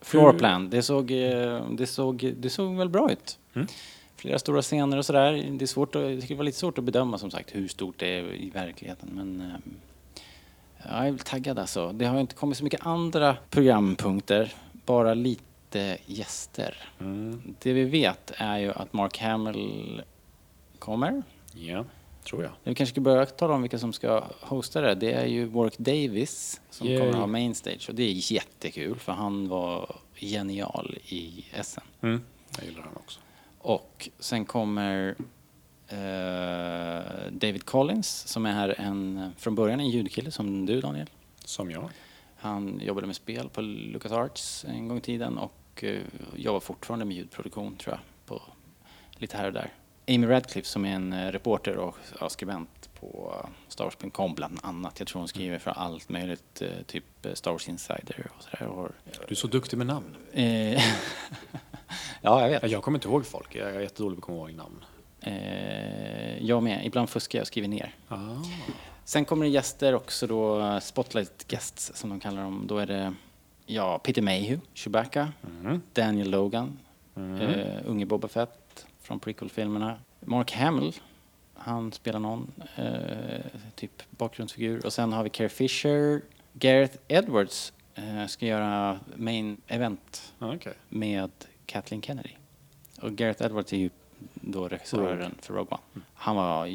Floorplan, 0.00 0.70
det 0.70 0.82
såg, 0.82 1.10
eh, 1.10 1.70
det, 1.70 1.86
såg, 1.86 2.34
det 2.36 2.50
såg 2.50 2.76
väl 2.76 2.88
bra 2.88 3.12
ut. 3.12 3.38
Flera 4.16 4.38
stora 4.38 4.62
scener 4.62 4.96
och 4.96 5.06
sådär. 5.06 5.32
Det, 5.32 5.64
är 5.64 5.66
svårt 5.66 5.94
att, 5.94 6.02
det 6.02 6.22
skulle 6.22 6.36
vara 6.36 6.44
lite 6.44 6.58
svårt 6.58 6.78
att 6.78 6.84
bedöma 6.84 7.18
som 7.18 7.30
sagt 7.30 7.54
hur 7.54 7.68
stort 7.68 7.98
det 7.98 8.06
är 8.06 8.34
i 8.34 8.50
verkligheten. 8.50 9.08
Men 9.12 9.40
eh, 9.40 9.56
jag 10.90 11.06
är 11.06 11.10
väl 11.10 11.18
taggad 11.18 11.58
alltså. 11.58 11.92
Det 11.92 12.04
har 12.04 12.20
inte 12.20 12.34
kommit 12.34 12.58
så 12.58 12.64
mycket 12.64 12.86
andra 12.86 13.36
programpunkter. 13.50 14.54
Bara 14.72 15.14
lite 15.14 15.42
gäster. 16.06 16.90
Det 17.58 17.72
vi 17.72 17.84
vet 17.84 18.32
är 18.36 18.58
ju 18.58 18.72
att 18.72 18.92
Mark 18.92 19.18
Hamill 19.18 20.02
kommer. 20.78 21.22
Ja, 21.54 21.84
tror 22.24 22.42
jag. 22.42 22.52
Vi 22.64 22.74
kanske 22.74 22.94
ska 22.94 23.00
börja 23.00 23.26
tala 23.26 23.54
om 23.54 23.62
vilka 23.62 23.78
som 23.78 23.92
ska 23.92 24.24
hosta 24.40 24.80
det. 24.80 24.94
Det 24.94 25.12
är 25.12 25.26
ju 25.26 25.44
Warwick 25.44 25.78
Davis 25.78 26.60
som 26.70 26.86
Yay. 26.86 26.98
kommer 26.98 27.10
att 27.10 27.16
ha 27.18 27.26
mainstage 27.26 27.88
och 27.88 27.94
det 27.94 28.02
är 28.02 28.32
jättekul 28.32 28.98
för 28.98 29.12
han 29.12 29.48
var 29.48 29.96
genial 30.14 30.98
i 31.04 31.44
Essen. 31.52 31.84
Mm. 32.00 32.24
Jag 32.56 32.64
gillar 32.64 32.82
han 32.82 32.96
också. 32.96 33.20
Och 33.58 34.08
sen 34.18 34.44
kommer 34.44 35.14
eh, 35.88 37.30
David 37.30 37.64
Collins 37.64 38.28
som 38.28 38.46
är 38.46 38.80
en, 38.80 39.32
från 39.38 39.54
början 39.54 39.80
en 39.80 39.90
ljudkille 39.90 40.30
som 40.30 40.66
du 40.66 40.80
Daniel. 40.80 41.10
Som 41.44 41.70
jag. 41.70 41.90
Han 42.40 42.80
jobbade 42.80 43.06
med 43.06 43.16
spel 43.16 43.48
på 43.48 43.60
LucasArts 43.60 44.64
en 44.64 44.88
gång 44.88 44.98
i 44.98 45.00
tiden 45.00 45.38
och 45.38 45.84
eh, 45.84 46.02
jobbar 46.36 46.60
fortfarande 46.60 47.04
med 47.04 47.16
ljudproduktion 47.16 47.76
tror 47.76 47.94
jag. 47.94 48.00
På, 48.26 48.42
lite 49.16 49.36
här 49.36 49.46
och 49.46 49.52
där. 49.52 49.72
Amy 50.08 50.26
Radcliffe 50.26 50.68
som 50.68 50.84
är 50.84 50.94
en 50.94 51.12
eh, 51.12 51.32
reporter 51.32 51.76
och 51.76 51.96
skribent 52.32 52.90
på 53.00 53.34
Star 53.68 53.84
Wars.com 53.84 54.34
bland 54.34 54.58
annat. 54.62 54.98
Jag 54.98 55.08
tror 55.08 55.20
hon 55.20 55.28
skriver 55.28 55.58
för 55.58 55.70
allt 55.70 56.08
möjligt, 56.08 56.62
eh, 56.62 56.82
typ 56.86 57.04
Star 57.34 57.50
Wars 57.50 57.68
Insider 57.68 58.26
och 58.36 58.42
sådär. 58.42 58.92
Du 59.04 59.30
är 59.30 59.34
så 59.34 59.46
duktig 59.46 59.76
med 59.76 59.86
namn. 59.86 60.16
ja, 62.22 62.42
jag 62.42 62.48
vet. 62.48 62.62
Ja, 62.62 62.68
Jag 62.68 62.82
kommer 62.82 62.98
inte 62.98 63.08
ihåg 63.08 63.26
folk, 63.26 63.56
jag 63.56 63.70
är 63.70 63.80
jättedålig 63.80 64.16
på 64.16 64.20
att 64.20 64.26
komma 64.26 64.38
ihåg 64.38 64.54
namn. 64.56 64.84
Jag 66.40 66.62
med. 66.62 66.86
Ibland 66.86 67.10
fuskar 67.10 67.38
jag 67.38 67.42
och 67.42 67.46
skriver 67.46 67.68
ner. 67.68 67.94
Ah. 68.08 68.16
Sen 69.08 69.24
kommer 69.24 69.44
det 69.44 69.50
gäster 69.50 69.94
också 69.94 70.26
då, 70.26 70.80
spotlight 70.80 71.48
guests 71.48 71.92
som 71.94 72.10
de 72.10 72.20
kallar 72.20 72.42
dem. 72.42 72.64
Då 72.66 72.78
är 72.78 72.86
det 72.86 73.14
ja, 73.66 73.98
Peter 73.98 74.22
Mayhew, 74.22 74.60
Chewbacca, 74.74 75.32
Daniel 75.92 76.30
Logan, 76.30 76.78
eh, 77.16 77.76
unge 77.86 78.06
Boba 78.06 78.28
Fett 78.28 78.86
från 79.00 79.20
prequel-filmerna. 79.20 79.98
Mark 80.20 80.52
Hamill, 80.52 80.94
han 81.54 81.92
spelar 81.92 82.20
någon 82.20 82.52
eh, 82.76 83.40
typ 83.74 84.02
bakgrundsfigur. 84.10 84.86
Och 84.86 84.92
sen 84.92 85.12
har 85.12 85.22
vi 85.24 85.30
Carrie 85.30 85.48
Fisher. 85.48 86.22
Gareth 86.52 86.96
Edwards 87.08 87.72
eh, 87.94 88.26
ska 88.26 88.46
göra 88.46 89.00
main 89.16 89.56
event 89.66 90.32
Ah, 90.38 90.54
okej. 90.54 90.74
med 90.88 91.30
Kathleen 91.66 92.02
Kennedy. 92.02 92.30
Och 93.02 93.12
Gareth 93.12 93.42
Edwards 93.44 93.72
är 93.72 93.76
ju 93.76 93.90
då 94.52 94.68
regissören 94.68 95.34
för 95.42 95.54
Rogue 95.54 95.70
One. 95.94 96.04
Han 96.14 96.36
var 96.36 96.66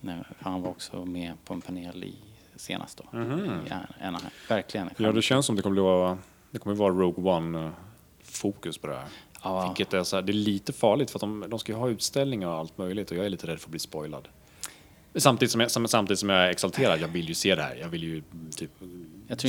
när- 0.00 0.26
Han 0.40 0.62
var 0.62 0.70
också 0.70 1.04
med 1.04 1.32
på 1.44 1.54
en 1.54 1.60
panel 1.60 2.04
i 2.04 2.14
senast 2.56 2.98
då. 3.12 3.18
I 3.18 4.02
Anaheim. 4.02 4.30
Verkligen. 4.48 4.90
Ja, 4.96 5.12
det 5.12 5.22
känns 5.22 5.46
som 5.46 5.56
det 5.56 5.62
kommer 5.62 5.80
vara, 5.82 6.18
det 6.50 6.58
kommer 6.58 6.76
vara 6.76 6.92
Rogue 6.94 7.24
One-fokus 7.24 8.78
på 8.80 8.86
det 8.86 8.94
här. 8.94 9.04
Ja. 9.42 9.66
Vilket 9.66 9.94
är, 9.94 10.02
så 10.02 10.16
här, 10.16 10.22
det 10.22 10.32
är 10.32 10.34
lite 10.34 10.72
farligt 10.72 11.10
för 11.10 11.16
att 11.16 11.20
de, 11.20 11.44
de 11.48 11.58
ska 11.58 11.72
ju 11.72 11.78
ha 11.78 11.88
utställningar 11.88 12.48
och 12.48 12.54
allt 12.54 12.78
möjligt 12.78 13.10
och 13.10 13.16
jag 13.16 13.26
är 13.26 13.30
lite 13.30 13.46
rädd 13.46 13.58
för 13.60 13.66
att 13.66 13.70
bli 13.70 13.78
spoilad. 13.80 14.28
Samtidigt 15.16 15.52
som 15.52 15.60
jag, 15.60 15.70
sam- 15.70 15.88
samtidigt 15.88 16.18
som 16.18 16.28
jag 16.28 16.44
är 16.46 16.50
exalterad, 16.50 17.00
jag 17.00 17.08
vill 17.08 17.28
ju 17.28 17.34
se 17.34 17.54
det 17.54 17.62
här. 17.62 17.74
Jag 17.76 17.88
vill 17.88 18.02
ju 18.02 18.22
typ 18.56 18.70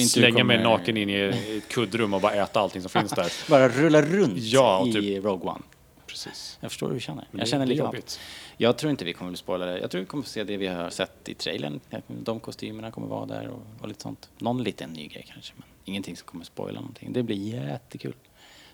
slänga 0.10 0.44
mig 0.44 0.58
kommer- 0.58 0.70
naken 0.70 0.98
in 0.98 1.10
i 1.10 1.14
ett 1.58 1.68
kuddrum 1.70 2.14
och 2.14 2.22
bara 2.22 2.34
äta 2.34 2.60
allting 2.60 2.82
som 2.82 2.90
finns 2.90 3.12
där. 3.12 3.32
Bara 3.50 3.70
rulla 3.70 4.02
runt 4.02 4.38
Ja, 4.38 4.80
och 4.80 4.88
i 4.88 4.94
typ- 4.94 5.24
Rogue 5.26 5.50
One. 5.50 5.62
Precis. 6.08 6.58
Jag 6.62 6.72
förstår 6.72 6.88
hur 6.88 6.94
du 6.94 7.00
känner. 7.00 7.28
Jag 7.32 7.48
känner 7.48 7.65
likadant. 7.65 8.20
Jag 8.58 8.78
tror 8.78 8.91
inte 8.91 9.06
vi 9.06 9.13
kommer 9.13 9.32
bli 9.32 9.38
spoilade. 9.38 9.80
Jag 9.80 9.91
tror 9.91 10.00
vi 10.00 10.06
kommer 10.06 10.24
få 10.24 10.30
se 10.30 10.44
det 10.44 10.58
vi 10.58 10.68
har 10.68 10.89
sett 10.89 11.30
i 11.30 11.34
trailern. 11.34 11.80
De 12.08 12.39
kostymerna 12.39 12.91
kommer 12.91 13.08
vara 13.08 13.26
där 13.26 13.48
och, 13.48 13.62
och 13.82 13.88
lite 13.88 14.02
sånt. 14.02 14.30
Någon 14.38 14.63
liten 14.63 14.89
ny 14.89 15.08
grej 15.08 15.26
kanske, 15.34 15.54
men 15.58 15.65
ingenting 15.86 16.18
som 16.18 16.28
kommer 16.28 16.46
spoila 16.46 16.80
någonting. 16.80 17.13
Det 17.13 17.24
blir 17.24 17.65
jättekul. 17.65 18.13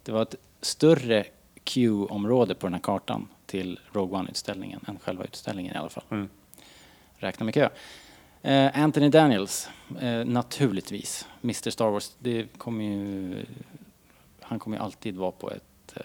Det 0.03 0.11
var 0.11 0.21
ett 0.21 0.35
större 0.61 1.25
Q-område 1.63 2.55
på 2.55 2.65
den 2.65 2.73
här 2.73 2.81
kartan 2.81 3.27
till 3.45 3.79
Rogue 3.91 4.19
One-utställningen 4.19 4.85
än 4.87 4.99
själva 4.99 5.23
utställningen 5.23 5.75
i 5.75 5.77
alla 5.77 5.89
fall. 5.89 6.03
Mm. 6.09 6.29
Räkna 7.17 7.43
med 7.45 7.53
kö. 7.53 7.69
Eh, 8.41 8.79
Anthony 8.83 9.09
Daniels, 9.09 9.69
eh, 9.99 10.25
naturligtvis. 10.25 11.27
Mr 11.43 11.69
Star 11.69 11.89
Wars, 11.89 12.11
det 12.19 12.57
kommer 12.57 12.85
ju... 12.85 13.45
Han 14.39 14.59
kommer 14.59 14.77
ju 14.77 14.83
alltid 14.83 15.15
vara 15.15 15.31
på 15.31 15.51
ett, 15.51 15.63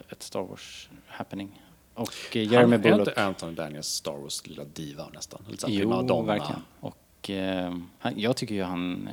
ett 0.09 0.22
Star 0.22 0.42
Wars 0.42 0.88
happening. 1.07 1.62
Och 1.94 2.12
Jeremy 2.33 2.57
Han, 2.57 2.72
är 2.72 2.79
Bullock. 2.79 3.09
inte 3.09 3.25
Anthony 3.25 3.55
Daniels 3.55 3.87
Star 3.88 4.16
Wars 4.16 4.46
lilla 4.46 4.64
diva 4.64 5.09
nästan? 5.09 5.44
Lite 5.49 5.66
Jo, 5.68 5.81
primadonna. 5.81 6.27
verkligen. 6.33 6.62
Och 6.81 7.31
eh, 7.31 7.79
han, 7.99 8.20
jag 8.20 8.37
tycker 8.37 8.55
ju 8.55 8.62
han 8.62 9.09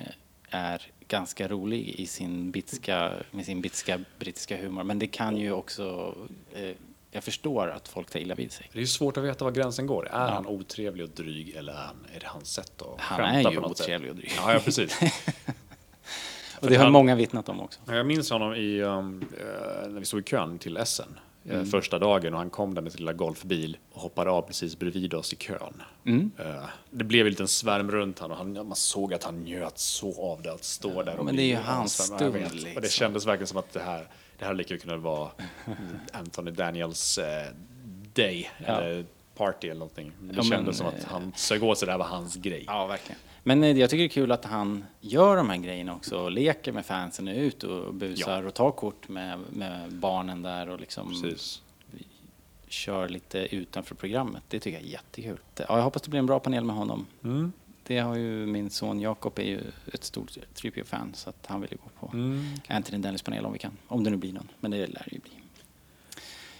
är 0.49 0.81
ganska 1.07 1.47
rolig 1.47 1.87
i 1.89 2.05
sin 2.07 2.51
bitska, 2.51 3.13
med 3.31 3.45
sin 3.45 3.61
bitska 3.61 3.99
brittiska 4.19 4.57
humor. 4.57 4.83
Men 4.83 4.99
det 4.99 5.07
kan 5.07 5.37
ju 5.37 5.51
också... 5.51 6.15
Eh, 6.53 6.71
jag 7.11 7.23
förstår 7.23 7.67
att 7.69 7.87
folk 7.87 8.09
tar 8.09 8.19
illa 8.19 8.35
vid 8.35 8.51
sig. 8.51 8.69
Det 8.71 8.79
är 8.79 8.81
ju 8.81 8.87
svårt 8.87 9.17
att 9.17 9.23
veta 9.23 9.45
var 9.45 9.51
gränsen 9.51 9.87
går. 9.87 10.07
Är 10.07 10.27
han 10.31 10.47
otrevlig 10.47 11.03
och 11.03 11.09
dryg 11.11 11.49
eller 11.55 11.73
är, 11.73 11.77
han, 11.77 12.05
är 12.15 12.19
det 12.19 12.27
hans 12.27 12.53
sätt 12.53 12.81
att 12.81 13.01
Han 13.01 13.21
är 13.21 13.51
ju 13.51 13.57
otrevlig 13.59 14.09
sätt? 14.09 14.09
och 14.09 14.15
dryg. 14.15 14.31
Ja, 14.37 14.53
ja 14.53 14.59
precis. 14.59 14.99
Och 16.63 16.69
det 16.69 16.75
har 16.75 16.83
han- 16.83 16.93
många 16.93 17.15
vittnat 17.15 17.49
om 17.49 17.59
också. 17.61 17.79
Jag 17.87 18.05
minns 18.05 18.29
honom 18.29 18.53
i, 18.55 18.81
um, 18.81 19.23
eh, 19.39 19.89
när 19.89 19.99
vi 19.99 20.05
stod 20.05 20.19
i 20.19 20.23
kön 20.23 20.57
till 20.59 20.77
Essen. 20.77 21.19
eh, 21.45 21.53
Mm. 21.55 21.65
Första 21.65 21.99
dagen 21.99 22.33
och 22.33 22.39
han 22.39 22.49
kom 22.49 22.73
där 22.73 22.81
med 22.81 22.91
sin 22.91 22.99
lilla 22.99 23.13
golfbil 23.13 23.77
och 23.91 24.01
hoppade 24.01 24.29
av 24.31 24.41
precis 24.41 24.79
bredvid 24.79 25.13
oss 25.13 25.33
i 25.33 25.35
kön. 25.35 25.83
Mm. 26.05 26.31
Eh, 26.39 26.63
det 26.91 27.03
blev 27.03 27.25
en 27.25 27.29
liten 27.29 27.47
svärm 27.47 27.91
runt 27.91 28.19
honom 28.19 28.31
och 28.31 28.37
han, 28.57 28.67
man 28.67 28.75
såg 28.75 29.13
att 29.13 29.23
han 29.23 29.43
njöt 29.43 29.77
så 29.79 30.31
av 30.31 30.41
det 30.41 30.53
att 30.53 30.63
stå 30.63 31.03
där 31.03 31.17
och 31.19 31.25
men 31.25 31.35
det 31.35 31.41
är 31.41 31.47
ju 31.47 31.55
hans 31.55 32.03
stund, 32.05 32.33
vet. 32.33 32.51
Och 32.51 32.57
det 32.57 32.63
liksom. 32.65 32.89
kändes 32.89 33.25
verkligen 33.27 33.47
som 33.47 33.57
att 33.57 33.73
det 33.73 33.79
här, 33.79 34.07
det 34.39 34.45
här 34.45 34.53
lika 34.53 34.77
kunde 34.77 34.97
vara 34.97 35.29
Anthony 36.11 36.51
Daniels 36.51 37.17
eh, 37.17 37.47
day 38.13 38.49
eller 38.57 39.05
party 39.37 39.67
eller 39.67 39.79
någonting. 39.79 40.11
Det 40.19 40.27
Ja, 40.27 40.33
men, 40.35 40.43
kändes 40.43 40.77
som 40.77 40.87
att 40.87 41.03
han 41.03 41.33
sög 41.35 41.63
åt 41.63 41.77
sig 41.77 41.85
det 41.85 41.91
här 41.91 41.99
var 41.99 42.05
hans 42.05 42.35
grej. 42.35 42.63
Ja, 42.67 42.85
verkligen. 42.87 43.19
Men 43.43 43.63
eh, 43.63 43.77
jag 43.79 43.89
tycker 43.89 44.03
det 44.03 44.07
är 44.07 44.09
kul 44.09 44.31
att 44.31 44.45
han 44.45 44.85
gör 45.01 45.37
de 45.37 45.49
här 45.49 45.57
grejerna 45.57 45.95
också 45.95 46.17
och 46.19 46.31
leker 46.31 46.71
med 46.71 46.85
fansen 46.85 47.27
är 47.27 47.33
ut 47.33 47.63
och 47.63 47.93
busar 47.93 48.43
och 48.47 48.53
tar 48.53 48.71
kort 48.71 49.09
med, 49.09 49.39
med 49.49 49.91
barnen 49.93 50.41
där 50.41 50.69
och 50.69 50.79
liksom 50.79 51.21
Precis. 51.21 51.61
kör 52.67 53.09
lite 53.09 53.55
utanför 53.55 53.95
programmet. 53.95 54.43
Det 54.47 54.59
tycker 54.59 54.77
jag 54.77 54.87
är 54.87 54.91
jättekul. 54.91 55.37
Ja, 55.55 55.65
jag 55.77 55.83
hoppas 55.83 56.01
det 56.01 56.09
blir 56.09 56.19
en 56.19 56.25
bra 56.25 56.39
panel 56.39 56.63
med 56.63 56.75
honom. 56.75 57.05
Mm. 57.23 57.51
Det 57.87 57.99
har 57.99 58.15
ju 58.15 58.45
min 58.45 58.69
son 58.69 58.99
Jakob 58.99 59.39
är 59.39 59.43
ju 59.43 59.61
ett 59.93 60.03
stort 60.03 60.31
3PO-fan 60.55 61.11
så 61.13 61.29
att 61.29 61.45
han 61.45 61.61
vill 61.61 61.71
ju 61.71 61.77
gå 61.77 62.07
på 62.07 62.17
Mm. 62.17 62.45
Anthony 62.67 62.97
Dennis 62.97 63.21
panel 63.21 63.45
om 63.45 63.53
vi 63.53 63.59
kan. 63.59 63.77
Om 63.87 64.03
det 64.03 64.09
nu 64.09 64.17
blir 64.17 64.33
någon, 64.33 64.47
men 64.59 64.71
det 64.71 64.77
lär 64.87 65.07
ju 65.11 65.19
bli. 65.19 65.31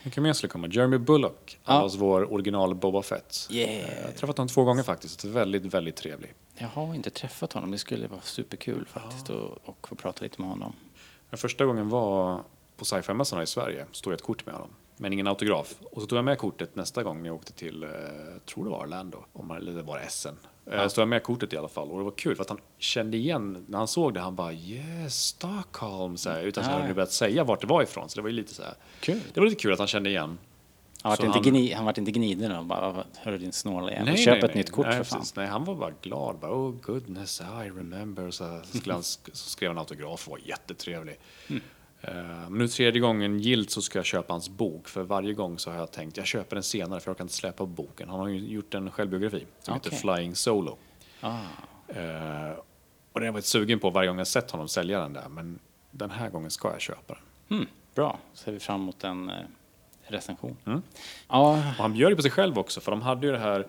Vilka 0.04 0.22
mer 0.22 0.34
skulle 0.34 0.50
komma? 0.50 0.68
Jeremy 0.68 0.98
Bullock, 0.98 1.60
Ja. 1.66 1.72
allas 1.74 1.96
vår 1.96 2.34
original 2.34 2.76
Boba 2.76 3.02
Fett. 3.02 3.48
Yeah. 3.52 3.90
Jag 4.00 4.06
har 4.06 4.12
träffat 4.12 4.38
honom 4.38 4.48
två 4.50 4.64
gånger 4.64 4.84
faktiskt. 4.84 5.24
Väldigt, 5.26 5.66
väldigt 5.74 5.96
trevlig. 5.96 6.34
Jag 6.58 6.68
har 6.68 6.96
inte 6.96 7.10
träffat 7.10 7.54
honom, 7.54 7.72
det 7.72 7.78
skulle 7.78 8.08
vara 8.08 8.22
superkul 8.22 8.86
faktiskt 8.86 9.30
och, 9.30 9.58
och 9.70 9.88
få 9.88 9.96
prata 9.96 10.24
lite 10.24 10.42
med 10.42 10.50
honom. 10.50 10.74
Den 11.30 11.38
första 11.38 11.66
gången 11.66 11.90
var 11.90 12.42
på 12.78 12.86
sci-fi-mässorna 12.86 13.44
i 13.44 13.48
Sverige. 13.48 13.86
Stod 13.92 14.14
jag 14.14 14.18
ett 14.18 14.24
kort 14.24 14.46
med 14.46 14.56
honom. 14.56 14.70
Men 14.98 15.14
ingen 15.14 15.28
autograf. 15.28 15.76
Och 15.92 16.02
så 16.02 16.08
tog 16.08 16.18
jag 16.18 16.26
med 16.26 16.38
kortet 16.38 16.76
nästa 16.76 17.04
gång 17.04 17.22
när 17.22 17.30
jag 17.30 17.36
åkte 17.36 17.54
till, 17.54 17.84
eh, 17.84 17.90
tror 18.46 18.64
det 18.66 18.70
var 18.72 18.80
Orlando, 18.84 19.26
om 19.34 19.48
man- 19.48 19.58
eller 19.58 19.74
det 19.74 19.82
var 19.82 20.00
Essen. 20.00 20.38
Eh, 20.72 20.88
Så 20.88 20.96
tog 20.96 21.02
jag 21.02 21.08
med 21.10 21.24
kortet 21.24 21.54
i 21.54 21.58
alla 21.58 21.68
fall. 21.68 21.92
Och 21.92 21.98
det 21.98 22.04
var 22.04 22.12
kul 22.12 22.36
för 22.36 22.44
att 22.44 22.50
han 22.50 22.60
kände 22.78 23.18
igen, 23.18 23.66
när 23.70 23.78
han 23.78 23.88
såg 23.88 24.14
det, 24.14 24.20
han 24.20 24.36
bara 24.36 24.54
yes, 24.54 25.16
Stockholm, 25.26 26.18
så 26.18 26.30
här, 26.30 26.42
utan 26.42 26.64
att 26.64 26.72
ja. 26.72 26.80
hade 26.80 26.94
börjat 26.94 27.12
säga 27.12 27.44
vart 27.44 27.62
det 27.62 27.68
var 27.68 27.84
ifrån. 27.84 28.10
Så 28.10 28.16
det 28.16 28.22
var 28.22 28.30
ju 28.30 28.36
lite 28.36 28.54
så 28.54 28.64
här. 28.64 28.74
Kul. 29.00 29.20
Det 29.34 29.40
var 29.40 29.48
lite 29.48 29.62
kul 29.62 29.74
att 29.74 29.80
han 29.80 29.88
kände 29.88 30.10
igen. 30.10 30.38
Han 31.04 31.10
vart 31.10 31.20
inte, 31.20 31.32
han- 31.32 31.42
gni, 31.44 31.74
han 31.74 31.86
vart 31.86 31.98
inte 31.98 32.12
gniden 32.12 32.52
och 32.52 32.66
bara 32.66 33.04
hörru 33.18 33.38
din 33.38 33.52
snåla 33.52 33.92
jävel, 33.92 34.18
köp 34.18 34.44
ett 34.44 34.56
nytt 34.56 34.72
kort 34.72 34.86
nej, 34.86 34.98
för 34.98 35.04
fan. 35.04 35.20
precis. 35.20 35.36
Nej, 35.36 35.48
han 35.48 35.64
var 35.66 35.76
bara 35.76 35.92
glad. 36.02 36.40
Bara, 36.40 36.52
oh 36.52 36.72
goodness, 36.82 37.42
I 37.42 37.70
remember. 37.70 38.32
Så, 38.32 38.62
så, 38.64 38.78
skulle 38.78 38.94
han, 38.94 39.04
så 39.04 39.50
skrev 39.50 39.70
han 39.70 39.78
autograf 39.78 40.28
och 40.28 40.32
var 40.32 40.40
jättetrevlig. 40.46 41.16
Mm. 41.48 41.62
Men 42.50 42.58
nu 42.58 42.68
tredje 42.68 43.02
gången 43.02 43.40
gilt 43.40 43.70
så 43.72 43.82
ska 43.82 44.00
jag 44.00 44.06
köpa 44.06 44.34
hans 44.34 44.50
bok. 44.50 44.88
För 44.88 45.04
varje 45.04 45.34
gång 45.34 45.60
så 45.60 45.72
har 45.72 45.78
jag 45.78 45.92
tänkt, 45.92 46.18
jag 46.18 46.26
köper 46.26 46.56
den 46.56 46.64
senare 46.64 47.00
för 47.00 47.10
jag 47.12 47.18
kan 47.18 47.24
inte 47.26 47.34
släppa 47.34 47.58
på 47.58 47.66
boken. 47.66 48.10
Han 48.10 48.20
har 48.20 48.28
ju 48.28 48.38
gjort 48.54 48.74
en 48.74 48.92
självbiografi 48.92 49.46
som 49.62 49.74
heter 49.74 49.90
Okej. 49.90 50.00
Flying 50.00 50.36
Solo. 50.36 50.78
Ah, 51.22 51.38
Eh, 51.88 51.96
och 53.12 53.20
den 53.20 53.22
har 53.22 53.26
jag 53.26 53.34
varit 53.34 53.46
sugen 53.46 53.80
på 53.80 53.90
varje 53.90 54.08
gång 54.10 54.18
jag 54.18 54.28
sett 54.28 54.52
honom 54.52 54.68
sälja 54.68 55.00
den 55.00 55.14
där. 55.14 55.30
Men 55.30 55.60
den 55.92 56.12
här 56.12 56.30
gången 56.30 56.52
ska 56.52 56.72
jag 56.72 56.82
köpa 56.82 57.14
den. 57.14 57.58
hmm, 57.58 57.68
bra, 57.96 58.20
ser 58.34 58.52
vi 58.52 58.60
fram 58.60 58.82
emot 58.82 59.04
en 59.04 59.30
eh, 59.30 59.36
recension. 60.08 60.58
Mm. 60.66 60.82
Ja, 61.30 61.50
Och 61.52 61.58
han 61.58 61.94
bjöd 61.94 62.10
ju 62.10 62.16
på 62.16 62.22
sig 62.22 62.32
själv 62.32 62.60
också, 62.60 62.82
för 62.82 62.92
de 62.92 63.02
hade 63.02 63.26
ju 63.28 63.32
det 63.34 63.40
här 63.40 63.68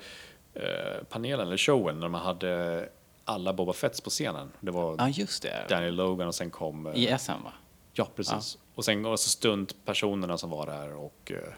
eh, 0.55 1.05
panelen, 1.11 1.47
eller 1.47 1.57
showen, 1.57 2.01
när 2.01 2.09
man 2.09 2.21
hade 2.23 2.89
alla 3.25 3.53
Boba 3.53 3.73
Fetts 3.73 4.01
på 4.01 4.11
scenen. 4.11 4.51
Det 4.61 4.71
var 4.71 4.95
ja, 4.99 5.09
just 5.09 5.43
det. 5.43 5.67
Daniel 5.69 5.95
Logan 5.95 6.29
och 6.29 6.35
sen 6.35 6.51
kom... 6.51 6.87
eh, 6.87 6.95
I 6.97 7.17
SM 7.19 7.33
va? 7.33 7.53
Ja, 7.93 8.09
precis. 8.17 8.59
Och 8.75 8.85
sen 8.85 9.07
och 9.07 9.21
så 9.21 9.29
stuntpersonerna 9.29 10.39
som 10.39 10.51
var 10.51 10.67
där 10.67 10.95
och... 10.95 11.33
eh, 11.33 11.53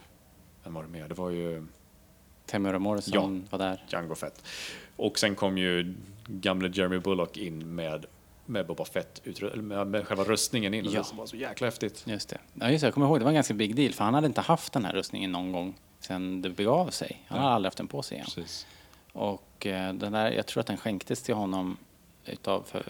Vem 0.64 0.74
var 0.74 0.82
det 0.82 0.88
mer? 0.88 1.08
Det 1.08 1.14
var 1.14 1.30
ju 1.30 1.66
Tamura 2.46 2.78
Morrison 2.78 3.46
var 3.50 3.58
där. 3.58 3.84
Django 3.88 4.14
Fett. 4.14 4.42
Och 4.96 5.18
sen 5.18 5.34
kom 5.34 5.58
ju 5.58 5.94
gamle 6.26 6.68
Jeremy 6.74 6.98
Bullock 6.98 7.36
in 7.36 7.74
med, 7.74 8.06
med 8.46 8.66
Boba 8.66 8.84
Fett, 8.84 9.22
med, 9.54 9.86
med 9.86 10.06
själva 10.06 10.24
röstningen 10.24 10.74
in. 10.74 10.84
Ja. 10.84 11.04
det 11.10 11.16
var 11.16 11.26
så 11.26 11.36
jäkla 11.36 11.66
häftigt. 11.66 12.02
Just 12.06 12.28
det. 12.28 12.38
Ja, 12.54 12.70
just 12.70 12.80
det. 12.80 12.86
Jag 12.86 12.94
kommer 12.94 13.06
ihåg, 13.06 13.20
det 13.20 13.24
var 13.24 13.30
en 13.30 13.34
ganska 13.34 13.54
big 13.54 13.76
deal 13.76 13.92
för 13.92 14.04
han 14.04 14.14
hade 14.14 14.26
inte 14.26 14.40
haft 14.40 14.72
den 14.72 14.84
här 14.84 14.92
rustningen 14.92 15.32
någon 15.32 15.52
gång 15.52 15.74
sen 16.00 16.42
det 16.42 16.50
begav 16.50 16.90
sig. 16.90 17.22
Han 17.28 17.40
har 17.40 17.50
aldrig 17.50 17.66
haft 17.66 17.78
den 17.78 17.88
på 17.88 18.02
sig 18.02 18.14
igen. 18.16 18.26
Precis. 18.34 18.66
Och 19.12 19.66
eh, 19.66 19.94
den 19.94 20.12
där, 20.12 20.30
jag 20.30 20.46
tror 20.46 20.60
att 20.60 20.66
den 20.66 20.76
skänktes 20.76 21.22
till 21.22 21.34
honom 21.34 21.76
utav, 22.24 22.62
för, 22.66 22.84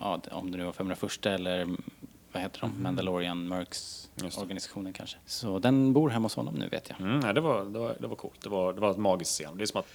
ja, 0.00 0.20
om 0.30 0.50
det 0.50 0.58
nu 0.58 0.64
var 0.64 0.72
501 0.72 1.26
eller 1.26 1.60
mm, 1.60 1.82
vad 2.32 2.42
heter 2.42 2.60
de, 2.60 2.82
Mandalorian 2.82 3.48
Mercs 3.48 4.08
organisationen 4.36 4.92
kanske. 4.92 5.16
Så 5.26 5.58
den 5.58 5.92
bor 5.92 6.10
hemma 6.10 6.24
hos 6.24 6.36
honom 6.36 6.54
nu 6.54 6.68
vet 6.68 6.88
jag. 6.90 7.00
Mm, 7.00 7.20
nej, 7.20 7.34
det, 7.34 7.40
var, 7.40 7.64
det, 7.64 7.78
var, 7.78 7.96
det 8.00 8.06
var 8.06 8.16
coolt. 8.16 8.42
Det 8.42 8.48
var, 8.48 8.72
det 8.72 8.80
var 8.80 8.90
ett 8.90 8.96
magiskt 8.96 9.30
scen. 9.32 9.56
Det 9.56 9.64
är 9.64 9.66
som 9.66 9.80
att... 9.80 9.86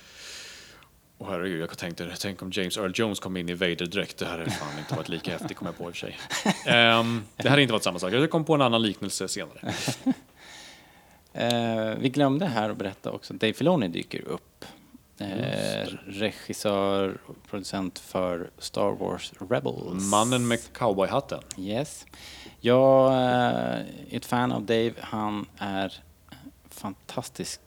Åh 1.19 1.27
herregud, 1.29 1.61
jag 1.61 1.77
tänkte, 1.77 2.15
tänk 2.19 2.41
om 2.41 2.51
James 2.53 2.77
Earl 2.77 2.91
Jones 2.95 3.19
kom 3.19 3.37
in 3.37 3.49
i 3.49 3.53
Vader-dräkt. 3.53 4.17
Det 4.17 4.25
hade 4.25 4.49
fan 4.49 4.79
inte 4.79 4.95
varit 4.95 5.09
lika 5.09 5.31
häftigt, 5.31 5.57
kom 5.57 5.65
jag 5.65 5.77
på 5.77 5.83
i 5.83 5.91
och 5.91 5.95
för 5.95 5.99
sig. 5.99 6.17
Ehm, 6.73 7.23
det 7.35 7.49
hade 7.49 7.61
inte 7.61 7.71
varit 7.71 7.83
samma 7.83 7.99
sak. 7.99 8.13
Jag 8.13 8.29
kom 8.29 8.45
på 8.45 8.53
en 8.53 8.61
annan 8.61 8.81
liknelse 8.81 9.27
senare. 9.27 9.73
Eh, 11.33 11.95
vi 11.99 12.09
glömde 12.09 12.45
här 12.45 12.69
att 12.69 12.77
berätta 12.77 13.11
också 13.11 13.33
Dave 13.33 13.53
Filoni 13.53 13.87
dyker 13.87 14.27
upp. 14.27 14.65
Eh, 15.17 15.87
regissör 16.05 17.17
och 17.25 17.35
producent 17.49 17.99
för 17.99 18.49
Star 18.57 18.91
Wars 18.91 19.33
Rebels. 19.49 20.11
Mannen 20.11 20.47
med 20.47 20.73
cowboyhatten. 20.73 21.39
Yes. 21.57 22.05
Jag 22.59 23.07
eh, 23.07 23.17
är 23.17 23.85
ett 24.11 24.25
fan 24.25 24.51
av 24.51 24.65
Dave. 24.65 24.93
Han 24.99 25.45
är 25.57 25.93
fantastisk 26.69 27.61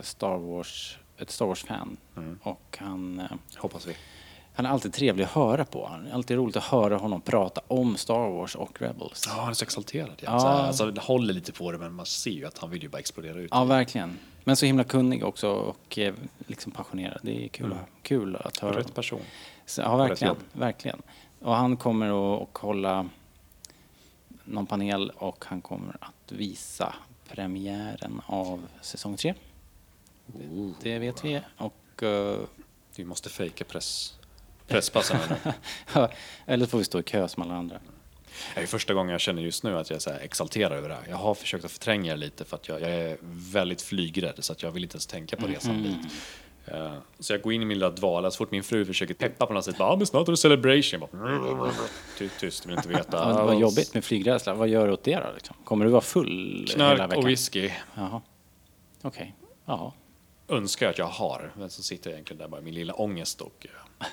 Star 0.00 0.38
Wars 0.38 0.98
ett 1.20 1.30
Star 1.30 1.46
Wars-fan. 1.46 1.96
Mm. 2.16 2.38
Och 2.42 2.78
han, 2.80 3.18
eh, 3.20 3.26
Hoppas 3.56 3.86
vi. 3.86 3.96
han 4.54 4.66
är 4.66 4.70
alltid 4.70 4.92
trevlig 4.92 5.24
att 5.24 5.30
höra 5.30 5.64
på. 5.64 5.86
Han 5.86 6.06
är 6.06 6.12
alltid 6.12 6.36
roligt 6.36 6.56
att 6.56 6.64
höra 6.64 6.96
honom 6.96 7.20
prata 7.20 7.60
om 7.66 7.96
Star 7.96 8.30
Wars 8.30 8.54
och 8.54 8.82
Rebels. 8.82 9.24
Ja, 9.26 9.40
han 9.40 9.50
är 9.50 9.54
så 9.54 9.64
exalterad. 9.64 10.12
Ja. 10.16 10.32
Ja. 10.32 10.40
Så 10.40 10.46
alltså, 10.46 11.00
håller 11.00 11.34
lite 11.34 11.52
på 11.52 11.72
det, 11.72 11.78
men 11.78 11.92
man 11.92 12.06
ser 12.06 12.30
ju 12.30 12.46
att 12.46 12.58
han 12.58 12.70
vill 12.70 12.82
ju 12.82 12.88
bara 12.88 12.98
explodera 12.98 13.38
ut. 13.38 13.50
Ja, 13.52 13.64
verkligen. 13.64 14.18
Men 14.44 14.56
så 14.56 14.66
himla 14.66 14.84
kunnig 14.84 15.24
också 15.24 15.50
och 15.50 15.98
eh, 15.98 16.14
liksom 16.46 16.72
passionerad. 16.72 17.18
Det 17.22 17.44
är 17.44 17.48
kul, 17.48 17.74
kul 18.02 18.36
att 18.36 18.58
höra. 18.58 18.78
Rätt 18.78 18.94
person. 18.94 19.20
Så, 19.66 19.80
ja, 19.80 19.96
verkligen. 19.96 20.36
verkligen. 20.52 21.02
Och 21.40 21.54
han 21.54 21.76
kommer 21.76 22.06
att 22.06 22.42
och 22.42 22.58
hålla 22.58 23.08
någon 24.44 24.66
panel 24.66 25.12
och 25.16 25.44
han 25.48 25.60
kommer 25.60 25.96
att 26.00 26.32
visa 26.32 26.94
premiären 27.28 28.20
av 28.26 28.66
säsong 28.80 29.16
tre. 29.16 29.34
Det, 30.34 30.74
det 30.90 30.98
vet 30.98 31.24
vi. 31.24 31.40
Och, 31.56 32.02
eh, 32.02 32.38
Vi 32.96 33.04
måste 33.04 33.28
fejka 33.28 33.64
press, 33.64 34.18
presspassen 34.66 35.18
eller 36.46 36.64
så 36.64 36.70
får 36.70 36.78
vi 36.78 36.84
stå 36.84 37.00
i 37.00 37.02
kö 37.02 37.28
som 37.28 37.42
alla 37.42 37.54
andra. 37.54 37.78
Det 38.54 38.60
är 38.60 38.66
första 38.66 38.94
gången 38.94 39.12
jag 39.12 39.20
känner 39.20 39.42
just 39.42 39.64
nu 39.64 39.78
att 39.78 39.90
jag 39.90 40.06
är 40.06 40.20
exalterad 40.20 40.72
över 40.72 40.88
det 40.88 40.94
här. 40.94 41.04
Jag 41.08 41.16
har 41.16 41.34
försökt 41.34 41.64
att 41.64 41.70
förtränga 41.70 42.12
det 42.12 42.20
lite 42.20 42.44
för 42.44 42.56
att 42.56 42.68
jag, 42.68 42.80
jag 42.80 42.90
är 42.90 43.16
väldigt 43.52 43.82
flygrädd 43.82 44.34
så 44.38 44.52
att 44.52 44.62
jag 44.62 44.70
vill 44.70 44.82
inte 44.82 44.94
ens 44.94 45.06
tänka 45.06 45.36
på 45.36 45.46
resan 45.46 45.82
dit. 45.82 46.12
Eh, 46.66 46.92
så 47.18 47.32
jag 47.32 47.42
går 47.42 47.52
in 47.52 47.62
i 47.62 47.64
min 47.64 47.78
lilla 47.78 47.90
dvala, 47.90 48.30
så 48.30 48.36
fort 48.36 48.50
min 48.50 48.62
fru 48.62 48.84
försöker 48.84 49.14
peppa 49.14 49.46
på 49.46 49.52
något 49.52 49.64
sätt, 49.64 49.78
bara, 49.78 49.88
ah, 49.88 49.96
men 49.96 50.06
snart 50.06 50.28
är 50.28 50.32
det 50.32 50.36
celebration. 50.36 51.00
Jag 51.00 51.58
Bara, 51.58 51.72
tyst, 52.18 52.40
tyst, 52.40 52.66
vill 52.66 52.76
inte 52.76 52.88
veta. 52.88 53.16
Ja, 53.16 53.44
vad 53.44 53.58
jobbigt 53.58 53.94
med 53.94 54.04
flygrädsla. 54.04 54.54
Vad 54.54 54.68
gör 54.68 54.86
du 54.86 54.92
åt 54.92 55.04
det 55.04 55.16
då? 55.16 55.32
Liksom? 55.34 55.56
Kommer 55.64 55.84
du 55.84 55.90
vara 55.90 56.00
full 56.00 56.66
hela 56.70 56.94
Knark 56.94 57.10
veckan? 57.10 57.18
och 57.18 57.28
whisky 57.28 57.70
Jaha. 57.94 58.20
Okej. 59.02 59.34
Ja. 59.64 59.92
Önskar 60.50 60.86
jag 60.86 60.90
att 60.90 60.98
jag 60.98 61.06
har. 61.06 61.52
Men 61.56 61.70
så 61.70 61.82
sitter 61.82 62.10
jag 62.10 62.14
egentligen 62.14 62.38
där 62.38 62.48
bara 62.48 62.60
i 62.60 62.64
min 62.64 62.74
lilla 62.74 62.94
ångest 62.94 63.40
och, 63.40 63.66
eh, 63.66 64.06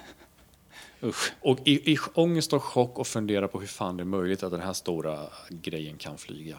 Usch. 1.07 1.31
och 1.41 1.59
i, 1.63 1.93
i 1.93 1.97
ångest 2.13 2.53
och 2.53 2.63
chock 2.63 2.99
och 2.99 3.07
funderar 3.07 3.47
på 3.47 3.59
hur 3.59 3.67
fan 3.67 3.97
det 3.97 4.03
är 4.03 4.05
möjligt 4.05 4.43
att 4.43 4.51
den 4.51 4.61
här 4.61 4.73
stora 4.73 5.27
grejen 5.49 5.97
kan 5.97 6.17
flyga. 6.17 6.57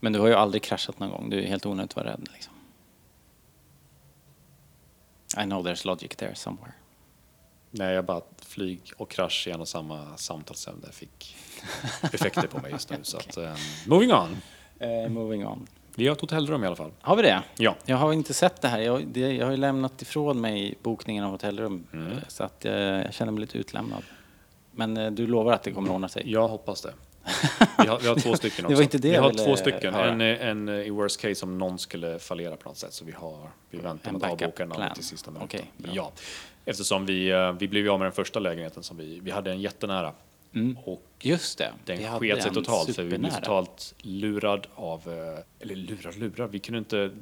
Men 0.00 0.12
du 0.12 0.18
har 0.18 0.26
ju 0.26 0.34
aldrig 0.34 0.62
kraschat 0.62 0.98
någon 0.98 1.10
gång. 1.10 1.30
Du 1.30 1.42
är 1.42 1.46
helt 1.46 1.66
onödigt 1.66 1.90
att 1.90 1.96
vara 1.96 2.12
rädd. 2.12 2.28
Liksom. 2.32 2.52
I 5.38 5.44
know 5.44 5.66
there's 5.66 5.86
logic 5.86 6.16
there 6.16 6.34
somewhere. 6.34 6.72
Nej, 7.70 7.94
jag 7.94 8.04
bara 8.04 8.20
flyg 8.38 8.80
och 8.96 9.10
krasch 9.10 9.48
i 9.48 9.50
en 9.50 9.60
och 9.60 9.68
samma 9.68 10.16
samtalsämne 10.16 10.92
fick 10.92 11.36
effekter 12.02 12.46
på 12.46 12.58
mig 12.58 12.72
just 12.72 12.90
nu. 12.90 12.96
Så 13.02 13.16
att, 13.18 13.36
um, 13.36 13.56
moving 13.86 14.12
on. 14.12 14.36
Eh, 14.78 15.08
moving 15.08 15.46
on. 15.46 15.66
Vi 15.98 16.06
har 16.08 16.14
ett 16.14 16.20
hotellrum 16.20 16.64
i 16.64 16.66
alla 16.66 16.76
fall. 16.76 16.90
Har 17.00 17.16
vi 17.16 17.22
det? 17.22 17.42
Ja. 17.56 17.76
Jag 17.84 17.96
har 17.96 18.12
inte 18.12 18.34
sett 18.34 18.62
det 18.62 18.68
här. 18.68 18.80
Jag, 18.80 19.06
det, 19.06 19.20
jag 19.20 19.44
har 19.44 19.50
ju 19.50 19.56
lämnat 19.56 20.02
ifrån 20.02 20.40
mig 20.40 20.74
bokningen 20.82 21.24
av 21.24 21.30
hotellrum. 21.30 21.86
Mm. 21.92 22.12
eh, 22.12 22.18
Så 22.28 22.44
att 22.44 22.64
eh, 22.64 22.72
jag 22.74 23.14
känner 23.14 23.32
mig 23.32 23.40
lite 23.40 23.58
utlämnad. 23.58 24.02
Men 24.72 24.96
eh, 24.96 25.10
du 25.10 25.26
lovar 25.26 25.52
att 25.52 25.62
det 25.62 25.70
kommer 25.72 25.90
ordna 25.92 26.08
sig? 26.08 26.22
Jag 26.32 26.48
hoppas 26.48 26.82
det. 26.82 26.92
Vi 27.78 27.86
har, 27.88 27.98
vi 27.98 28.08
har 28.08 28.14
två 28.16 28.34
stycken 28.36 28.62
Det 28.62 28.66
också. 28.66 28.74
var 28.74 28.82
inte 28.82 28.98
det 28.98 29.08
vi 29.08 29.14
jag 29.14 29.22
har 29.22 29.30
två 29.30 29.56
stycken. 29.56 29.94
En, 29.94 30.20
en 30.20 30.68
i 30.68 30.90
worst 30.90 31.20
case 31.20 31.44
om 31.46 31.58
någon 31.58 31.78
skulle 31.78 32.18
fallera 32.18 32.56
på 32.56 32.68
något 32.68 32.78
sätt. 32.78 32.92
Så 32.92 33.04
vi, 33.04 33.12
har, 33.12 33.50
vi 33.70 33.78
väntar 33.78 34.12
med 34.12 34.24
att 34.24 34.30
avboka 34.32 34.62
en 34.62 34.72
annan 34.72 34.94
till 34.94 35.04
sista 35.04 35.30
minuten. 35.30 35.60
Bra. 35.76 35.92
ja. 35.94 36.12
Eftersom 36.64 37.06
vi, 37.06 37.32
vi 37.58 37.68
blev 37.68 37.90
av 37.92 37.98
med 37.98 38.06
den 38.06 38.12
första 38.12 38.38
lägenheten 38.40 38.82
som 38.82 38.96
vi, 38.96 39.20
vi 39.20 39.30
hade 39.30 39.50
en 39.50 39.60
jättenära. 39.60 40.12
Och 40.84 41.02
Just 41.20 41.58
det. 41.58 41.72
Den 41.84 42.18
sket 42.18 42.42
sig 42.42 42.52
totalt 42.54 42.94
för 42.96 43.02
vi 43.02 43.18
blev 43.18 43.30
totalt 43.30 43.94
lurad 43.98 44.66
av, 44.74 45.00
eh, 45.08 45.62
eller 45.62 45.76
lurad, 45.76 46.16
lurad, 46.16 46.50
vi 46.50 46.58
kunde 46.58 46.78
inte, 46.78 46.96
det- 46.96 47.12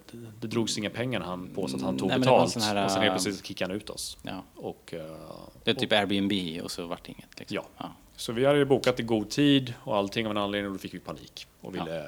det 0.41 0.47
drogs 0.47 0.79
inga 0.79 0.91
pengar 0.91 1.21
han 1.21 1.49
på 1.55 1.69
sig 1.69 1.77
att 1.77 1.83
han 1.83 1.99
tog 1.99 2.09
Nej, 2.09 2.17
det 2.19 2.21
betalt. 2.21 2.55
här, 2.65 2.85
och 2.85 2.91
sen 2.91 3.03
helt 3.03 3.11
äh, 3.11 3.15
plötsligt 3.15 3.47
kickade 3.47 3.71
han 3.73 3.77
ut 3.77 3.91
oss. 3.91 4.19
Ja. 4.23 4.43
Och, 4.57 4.95
eh, 4.95 5.17
Det 5.65 5.71
är 5.71 5.75
typ 5.75 5.93
Airbnb 5.93 6.63
och 6.65 6.71
så 6.71 6.87
vart 6.87 7.05
det 7.05 7.13
inget. 7.13 7.39
Liksom. 7.41 7.59
Ja. 7.79 7.91
Så 8.17 8.33
vi 8.33 8.45
hade 8.45 8.59
ju 8.59 8.65
bokat 8.65 9.01
i 9.01 9.03
god 9.03 9.31
tid 9.31 9.75
och 9.85 9.97
allting 9.97 10.27
av 10.27 10.31
en 10.31 10.37
anledning 10.39 10.67
och 10.67 10.73
då 10.73 10.79
fick 10.79 10.95
vi 10.95 10.99
panik. 10.99 11.47
Och 11.61 11.77
Ja. 11.77 11.85
ville, 11.85 12.05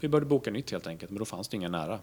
vi 0.00 0.08
började 0.08 0.26
boka 0.26 0.50
nytt 0.50 0.70
helt 0.70 0.86
enkelt, 0.86 1.10
men 1.10 1.18
då 1.18 1.24
fanns 1.24 1.48
det 1.48 1.56
inga 1.56 1.68
nära. 1.68 1.98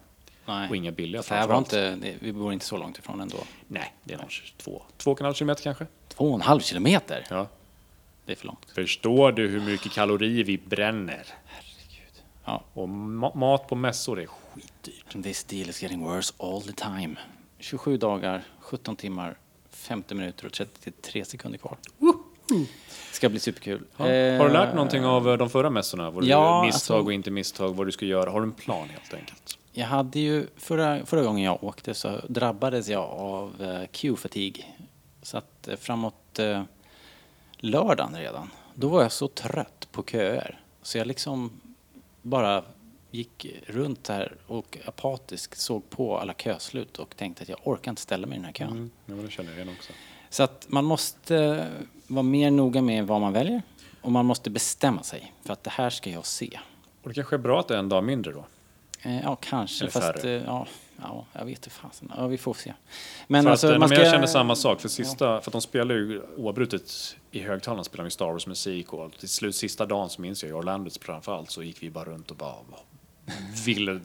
Nej. 0.45 0.69
Och 0.69 0.75
inga 0.75 0.91
billiga 0.91 1.23
Så 1.23 1.33
här 1.33 1.47
var 1.47 1.57
inte, 1.57 1.95
det, 1.95 2.15
vi 2.19 2.33
bor 2.33 2.53
inte 2.53 2.65
så 2.65 2.77
långt 2.77 2.97
ifrån 2.97 3.21
ändå. 3.21 3.37
Nej, 3.67 3.93
det 4.03 4.13
är 4.13 4.17
kanske 4.17 4.43
två, 4.57 4.81
två 4.97 5.11
och 5.11 5.19
en 5.21 5.25
halv 5.25 5.33
kilometer 5.33 5.63
kanske. 5.63 5.85
Två 6.07 6.25
och 6.29 6.35
en 6.35 6.41
halv 6.41 6.59
kilometer? 6.59 7.25
Ja. 7.29 7.47
Det 8.29 8.33
är 8.33 8.37
för 8.37 8.47
långt. 8.47 8.65
Förstår 8.75 9.31
du 9.31 9.47
hur 9.47 9.61
mycket 9.61 9.91
kalorier 9.91 10.43
vi 10.43 10.57
bränner? 10.57 11.23
Ja. 12.45 12.63
Och 12.73 12.87
ma- 12.87 13.37
mat 13.37 13.67
på 13.67 13.75
mässor 13.75 14.19
är 14.21 14.25
skitdyrt. 14.25 15.23
This 15.23 15.43
deal 15.43 15.69
is 15.69 15.83
getting 15.83 16.03
worse 16.03 16.33
all 16.39 16.61
the 16.61 16.71
time. 16.71 17.15
27 17.59 17.97
dagar, 17.97 18.43
17 18.59 18.95
timmar, 18.95 19.37
50 19.71 20.15
minuter 20.15 20.45
och 20.45 20.53
33 20.53 21.25
sekunder 21.25 21.57
kvar. 21.59 21.77
Ska 23.11 23.29
bli 23.29 23.39
superkul. 23.39 23.81
Ja. 23.97 24.03
Har 24.03 24.47
du 24.47 24.53
lärt 24.53 24.69
Eh, 24.69 24.75
någonting 24.75 25.05
av 25.05 25.29
eh, 25.29 25.37
de 25.37 25.49
förra 25.49 25.69
mässorna? 25.69 26.11
Det 26.11 26.27
ja, 26.27 26.63
misstag 26.65 26.95
alltså- 26.97 27.05
och 27.05 27.13
inte 27.13 27.31
misstag? 27.31 27.75
Vad 27.75 27.87
du 27.87 27.91
ska 27.91 28.05
göra? 28.05 28.29
Har 28.29 28.39
du 28.41 28.45
en 28.47 28.53
plan 28.53 28.89
helt 28.89 29.13
enkelt? 29.13 29.57
Jag 29.71 29.85
hade 29.87 30.19
ju, 30.19 30.47
förra, 30.57 31.05
förra 31.05 31.23
gången 31.23 31.43
jag 31.43 31.63
åkte 31.63 31.93
så 31.93 32.21
drabbades 32.27 32.87
jag 32.87 33.03
av 33.03 33.61
eh, 33.63 33.87
Q-fatigue. 33.91 34.63
Så 35.21 35.37
att 35.37 35.69
framåt 35.79 36.39
lördagen 37.59 38.15
redan, 38.15 38.49
då 38.75 38.87
var 38.87 39.01
jag 39.01 39.11
så 39.11 39.27
trött 39.27 39.87
på 39.91 40.03
köer. 40.03 40.59
Så 40.81 40.97
jag 40.97 41.07
liksom 41.07 41.51
bara 42.21 42.63
gick 43.11 43.45
runt 43.67 44.07
här 44.07 44.35
och 44.47 44.77
apatiskt 44.85 45.59
såg 45.59 45.89
på 45.89 46.17
alla 46.17 46.33
köslut 46.33 46.97
och 46.99 47.15
tänkte 47.15 47.43
att 47.43 47.49
jag 47.49 47.59
orkar 47.63 47.91
inte 47.91 48.01
ställa 48.01 48.27
mig 48.27 48.35
i 48.35 48.39
den 48.39 48.45
här 48.45 48.53
kön. 48.53 48.69
Mm. 48.69 48.91
Ja, 49.05 49.13
det 49.15 49.31
känner 49.31 49.49
jag 49.49 49.57
igen 49.59 49.75
också. 49.77 49.93
Så 50.29 50.43
att 50.43 50.65
man 50.69 50.85
måste 50.85 51.67
vara 52.07 52.23
mer 52.23 52.51
noga 52.51 52.81
med 52.81 53.07
vad 53.07 53.21
man 53.21 53.33
väljer 53.33 53.61
och 54.01 54.11
man 54.11 54.25
måste 54.25 54.49
bestämma 54.49 55.03
sig 55.03 55.33
för 55.43 55.53
att 55.53 55.63
det 55.63 55.69
här 55.69 55.89
ska 55.89 56.09
jag 56.09 56.25
se. 56.25 56.59
Och 57.03 57.09
det 57.09 57.15
kanske 57.15 57.35
är 57.35 57.37
bra 57.37 57.59
att 57.59 57.67
det 57.67 57.75
är 57.75 57.79
en 57.79 57.89
dag 57.89 58.03
mindre 58.03 58.31
då? 58.31 58.45
Eh, 59.01 59.21
Ja, 59.21 59.35
kanske. 59.35 59.85
Eller 59.85 59.91
fast 59.91 60.25
eh, 60.25 60.31
ja, 60.31 60.67
ja, 61.01 61.25
jag 61.33 61.45
vet 61.45 61.57
inte 61.57 61.69
fasen. 61.69 62.13
Ja, 62.17 62.27
vi 62.27 62.37
får 62.37 62.53
se. 62.53 62.73
Men 63.27 63.43
för 63.43 63.51
alltså, 63.51 63.67
att, 63.67 63.73
eh, 63.73 63.79
man 63.79 63.89
men 63.89 63.95
ska... 63.95 64.05
jag 64.05 64.13
känner 64.13 64.27
samma 64.27 64.55
sak, 64.55 64.81
för 64.81 64.89
sista, 64.89 65.41
för 65.41 65.49
att 65.49 65.51
de 65.51 65.61
spelar 65.61 65.95
ju 65.95 66.21
oavbrutet 66.37 67.15
i 67.31 67.39
högtalarna 67.39 67.83
spelar 67.83 68.03
de 68.03 68.11
Star 68.11 68.31
Wars 68.31 68.47
musik 68.47 68.93
och 68.93 69.11
till 69.17 69.29
slut 69.29 69.55
sista 69.55 69.85
dagen 69.85 70.09
så 70.09 70.21
minns 70.21 70.43
jag 70.43 70.49
i 70.49 70.53
Orlando 70.53 70.91
framförallt 71.01 71.51
så 71.51 71.63
gick 71.63 71.83
vi 71.83 71.89
bara 71.89 72.05
runt 72.05 72.31
och 72.31 72.37
bara 72.37 72.55
ville 73.65 73.99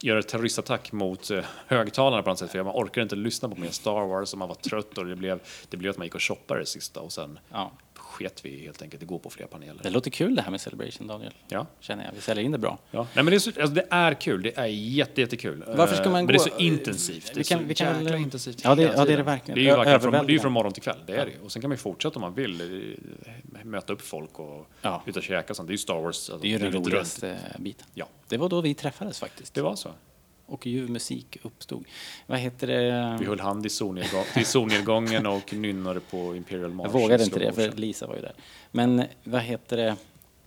göra 0.00 0.18
en 0.18 0.24
terroristattack 0.24 0.92
mot 0.92 1.30
eh, 1.30 1.44
högtalarna 1.66 2.22
på 2.22 2.30
något 2.30 2.38
sätt 2.38 2.50
för 2.50 2.62
man 2.62 2.74
orkade 2.74 3.02
inte 3.02 3.16
lyssna 3.16 3.48
på 3.48 3.60
mer 3.60 3.70
Star 3.70 4.06
Wars 4.06 4.32
och 4.32 4.38
man 4.38 4.48
var 4.48 4.54
trött 4.54 4.98
och 4.98 5.06
det 5.06 5.16
blev, 5.16 5.40
det 5.68 5.76
blev 5.76 5.90
att 5.90 5.98
man 5.98 6.06
gick 6.06 6.14
och 6.14 6.22
shoppade 6.22 6.60
det 6.60 6.66
sista 6.66 7.00
och 7.00 7.12
sen 7.12 7.38
Ja. 7.50 7.70
Sket 8.14 8.44
vi 8.44 8.64
helt 8.64 8.82
enkelt 8.82 9.02
i 9.02 9.06
gå 9.06 9.18
på 9.18 9.30
fler 9.30 9.46
paneler. 9.46 9.80
Det 9.82 9.90
låter 9.90 10.10
kul 10.10 10.34
det 10.34 10.42
här 10.42 10.50
med 10.50 10.60
Celebration, 10.60 11.06
Daniel. 11.06 11.32
Ja. 11.48 11.66
Känner 11.80 12.04
jag. 12.04 12.12
Vi 12.12 12.20
säljer 12.20 12.44
in 12.44 12.52
det 12.52 12.58
bra. 12.58 12.78
Ja. 12.90 13.06
Nej, 13.14 13.24
men 13.24 13.26
det, 13.26 13.34
är 13.34 13.38
så, 13.38 13.50
alltså, 13.50 13.66
det 13.74 13.86
är 13.90 14.14
kul, 14.14 14.42
det 14.42 14.58
är 14.58 14.66
jätte, 14.66 15.20
jättekul. 15.20 15.64
Varför 15.66 15.94
ska 15.94 16.04
Eh, 16.04 16.10
man 16.10 16.12
men 16.12 16.26
gå- 16.26 16.32
det 16.32 16.36
är 16.50 16.56
så 16.56 16.58
intensivt. 16.58 17.26
Det 17.26 17.32
är 17.32 17.36
Vi 17.38 17.44
kan- 17.44 17.58
så 17.58 17.64
vi 17.64 17.74
kan 17.74 18.02
jäkla 18.02 18.16
intensivt 18.18 18.60
Ja, 18.64 18.74
det- 18.74 18.82
ja, 18.82 19.04
det 19.04 19.12
är 19.12 19.16
det 19.16 19.22
verkligen. 19.22 19.54
Det 19.58 19.60
är 19.60 19.70
ju 19.70 19.76
verkligen 19.76 20.00
från, 20.00 20.26
det 20.26 20.34
är 20.34 20.38
från 20.38 20.52
morgon 20.52 20.72
till 20.72 20.82
kväll, 20.82 20.98
det 21.06 21.16
är 21.16 21.26
det. 21.26 21.32
Och 21.44 21.52
sen 21.52 21.62
kan 21.62 21.68
man 21.68 21.74
ju 21.74 21.80
fortsätta 21.82 22.14
om 22.16 22.20
man 22.20 22.34
vill, 22.34 22.60
eh, 23.26 23.64
möta 23.64 23.92
upp 23.92 24.00
folk 24.02 24.38
och 24.38 24.66
Ja. 24.82 25.02
ut 25.06 25.16
och 25.16 25.22
käka 25.22 25.52
och 25.52 25.56
sånt. 25.56 25.66
Det 25.68 25.70
är 25.70 25.74
ju 25.74 25.78
Star 25.78 25.94
Wars. 26.00 26.06
Alltså, 26.06 26.38
Det 26.38 26.48
är 26.48 26.50
ju 26.50 26.58
den 26.58 26.72
roligaste 26.72 27.38
biten. 27.58 27.86
Ja, 27.94 28.08
Det 28.28 28.36
var 28.36 28.48
då 28.48 28.60
vi 28.60 28.74
träffades 28.74 29.18
faktiskt. 29.20 29.54
det 29.54 29.62
var 29.62 29.76
så. 29.76 29.88
Och 30.46 30.66
ljuv 30.66 30.90
musik 30.90 31.36
uppstod. 31.42 31.84
Vad 32.26 32.38
heter 32.38 32.66
det? 32.66 33.16
Vi 33.20 33.26
höll 33.26 33.40
hand 33.40 33.66
i 33.66 33.68
solnedgång, 33.68 34.24
till 34.34 34.46
solnedgången 34.46 35.26
och 35.26 35.52
nynnade 35.52 36.00
på 36.00 36.36
Imperial 36.36 36.70
March. 36.70 36.86
Jag 36.86 36.92
vågade 36.92 37.24
inte 37.24 37.38
det, 37.38 37.52
för. 37.52 37.72
Lisa 37.72 38.06
var 38.06 38.14
ju 38.14 38.20
där. 38.20 38.32
Men 38.70 39.04
vad 39.24 39.42
heter 39.42 39.76
det? 39.76 39.96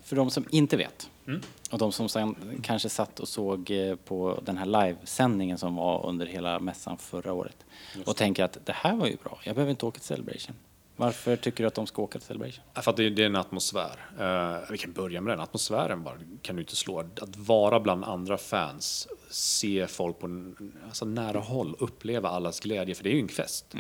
För 0.04 0.16
de 0.16 0.30
som 0.30 0.46
inte 0.50 0.78
vet, 0.78 1.10
Mm. 1.28 1.42
och 1.72 1.78
de 1.78 1.92
som 1.92 2.10
sen 2.10 2.36
kanske 2.64 2.90
satt 2.90 3.20
och 3.20 3.28
såg 3.28 3.72
eh, 3.72 3.96
på 3.96 4.40
den 4.46 4.58
här 4.58 4.66
livesändningen 4.66 5.58
som 5.58 5.76
var 5.76 6.06
under 6.06 6.26
hela 6.26 6.60
mässan 6.60 6.98
förra 6.98 7.34
året 7.34 7.66
och 8.06 8.16
tänker 8.16 8.44
att 8.44 8.58
det 8.66 8.74
här 8.74 8.96
var 8.96 9.08
ju 9.08 9.16
bra, 9.24 9.40
jag 9.44 9.56
behöver 9.56 9.72
inte 9.72 9.86
åka 9.86 10.00
till 10.00 10.08
Celebration. 10.08 10.56
Varför 11.00 11.36
tycker 11.36 11.64
du 11.64 11.68
att 11.68 11.76
de 11.76 11.88
ska 11.88 12.02
åka 12.02 12.20
till 12.20 12.28
Celebration? 12.28 12.64
För 12.74 12.92
att 12.92 12.98
det, 12.98 13.10
det 13.10 13.22
är 13.22 13.26
en 13.26 13.36
atmosfär. 13.36 14.06
Eh, 14.20 14.72
vi 14.72 14.78
kan 14.78 14.92
börja 14.94 15.22
med 15.22 15.34
den 15.34 15.40
atmosfären 15.40 16.04
bara, 16.04 16.16
kan 16.42 16.56
du 16.56 16.62
inte 16.62 16.76
slå. 16.76 17.00
Att 17.00 17.38
vara 17.38 17.80
bland 17.80 18.04
andra 18.04 18.38
fans, 18.38 19.08
se 19.30 19.88
folk 19.88 20.20
på 20.20 20.54
alltså, 20.88 21.06
nära 21.06 21.40
håll, 21.40 21.76
uppleva 21.80 22.30
allas 22.30 22.60
glädje, 22.60 22.96
för 22.96 23.04
det 23.04 23.10
är 23.10 23.14
ju 23.14 23.22
en 23.22 23.28
fest. 23.30 23.76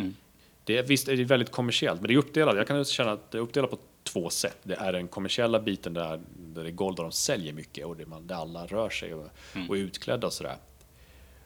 Det 0.63 0.78
är, 0.78 0.84
visst 0.84 1.07
är 1.07 1.18
det 1.18 1.24
väldigt 1.24 1.51
kommersiellt, 1.51 2.01
men 2.01 2.07
det 2.07 2.13
är 2.13 2.18
uppdelat. 2.18 2.55
Jag 2.55 2.68
kan 2.68 2.86
känna 2.86 3.11
att 3.11 3.32
det 3.32 3.38
är 3.38 3.41
uppdelat 3.41 3.72
på 3.72 3.78
två 4.03 4.30
sätt. 4.30 4.57
Det 4.63 4.76
är 4.76 4.93
den 4.93 5.07
kommersiella 5.07 5.59
biten 5.59 5.93
där, 5.93 6.22
där 6.38 6.63
det 6.63 6.70
är 6.70 6.72
Gold, 6.72 6.97
där 6.97 7.03
de 7.03 7.11
säljer 7.11 7.53
mycket 7.53 7.86
och 7.86 7.97
det 7.97 8.05
man, 8.05 8.28
där 8.28 8.36
alla 8.36 8.65
rör 8.65 8.89
sig 8.89 9.13
och, 9.13 9.28
och 9.70 9.78
är 9.78 9.82
utklädda 9.82 10.28
och 10.28 10.34
sådär. 10.34 10.57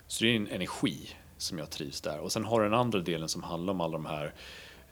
Så 0.07 0.23
det 0.23 0.29
är 0.31 0.35
en 0.35 0.47
energi 0.47 1.09
som 1.37 1.57
jag 1.57 1.69
trivs 1.69 2.01
där. 2.01 2.19
Och 2.19 2.31
sen 2.31 2.45
har 2.45 2.59
du 2.59 2.65
den 2.69 2.79
andra 2.79 2.99
delen 2.99 3.29
som 3.29 3.43
handlar 3.43 3.73
om 3.73 3.81
alla 3.81 3.93
de 3.93 4.05
här 4.05 4.33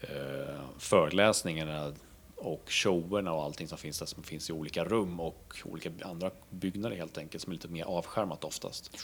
Eh, 0.02 0.60
föreläsningarna 0.78 1.94
och 2.40 2.64
showerna 2.68 3.34
och 3.34 3.44
allting 3.44 3.68
som 3.68 3.78
finns 3.78 4.00
där 4.00 4.06
som 4.06 4.24
finns 4.24 4.50
i 4.50 4.54
olika 4.54 4.86
rum 4.86 5.20
och 5.20 5.56
olika 5.66 5.92
andra 6.02 6.32
byggnader 6.50 6.96
helt 6.96 7.18
enkelt 7.18 7.44
som 7.44 7.52
är 7.52 7.56
lite 7.56 7.68
mer 7.68 7.84
avskärmat 7.84 8.44
oftast. 8.44 8.98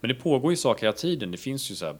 Men 0.00 0.08
det 0.08 0.14
pågår 0.14 0.52
ju 0.52 0.56
saker 0.56 0.82
hela 0.82 0.96
tiden. 0.96 1.30
Det 1.30 1.38
finns 1.38 1.70
ju 1.70 1.74
så 1.74 1.86
här 1.86 1.96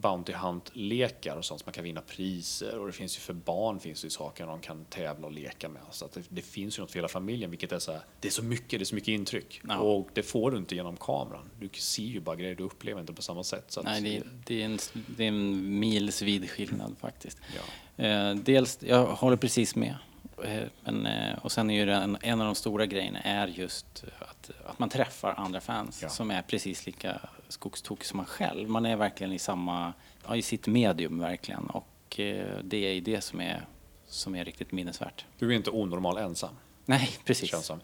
Bounty 0.00 0.32
Hunt-lekar 0.32 1.36
och 1.36 1.44
sånt 1.44 1.60
som 1.60 1.66
man 1.66 1.72
kan 1.72 1.84
vinna 1.84 2.00
priser 2.00 2.78
och 2.78 2.86
det 2.86 2.92
finns 2.92 3.16
ju 3.16 3.20
för 3.20 3.32
barn 3.32 3.80
finns 3.80 4.00
det 4.00 4.06
ju 4.06 4.10
saker 4.10 4.46
de 4.46 4.60
kan 4.60 4.84
tävla 4.84 5.26
och 5.26 5.32
leka 5.32 5.68
med. 5.68 5.82
Så 5.90 6.04
att 6.04 6.12
det, 6.12 6.22
det 6.28 6.42
finns 6.42 6.78
ju 6.78 6.82
något 6.82 6.90
för 6.90 6.98
hela 6.98 7.08
familjen, 7.08 7.50
vilket 7.50 7.72
är 7.72 7.78
så 7.78 7.92
här, 7.92 8.00
det 8.20 8.28
är 8.28 8.32
så 8.32 8.44
mycket, 8.44 8.80
det 8.80 8.82
är 8.82 8.84
så 8.84 8.94
mycket 8.94 9.08
intryck. 9.08 9.60
Ja. 9.68 9.78
Och 9.78 10.08
det 10.14 10.22
får 10.22 10.50
du 10.50 10.56
inte 10.56 10.74
genom 10.74 10.96
kameran. 10.96 11.50
Du 11.60 11.68
ser 11.72 12.02
ju 12.02 12.20
bara 12.20 12.36
grejer, 12.36 12.54
du 12.54 12.64
upplever 12.64 13.00
inte 13.00 13.12
på 13.12 13.22
samma 13.22 13.44
sätt. 13.44 13.64
Så 13.68 13.82
Nej, 13.82 14.02
det, 14.02 14.22
det, 14.46 14.62
är 14.62 14.64
en, 14.64 14.78
det 15.16 15.24
är 15.24 15.28
en 15.28 15.78
milsvid 15.78 16.50
skillnad 16.50 16.96
faktiskt. 17.00 17.38
Ja. 17.56 18.04
Eh, 18.04 18.34
dels, 18.34 18.78
jag 18.80 19.06
håller 19.06 19.36
precis 19.36 19.74
med. 19.74 19.96
Eh, 20.44 20.62
men, 20.84 21.06
eh, 21.06 21.38
och 21.38 21.52
sen 21.52 21.70
är 21.70 21.74
ju 21.84 21.92
en, 21.92 22.18
en 22.20 22.40
av 22.40 22.46
de 22.46 22.54
stora 22.54 22.86
grejerna 22.86 23.20
är 23.20 23.46
just 23.46 24.04
att, 24.18 24.50
att 24.66 24.78
man 24.78 24.88
träffar 24.88 25.34
andra 25.36 25.60
fans 25.60 26.02
Ja. 26.02 26.08
som 26.08 26.30
är 26.30 26.42
precis 26.42 26.86
lika 26.86 27.20
skogstokig 27.48 28.06
som 28.06 28.16
man 28.16 28.26
själv. 28.26 28.68
Man 28.68 28.86
är 28.86 28.96
verkligen 28.96 29.32
i 29.32 29.38
samma, 29.38 29.92
ja, 30.26 30.36
i 30.36 30.42
sitt 30.42 30.66
medium 30.66 31.18
verkligen. 31.18 31.66
Och 31.66 32.20
eh, 32.20 32.58
det 32.64 32.76
är 32.76 32.92
ju 32.92 33.00
det 33.00 33.20
som 33.20 33.40
är, 33.40 33.66
som 34.06 34.34
är 34.34 34.44
riktigt 34.44 34.72
minnesvärt. 34.72 35.24
Du 35.38 35.48
är 35.52 35.56
inte 35.56 35.70
onormal 35.70 36.16
ensam. 36.18 36.54
Nej, 36.84 37.10
precis. 37.24 37.50
känns 37.50 37.66
som. 37.66 37.80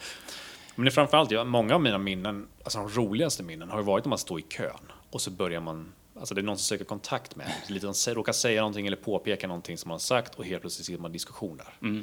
Men 0.74 0.84
det 0.84 0.88
är 0.88 0.92
framförallt, 0.92 1.46
många 1.46 1.74
av 1.74 1.80
mina 1.82 1.98
minnen, 1.98 2.48
alltså 2.64 2.78
de 2.78 2.88
roligaste 2.88 3.42
minnen, 3.42 3.70
har 3.70 3.78
ju 3.78 3.84
varit 3.84 4.04
när 4.04 4.08
man 4.10 4.18
står 4.18 4.40
i 4.40 4.42
kön 4.42 4.92
och 5.10 5.20
så 5.20 5.30
börjar 5.30 5.60
man, 5.60 5.92
alltså 6.18 6.34
det 6.34 6.40
är 6.40 6.42
någon 6.42 6.56
som 6.58 6.62
söker 6.64 6.84
kontakt 6.84 7.36
med 7.36 7.46
en, 7.68 8.14
råkar 8.14 8.32
säga 8.32 8.60
någonting 8.60 8.86
eller 8.86 8.96
påpeka 8.96 9.46
någonting 9.46 9.78
som 9.78 9.88
man 9.88 9.94
har 9.94 9.98
sagt 9.98 10.34
och 10.34 10.44
helt 10.44 10.60
plötsligt 10.60 10.86
sitter 10.86 11.02
man 11.02 11.10
i 11.10 11.12
diskussion 11.12 11.56
där. 11.56 12.02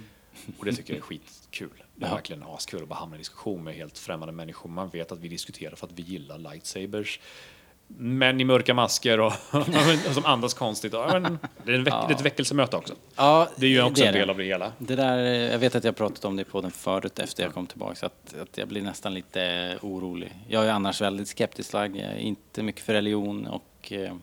Och 0.59 0.65
det 0.65 0.73
tycker 0.73 0.93
jag 0.93 0.97
är 0.97 1.01
skitkul. 1.03 1.69
Det 1.95 2.05
är 2.05 2.09
Ja. 2.09 2.15
verkligen 2.15 2.43
askul 2.43 2.81
att 2.83 2.87
bara 2.89 2.99
hamna 2.99 3.15
i 3.15 3.19
diskussion 3.19 3.63
med 3.63 3.73
helt 3.75 3.97
främmande 3.97 4.31
människor. 4.33 4.69
Man 4.69 4.89
vet 4.89 5.11
att 5.11 5.19
vi 5.19 5.27
diskuterar 5.27 5.75
för 5.75 5.87
att 5.87 5.93
vi 5.95 6.01
gillar 6.03 6.37
lightsabers. 6.37 7.19
Män 7.97 8.41
i 8.41 8.43
mörka 8.43 8.73
masker 8.73 9.19
och 9.19 9.33
som 10.13 10.25
andas 10.25 10.53
konstigt. 10.53 10.93
Ja, 10.93 11.19
men 11.19 11.39
Det 11.65 11.71
är, 11.71 11.75
en 11.75 11.83
veck, 11.83 11.93
det 12.07 12.13
är 12.13 12.15
ett 12.15 12.21
väckelsemöte 12.25 12.77
också. 12.77 12.93
Ja, 13.15 13.49
Det 13.55 13.65
är 13.65 13.69
ju 13.69 13.81
också 13.83 14.03
är 14.03 14.07
en 14.07 14.13
del 14.13 14.29
av 14.29 14.37
det 14.37 14.43
hela. 14.43 14.71
Det 14.77 14.95
där, 14.95 15.17
jag 15.51 15.59
vet 15.59 15.75
att 15.75 15.83
jag 15.83 15.95
pratat 15.95 16.25
om 16.25 16.35
det 16.35 16.43
på 16.43 16.61
den 16.61 16.71
förut 16.71 17.19
efter 17.19 17.43
jag 17.43 17.53
kom 17.53 17.67
tillbaka, 17.67 18.05
att, 18.05 18.35
att 18.41 18.57
jag 18.57 18.67
blir 18.67 18.81
nästan 18.81 19.13
lite 19.13 19.77
orolig. 19.81 20.33
Jag 20.47 20.65
är 20.65 20.71
annars 20.71 21.01
väldigt 21.01 21.27
skeptisk 21.27 21.73
lagd, 21.73 21.95
inte 22.19 22.63
mycket 22.63 22.81
för 22.81 22.93
religion 22.93 23.47
och 23.47 23.91
eh, 23.91 24.13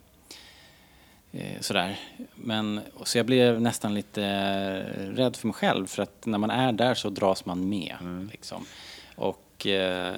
sådär. 1.61 1.99
Men, 2.35 2.81
så 3.05 3.19
jag 3.19 3.27
blev 3.27 3.61
nästan 3.61 3.95
lite 3.95 4.25
eh, 4.25 5.15
rädd 5.17 5.37
för 5.37 5.47
mig 5.47 5.55
själv, 5.55 5.87
för 5.87 6.03
att 6.03 6.27
när 6.27 6.39
man 6.39 6.51
är 6.51 6.73
där 6.73 6.95
så 6.95 7.11
dras 7.11 7.45
man 7.45 7.69
med. 7.69 7.97
Liksom. 8.33 8.67
Och 9.17 9.67
eh, 9.67 10.15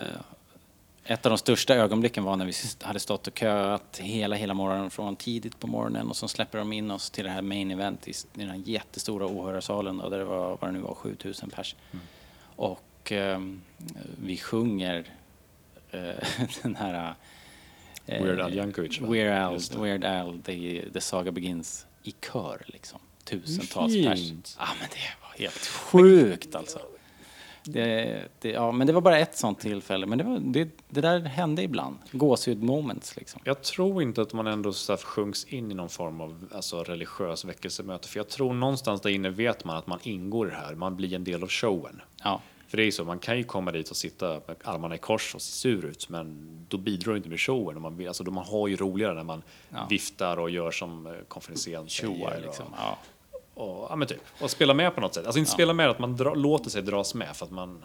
ett 1.04 1.26
av 1.26 1.30
de 1.30 1.38
största 1.38 1.74
ögonblicken 1.74 2.24
var 2.24 2.36
när 2.36 2.46
vi 2.46 2.52
hade 2.80 3.00
stått 3.00 3.26
och 3.26 3.38
köat 3.38 3.98
hela, 4.02 4.36
hela 4.36 4.54
morgonen 4.54 4.90
från 4.90 5.16
tidigt 5.16 5.60
på 5.60 5.66
morgonen 5.66 6.08
och 6.08 6.16
så 6.16 6.28
släpper 6.28 6.58
de 6.58 6.72
in 6.72 6.90
oss 6.90 7.10
till 7.10 7.24
det 7.24 7.30
här 7.30 7.42
main 7.42 7.70
event 7.70 8.08
i, 8.08 8.10
i 8.10 8.14
den 8.34 8.50
här 8.50 8.62
jättestora 8.64 9.26
åhörarsalen 9.26 9.98
då, 9.98 10.08
där 10.08 10.18
det 10.18 10.24
var, 10.24 10.58
vad 10.60 10.70
det 10.70 10.72
nu 10.72 10.78
var, 10.78 10.94
7000 10.94 11.50
pers. 11.50 11.76
Och 12.56 13.12
ehm, 13.12 13.62
vi 14.24 14.36
sjunger 14.36 15.04
eh, 15.90 16.00
den 16.62 16.76
här... 16.76 17.14
eh, 18.10 18.22
Weird 18.22 18.40
Al 18.40 18.54
Yankovic, 18.54 19.00
va? 19.00 19.08
Weird 19.08 19.32
Al. 19.32 19.58
Weird 19.76 20.04
Al 20.04 20.42
the, 20.42 20.84
the 20.92 21.00
Saga 21.00 21.32
Begins 21.32 21.86
i 22.02 22.10
kör 22.10 22.62
liksom. 22.66 23.00
Tusentals 23.24 23.92
Fint. 23.92 24.08
pers. 24.08 24.56
Ja 24.58 24.66
men 24.80 24.88
det 24.90 25.22
var 25.22 25.38
helt 25.38 25.66
sjukt 25.66 26.54
alltså. 26.54 26.78
Det, 27.64 28.22
det, 28.40 28.48
ja, 28.48 28.72
men 28.72 28.86
det 28.86 28.92
var 28.92 29.00
bara 29.00 29.18
ett 29.18 29.36
sånt 29.36 29.60
tillfälle. 29.60 30.06
Men 30.06 30.18
det, 30.18 30.24
var, 30.24 30.38
det, 30.38 30.68
det 30.88 31.00
där 31.00 31.20
hände 31.20 31.62
ibland. 31.62 31.96
Gåshud 32.12 32.62
moments 32.62 33.16
liksom. 33.16 33.40
Jag 33.44 33.62
tror 33.62 34.02
inte 34.02 34.22
att 34.22 34.32
man 34.32 34.46
ändå 34.46 34.72
så 34.72 34.96
sjunks 34.96 35.44
in 35.44 35.72
i 35.72 35.74
någon 35.74 35.88
form 35.88 36.20
av 36.20 36.48
alltså, 36.54 36.82
religiös 36.82 37.44
väckelsemöte. 37.44 38.08
För 38.08 38.18
jag 38.18 38.28
tror 38.28 38.54
någonstans 38.54 39.00
där 39.00 39.10
inne 39.10 39.30
vet 39.30 39.64
man 39.64 39.76
att 39.76 39.86
man 39.86 39.98
ingår 40.02 40.48
i 40.48 40.50
det 40.50 40.56
här. 40.56 40.74
Man 40.74 40.96
blir 40.96 41.14
en 41.14 41.24
del 41.24 41.42
av 41.42 41.48
showen. 41.48 42.00
Ja, 42.24 42.40
För 42.70 42.76
det 42.76 42.82
är 42.82 42.84
ju 42.84 42.92
så, 42.92 43.04
man 43.04 43.18
kan 43.18 43.38
ju 43.38 43.44
komma 43.44 43.72
dit 43.72 43.90
och 43.90 43.96
sitta 43.96 44.40
med 44.46 44.56
armarna 44.64 44.94
i 44.94 44.98
kors 44.98 45.34
och 45.34 45.42
se 45.42 45.52
sur 45.52 45.84
ut, 45.84 46.08
men 46.08 46.48
då 46.68 46.76
bidrar 46.78 47.10
du 47.12 47.16
inte 47.16 47.28
med 47.28 47.40
showen. 47.40 47.76
Och 47.76 47.82
man, 47.82 48.06
alltså, 48.08 48.24
man 48.24 48.44
har 48.44 48.68
ju 48.68 48.76
roligare 48.76 49.14
när 49.14 49.24
man 49.24 49.42
Ja. 49.70 49.86
viftar 49.90 50.36
och 50.36 50.50
gör 50.50 50.70
som 50.70 51.06
eh, 51.06 51.12
konferencieren 51.28 51.88
säger. 51.88 52.40
liksom. 52.42 52.66
Och, 52.66 52.78
Ja. 52.78 52.98
och, 53.54 53.86
ja, 53.90 53.96
men 53.96 54.08
typ, 54.08 54.20
och 54.40 54.50
spela 54.50 54.74
med 54.74 54.94
på 54.94 55.00
något 55.00 55.14
sätt. 55.14 55.24
Alltså 55.26 55.38
inte 55.38 55.50
spela 55.50 55.72
med, 55.72 55.90
att 55.90 55.98
man 55.98 56.16
dra, 56.16 56.34
låter 56.34 56.70
sig 56.70 56.82
dras 56.82 57.14
med 57.14 57.36
för 57.36 57.46
att 57.46 57.52
man... 57.52 57.84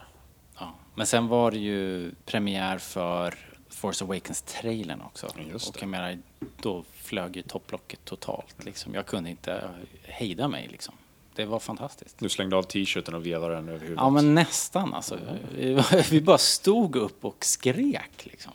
Ja. 0.58 0.74
Men 0.94 1.06
sen 1.06 1.28
var 1.28 1.50
det 1.50 1.58
ju 1.58 2.10
premiär 2.24 2.78
för 2.78 3.34
Force 3.68 4.04
Awakens-trailern 4.04 5.00
också. 5.02 5.26
Just 5.52 5.68
och 5.68 5.74
det. 5.74 5.80
jag 5.80 5.88
menar, 5.88 6.18
då 6.62 6.84
flög 6.94 7.36
ju 7.36 7.42
topplocket 7.42 8.04
totalt. 8.04 8.64
Liksom. 8.64 8.94
Jag 8.94 9.06
kunde 9.06 9.30
inte 9.30 9.70
hejda 10.02 10.48
mig 10.48 10.68
liksom. 10.70 10.94
Det 11.36 11.44
var 11.44 11.58
fantastiskt. 11.58 12.18
Du 12.18 12.28
slängde 12.28 12.56
av 12.56 12.62
t-shirten 12.62 13.14
och 13.14 13.26
vevade 13.26 13.54
den 13.54 13.68
över 13.68 13.78
huvudet. 13.78 13.98
Ja, 14.00 14.10
men 14.10 14.34
nästan 14.34 14.94
alltså. 14.94 15.18
Vi, 15.56 15.82
vi 16.10 16.20
bara 16.20 16.38
stod 16.38 16.96
upp 16.96 17.24
och 17.24 17.44
skrek 17.44 18.10
liksom. 18.24 18.52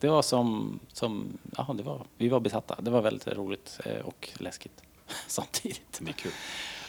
Det 0.00 0.08
var 0.08 0.22
som, 0.22 0.78
som 0.92 1.38
ja, 1.56 1.74
det 1.78 1.82
var, 1.82 2.00
vi 2.16 2.28
var 2.28 2.40
besatta. 2.40 2.76
Det 2.80 2.90
var 2.90 3.02
väldigt 3.02 3.28
roligt 3.28 3.80
eh, 3.84 4.06
och 4.06 4.28
läskigt 4.38 4.82
samtidigt. 5.26 5.98
Det 5.98 6.10
är 6.10 6.12
kul. 6.12 6.32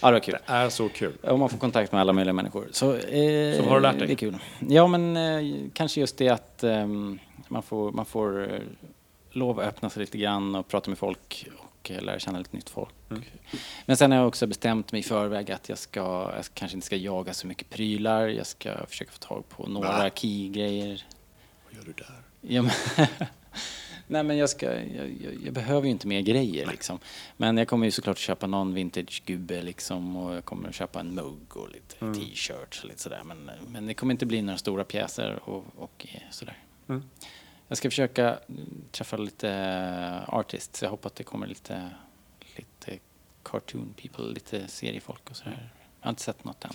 Ja, 0.01 0.07
det 0.07 0.13
var 0.13 0.19
kul. 0.19 0.37
Det 0.45 0.53
är 0.53 0.69
så 0.69 0.89
kul. 0.89 1.13
Om 1.23 1.39
man 1.39 1.49
får 1.49 1.57
kontakt 1.57 1.91
med 1.91 2.01
alla 2.01 2.13
möjliga 2.13 2.33
människor. 2.33 2.67
Så, 2.71 2.95
eh, 2.95 3.57
Så 3.57 3.69
har 3.69 3.75
du 3.75 3.81
lärt 3.81 3.97
dig? 3.97 4.07
Det 4.07 4.13
är 4.13 4.17
kul. 4.17 4.37
Ja, 4.69 4.87
men 4.87 5.17
eh, 5.17 5.69
kanske 5.73 5.99
just 5.99 6.17
det 6.17 6.29
att 6.29 6.63
ehm, 6.63 7.19
man 7.47 7.63
får, 7.63 7.91
man 7.91 8.05
får 8.05 8.53
eh, 8.53 8.59
lov 9.31 9.59
att 9.59 9.67
öppna 9.67 9.89
sig 9.89 9.99
lite 9.99 10.17
grann 10.17 10.55
och 10.55 10.67
prata 10.67 10.89
med 10.89 10.97
folk 10.97 11.47
och 11.85 11.91
eh, 11.91 12.01
lära 12.01 12.19
känna 12.19 12.37
lite 12.39 12.55
nytt 12.55 12.69
folk. 12.69 12.93
Mm. 13.09 13.23
Men 13.85 13.97
sen 13.97 14.11
har 14.11 14.17
jag 14.17 14.27
också 14.27 14.47
bestämt 14.47 14.91
mig 14.91 14.99
i 14.99 15.03
förväg 15.03 15.51
att 15.51 15.69
jag, 15.69 15.77
ska, 15.77 15.99
jag 16.35 16.45
kanske 16.53 16.77
inte 16.77 16.85
ska 16.87 16.95
jaga 16.95 17.33
så 17.33 17.47
mycket 17.47 17.69
prylar. 17.69 18.27
Jag 18.27 18.47
ska 18.47 18.85
försöka 18.87 19.11
få 19.11 19.17
tag 19.17 19.49
på 19.49 19.67
några 19.67 19.87
Va? 19.97 20.09
key-grejer. 20.09 21.05
Vad 21.65 21.73
gör 21.73 21.85
du 21.85 21.93
där? 21.93 22.21
Ja, 22.41 22.61
men 22.61 23.07
Nej 24.07 24.23
men 24.23 24.37
jag, 24.37 24.49
ska, 24.49 24.65
jag, 24.65 25.09
jag, 25.23 25.33
jag 25.45 25.53
behöver 25.53 25.85
ju 25.85 25.91
inte 25.91 26.07
mer 26.07 26.21
grejer 26.21 26.67
liksom. 26.71 26.99
Men 27.37 27.57
jag 27.57 27.67
kommer 27.67 27.85
ju 27.85 27.91
såklart 27.91 28.17
köpa 28.17 28.47
någon 28.47 28.73
vintage-gubbe 28.73 29.61
liksom 29.61 30.15
och 30.15 30.35
jag 30.35 30.45
kommer 30.45 30.71
köpa 30.71 30.99
en 30.99 31.15
mugg 31.15 31.57
och 31.57 31.69
lite 31.69 31.95
Mm. 32.01 32.13
t-shirts 32.19 32.83
och 32.83 32.89
lite 32.89 33.01
sådär. 33.01 33.21
Men, 33.25 33.49
men 33.67 33.85
det 33.87 33.93
kommer 33.93 34.13
inte 34.13 34.25
bli 34.25 34.41
några 34.41 34.57
stora 34.57 34.83
pjäser 34.83 35.39
och, 35.49 35.65
och 35.77 36.07
eh, 36.13 36.21
sådär. 36.31 36.57
Mm. 36.89 37.03
Jag 37.67 37.77
ska 37.77 37.89
försöka 37.89 38.29
mm, 38.49 38.81
träffa 38.91 39.17
lite 39.17 39.49
eh, 39.49 40.33
artists. 40.33 40.81
Jag 40.83 40.89
hoppas 40.89 41.11
att 41.11 41.15
det 41.15 41.23
kommer 41.23 41.47
lite, 41.47 41.89
lite 42.55 42.99
cartoon 43.43 43.93
people, 44.01 44.25
lite 44.25 44.67
seriefolk 44.67 45.29
och 45.29 45.35
sådär. 45.35 45.69
Jag 46.01 46.07
har 46.07 46.09
inte 46.09 46.21
sett 46.21 46.43
något 46.43 46.65
än. 46.65 46.71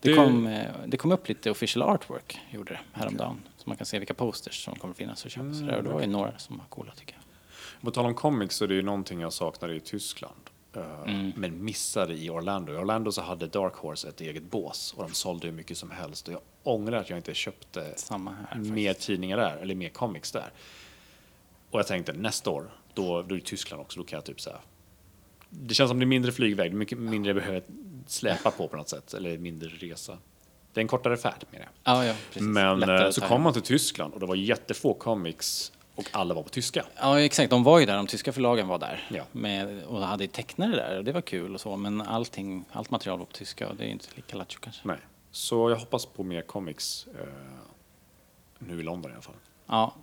Det, 0.00 0.08
Det- 0.10 0.16
kom, 0.16 0.46
eh, 0.46 0.70
det 0.86 0.96
kom 0.96 1.12
upp 1.12 1.28
lite 1.28 1.50
official 1.50 1.82
artwork, 1.82 2.40
gjorde 2.50 2.72
det, 2.72 2.80
häromdagen. 2.92 3.40
Så 3.56 3.68
man 3.68 3.76
kan 3.76 3.86
se 3.86 3.98
vilka 3.98 4.14
posters 4.14 4.64
som 4.64 4.74
kommer 4.74 4.94
finnas 4.94 5.24
och 5.24 5.30
köpa. 5.30 5.46
Mm. 5.46 5.74
Och 5.74 5.82
det 5.84 5.90
var 5.90 6.00
ju 6.00 6.06
några 6.06 6.38
som 6.38 6.56
var 6.58 6.64
coola 6.68 6.92
tycker 6.94 7.14
jag. 7.14 7.22
På 7.84 7.90
tal 7.90 8.06
om 8.06 8.14
comics 8.14 8.56
så 8.56 8.64
är 8.64 8.68
det 8.68 8.74
ju 8.74 8.82
någonting 8.82 9.20
jag 9.20 9.32
saknade 9.32 9.74
i 9.74 9.80
Tyskland. 9.80 10.49
Eh, 10.76 11.00
Mm. 11.06 11.32
Men 11.36 11.64
missade 11.64 12.14
i 12.14 12.30
Orlando. 12.30 12.72
I 12.72 12.76
Orlando 12.76 13.12
så 13.12 13.22
hade 13.22 13.46
Dark 13.46 13.74
Horse 13.74 14.08
ett 14.08 14.20
eget 14.20 14.42
bås 14.42 14.94
och 14.96 15.02
de 15.02 15.14
sålde 15.14 15.46
hur 15.46 15.54
mycket 15.54 15.78
som 15.78 15.90
helst. 15.90 16.28
Och 16.28 16.34
jag 16.34 16.40
ångrar 16.62 16.96
att 16.98 17.10
jag 17.10 17.18
inte 17.18 17.34
köpte 17.34 17.94
här 18.10 18.58
mer 18.58 18.94
tidningar 18.94 19.36
där, 19.36 19.56
eller 19.56 19.74
mer 19.74 19.88
comics 19.88 20.32
där. 20.32 20.52
Och 21.70 21.78
jag 21.78 21.86
tänkte 21.86 22.12
nästa 22.12 22.50
år, 22.50 22.70
då, 22.94 23.22
då 23.22 23.34
är 23.34 23.38
det 23.38 23.44
Tyskland 23.44 23.80
också, 23.82 24.00
då 24.00 24.06
kan 24.06 24.16
jag 24.16 24.24
typ 24.24 24.40
så 24.40 24.50
här. 24.50 24.60
Det 25.50 25.74
känns 25.74 25.90
som 25.90 25.98
det 25.98 26.04
är 26.04 26.06
mindre 26.06 26.32
flygväg, 26.32 26.74
mycket 26.74 26.98
mindre 26.98 27.28
jag 27.28 27.36
behöver 27.36 27.62
släpa 28.06 28.50
på 28.50 28.68
på 28.68 28.76
något 28.76 28.88
sätt, 28.88 29.14
eller 29.14 29.38
mindre 29.38 29.68
resa. 29.68 30.18
Det 30.72 30.80
är 30.80 30.82
en 30.82 30.88
kortare 30.88 31.16
färd 31.16 31.44
med 31.50 31.60
det. 31.60 31.68
Ja, 31.84 32.04
ja, 32.04 32.14
precis. 32.26 32.42
Men 32.42 32.80
Lättare 32.80 33.04
eh, 33.04 33.10
så 33.10 33.20
kom 33.20 33.42
man 33.42 33.52
till 33.52 33.62
Tyskland 33.62 34.14
och 34.14 34.20
det 34.20 34.26
var 34.26 34.34
jättefå 34.34 34.94
comics 34.94 35.72
och 36.00 36.08
alla 36.12 36.34
var 36.34 36.42
på 36.42 36.48
tyska. 36.48 36.84
Ja, 36.96 37.20
exakt. 37.20 37.50
De 37.50 37.62
var 37.64 37.78
ju 37.78 37.86
där. 37.86 37.96
De 37.96 38.06
tyska 38.06 38.32
förlagen 38.32 38.68
var 38.68 38.78
där. 38.78 39.06
Ja. 39.10 39.24
Med, 39.32 39.84
och 39.84 40.00
hade 40.00 40.26
tecknare 40.26 40.76
där 40.76 40.98
och 40.98 41.04
det 41.04 41.12
var 41.12 41.20
kul 41.20 41.54
och 41.54 41.60
så. 41.60 41.76
Men 41.76 42.00
allting, 42.00 42.64
allt 42.72 42.90
material 42.90 43.18
var 43.18 43.26
på 43.26 43.32
tyska 43.32 43.68
och 43.68 43.76
det 43.76 43.84
är 43.84 43.88
inte 43.88 44.06
lika 44.14 44.36
lattjo 44.36 44.58
kanske. 44.60 44.88
Nej. 44.88 44.98
Så 45.30 45.70
jag 45.70 45.76
hoppas 45.76 46.06
på 46.06 46.22
mer 46.22 46.42
comics 46.42 47.06
eh, 47.20 47.26
nu 48.58 48.80
i 48.80 48.82
London 48.82 49.10
i 49.10 49.14
alla 49.14 49.22
fall. 49.22 49.34
Ja, 49.66 49.94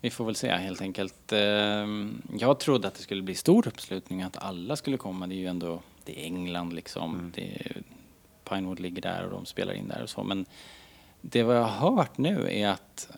vi 0.00 0.10
får 0.10 0.24
väl 0.24 0.36
se 0.36 0.48
helt 0.50 0.80
enkelt. 0.80 1.32
Ehm, 1.32 2.22
Jag 2.38 2.60
trodde 2.60 2.88
att 2.88 2.94
det 2.94 3.02
skulle 3.02 3.22
bli 3.22 3.34
stor 3.34 3.68
uppslutning, 3.68 4.22
att 4.22 4.36
alla 4.36 4.76
skulle 4.76 4.96
komma. 4.96 5.26
Det 5.26 5.34
är 5.34 5.36
ju 5.36 5.46
ändå 5.46 5.80
det 6.04 6.20
är 6.20 6.24
England 6.24 6.72
liksom. 6.72 7.32
Det 7.34 7.42
är, 7.54 7.82
Pinewood 8.48 8.80
ligger 8.80 9.02
där 9.02 9.24
och 9.24 9.30
de 9.30 9.46
spelar 9.46 9.72
in 9.72 9.88
där 9.88 10.02
och 10.02 10.10
så. 10.10 10.22
Men 10.22 10.46
det 11.20 11.42
vad 11.42 11.56
jag 11.56 11.64
har 11.64 11.96
hört 11.96 12.18
nu 12.18 12.48
är 12.50 12.68
att 12.68 13.08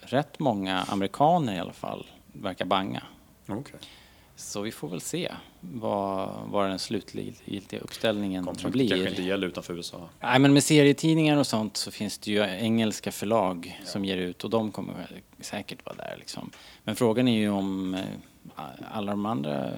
rätt 0.00 0.38
många 0.38 0.82
amerikaner 0.82 1.54
i 1.54 1.58
alla 1.58 1.72
fall 1.72 2.06
verkar 2.32 2.64
banga. 2.64 3.02
Okej. 3.46 3.80
Så 4.36 4.60
vi 4.60 4.72
får 4.72 4.88
väl 4.88 5.00
se 5.00 5.32
vad, 5.60 6.30
vad 6.46 6.68
den 6.68 6.78
slutgiltiga 6.78 7.80
uppställningen 7.80 8.44
Kontraktet 8.44 8.72
blir. 8.72 8.88
kanske 8.88 9.08
inte 9.08 9.22
gäller 9.22 9.46
utanför 9.46 9.74
USA. 9.74 10.08
Nej, 10.20 10.38
men 10.38 10.52
med 10.52 10.64
serietidningar 10.64 11.36
och 11.36 11.46
sånt 11.46 11.76
så 11.76 11.90
finns 11.90 12.18
det 12.18 12.30
ju 12.30 12.40
engelska 12.40 13.12
förlag 13.12 13.80
som 13.84 14.04
ger 14.04 14.16
ut 14.16 14.44
och 14.44 14.50
de 14.50 14.72
kommer 14.72 14.94
säkert 15.40 15.86
vara 15.86 15.96
där 15.96 16.16
liksom. 16.18 16.50
Men 16.84 16.96
frågan 16.96 17.28
är 17.28 17.38
ju 17.38 17.50
om 17.50 17.94
eh, 17.94 18.64
alla 18.92 19.12
de 19.12 19.26
andra 19.26 19.70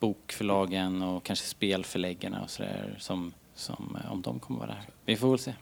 bokförlagen 0.00 1.02
och 1.02 1.22
kanske 1.22 1.46
spelförläggarna 1.46 2.42
och 2.42 2.50
sådär 2.50 2.96
som, 2.98 3.32
som 3.54 3.98
eh, 4.04 4.12
om 4.12 4.22
de 4.22 4.40
kommer 4.40 4.60
vara 4.60 4.70
där. 4.70 4.82
Vi 5.04 5.16
får 5.16 5.30
väl 5.30 5.38
se. 5.38 5.54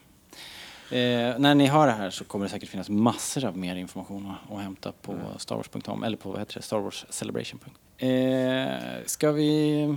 Eh, 0.92 1.38
när 1.38 1.54
ni 1.54 1.66
hör 1.66 1.86
det 1.86 1.92
här 1.92 2.10
så 2.10 2.24
kommer 2.24 2.44
det 2.44 2.50
säkert 2.50 2.68
finnas 2.68 2.88
massor 2.88 3.44
av 3.44 3.56
mer 3.58 3.76
information 3.76 4.30
att, 4.48 4.52
att 4.56 4.62
hämta 4.62 4.92
på 4.92 5.16
starwars.com 5.38 6.02
eller 6.04 6.16
på 6.16 6.30
vad 6.30 6.38
heter 6.38 6.54
det, 6.54 6.62
Star 6.62 6.78
Wars 6.78 7.06
Celebration. 7.08 7.60
Eh, 7.98 9.04
ska 9.06 9.32
vi 9.32 9.96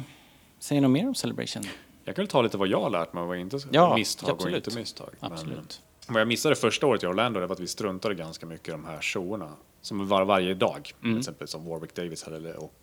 säga 0.60 0.82
något 0.82 0.92
mer 0.92 1.08
om 1.08 1.16
Celebration? 1.16 1.64
Jag 2.06 2.16
kan 2.16 2.24
väl 2.24 2.30
ta 2.30 2.42
lite 2.42 2.58
vad 2.58 2.68
jag 2.68 2.82
har 2.82 2.90
lärt 2.90 3.14
mig 3.14 3.22
och 3.22 3.28
vad 3.28 3.38
inte 3.38 3.60
Ja, 3.72 3.96
misstag 3.96 4.30
absolut. 4.30 4.54
och 4.68 4.72
inte 4.72 4.80
misstag. 4.80 5.10
Men, 5.20 5.32
Absolut. 5.32 5.82
vad 6.08 6.22
jag 6.22 6.28
missade 6.28 6.56
första 6.56 6.88
året 6.88 7.04
i 7.04 7.06
Orlando 7.06 7.40
det 7.40 7.48
var 7.48 7.54
att 7.56 7.60
vi 7.62 7.68
struntade 7.68 8.16
ganska 8.16 8.46
mycket 8.46 8.68
i 8.68 8.72
de 8.72 8.86
här 8.86 9.02
showerna. 9.02 9.50
Som 9.82 10.08
var 10.08 10.26
varje 10.26 10.54
dag. 10.54 10.92
Mm. 11.04 11.14
Till 11.16 11.20
exempel 11.20 11.48
som 11.48 11.66
Warwick 11.66 11.96
Davis 11.96 12.24
hade 12.24 12.54
och 12.54 12.74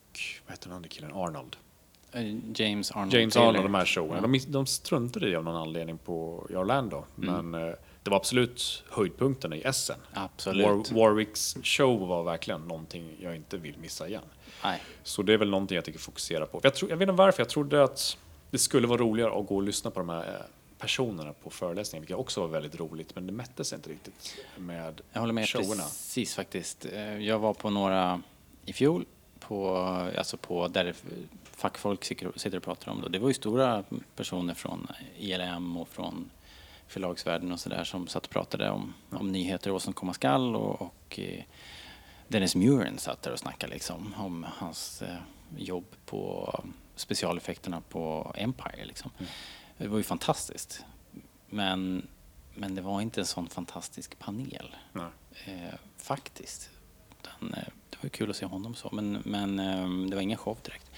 vad 0.46 0.52
heter 0.52 0.68
den 0.68 0.76
andra 0.76 0.88
killen? 0.88 1.12
Arnold. 1.14 1.56
Eh, 2.12 2.34
James 2.54 2.92
Arnold 2.92 3.14
James 3.14 3.34
Taylor. 3.34 3.48
Arnold, 3.50 3.64
de 3.64 3.74
här 3.74 3.84
showerna. 3.86 4.20
De, 4.20 4.30
miss- 4.30 4.46
de 4.46 4.66
struntade 4.66 5.28
i 5.28 5.36
av 5.36 5.44
någon 5.44 5.56
anledning 5.56 5.98
på 5.98 6.46
i 6.50 6.54
Orlando. 6.56 7.04
Men 7.14 7.54
eh, 7.54 7.74
det 8.02 8.10
var 8.10 8.16
absolut 8.16 8.84
höjdpunkten 8.90 9.52
i 9.52 9.60
Essen. 9.64 9.98
Absolut. 10.12 10.66
War, 10.92 11.00
Warwicks 11.00 11.56
show 11.62 12.08
var 12.08 12.22
verkligen 12.22 12.60
någonting 12.68 13.16
jag 13.20 13.36
inte 13.36 13.56
vill 13.56 13.78
missa 13.78 14.08
igen. 14.08 14.22
Nej. 14.64 14.80
Så 15.02 15.22
det 15.22 15.32
är 15.32 15.38
väl 15.38 15.50
någonting 15.50 15.74
jag 15.76 15.84
tänker 15.84 16.00
fokusera 16.00 16.46
på. 16.46 16.60
Jag, 16.62 16.74
tror, 16.74 16.90
jag 16.90 16.96
vet 16.96 17.08
inte 17.08 17.16
varför, 17.18 17.40
jag 17.40 17.48
trodde 17.48 17.84
att 17.84 18.16
det 18.50 18.58
skulle 18.58 18.86
vara 18.86 18.98
roligare 19.00 19.38
att 19.40 19.46
gå 19.46 19.56
och 19.56 19.62
lyssna 19.62 19.90
på 19.90 20.00
de 20.00 20.08
här 20.08 20.18
eh, 20.28 20.34
personerna 20.78 21.32
på 21.32 21.50
föreläsningen, 21.50 22.02
vilket 22.02 22.16
också 22.16 22.40
var 22.40 22.48
väldigt 22.48 22.80
roligt, 22.80 23.14
men 23.14 23.26
det 23.26 23.32
mätte 23.32 23.74
inte 23.74 23.90
riktigt 23.90 24.36
med 24.56 25.00
Jag 25.12 25.20
håller 25.20 25.32
med 25.32 25.48
showerna. 25.48 25.82
precis 25.82 26.34
faktiskt. 26.34 26.86
Eh, 26.92 27.18
Jag 27.18 27.38
var 27.38 27.54
på 27.54 27.70
några 27.70 28.22
i 28.64 28.72
fjol, 28.72 29.04
på, 29.40 29.76
alltså 30.18 30.36
på 30.36 30.68
där 30.68 30.94
fackfolk 31.42 32.04
sitter 32.04 32.32
sitter 32.36 32.56
och 32.56 32.62
pratar 32.62 32.92
om 32.92 33.00
det. 33.02 33.08
Det 33.08 33.18
var 33.18 33.28
ju 33.28 33.34
stora 33.34 33.84
personer 34.16 34.54
från 34.54 34.86
ILM 35.18 35.76
och 35.76 35.88
från 35.88 36.30
förlagsvärlden 36.88 37.52
och 37.52 37.60
sådär 37.60 37.84
som 37.84 38.06
satt 38.06 38.24
och 38.26 38.30
pratade 38.30 38.70
om, 38.70 38.94
om 39.10 39.32
nyheter 39.32 39.70
och 39.70 39.72
vad 39.72 39.82
som 39.82 39.92
komma 39.92 40.12
skall 40.12 40.56
och, 40.56 40.82
och 40.82 41.18
eh, 41.18 41.44
Dennis 42.28 42.54
Muren 42.54 42.98
satt 42.98 43.22
där 43.22 43.32
och 43.32 43.38
snackade 43.38 43.72
liksom 43.72 44.14
om 44.18 44.46
hans 44.56 45.02
eh, 45.02 45.16
jobb 45.56 45.84
på 46.06 46.64
specialeffekterna 46.96 47.80
på 47.80 48.32
Empire 48.36 48.84
liksom. 48.84 49.10
Det 49.78 49.88
var 49.88 49.98
ju 49.98 50.04
fantastiskt. 50.04 50.84
Men, 51.46 52.06
men 52.54 52.74
det 52.74 52.82
var 52.82 53.00
inte 53.00 53.20
en 53.20 53.26
sån 53.26 53.48
fantastisk 53.48 54.18
panel. 54.18 54.76
Eh, 55.44 55.74
faktiskt. 55.96 56.70
Utan, 57.20 57.54
eh, 57.54 57.68
det 57.90 57.96
var 57.96 58.04
ju 58.04 58.08
kul 58.08 58.30
att 58.30 58.36
se 58.36 58.46
honom 58.46 58.74
så, 58.74 58.88
men, 58.92 59.22
men 59.24 59.58
eh, 59.58 60.08
det 60.10 60.14
var 60.14 60.22
ingen 60.22 60.38
show 60.38 60.58
direkt. 60.62 60.90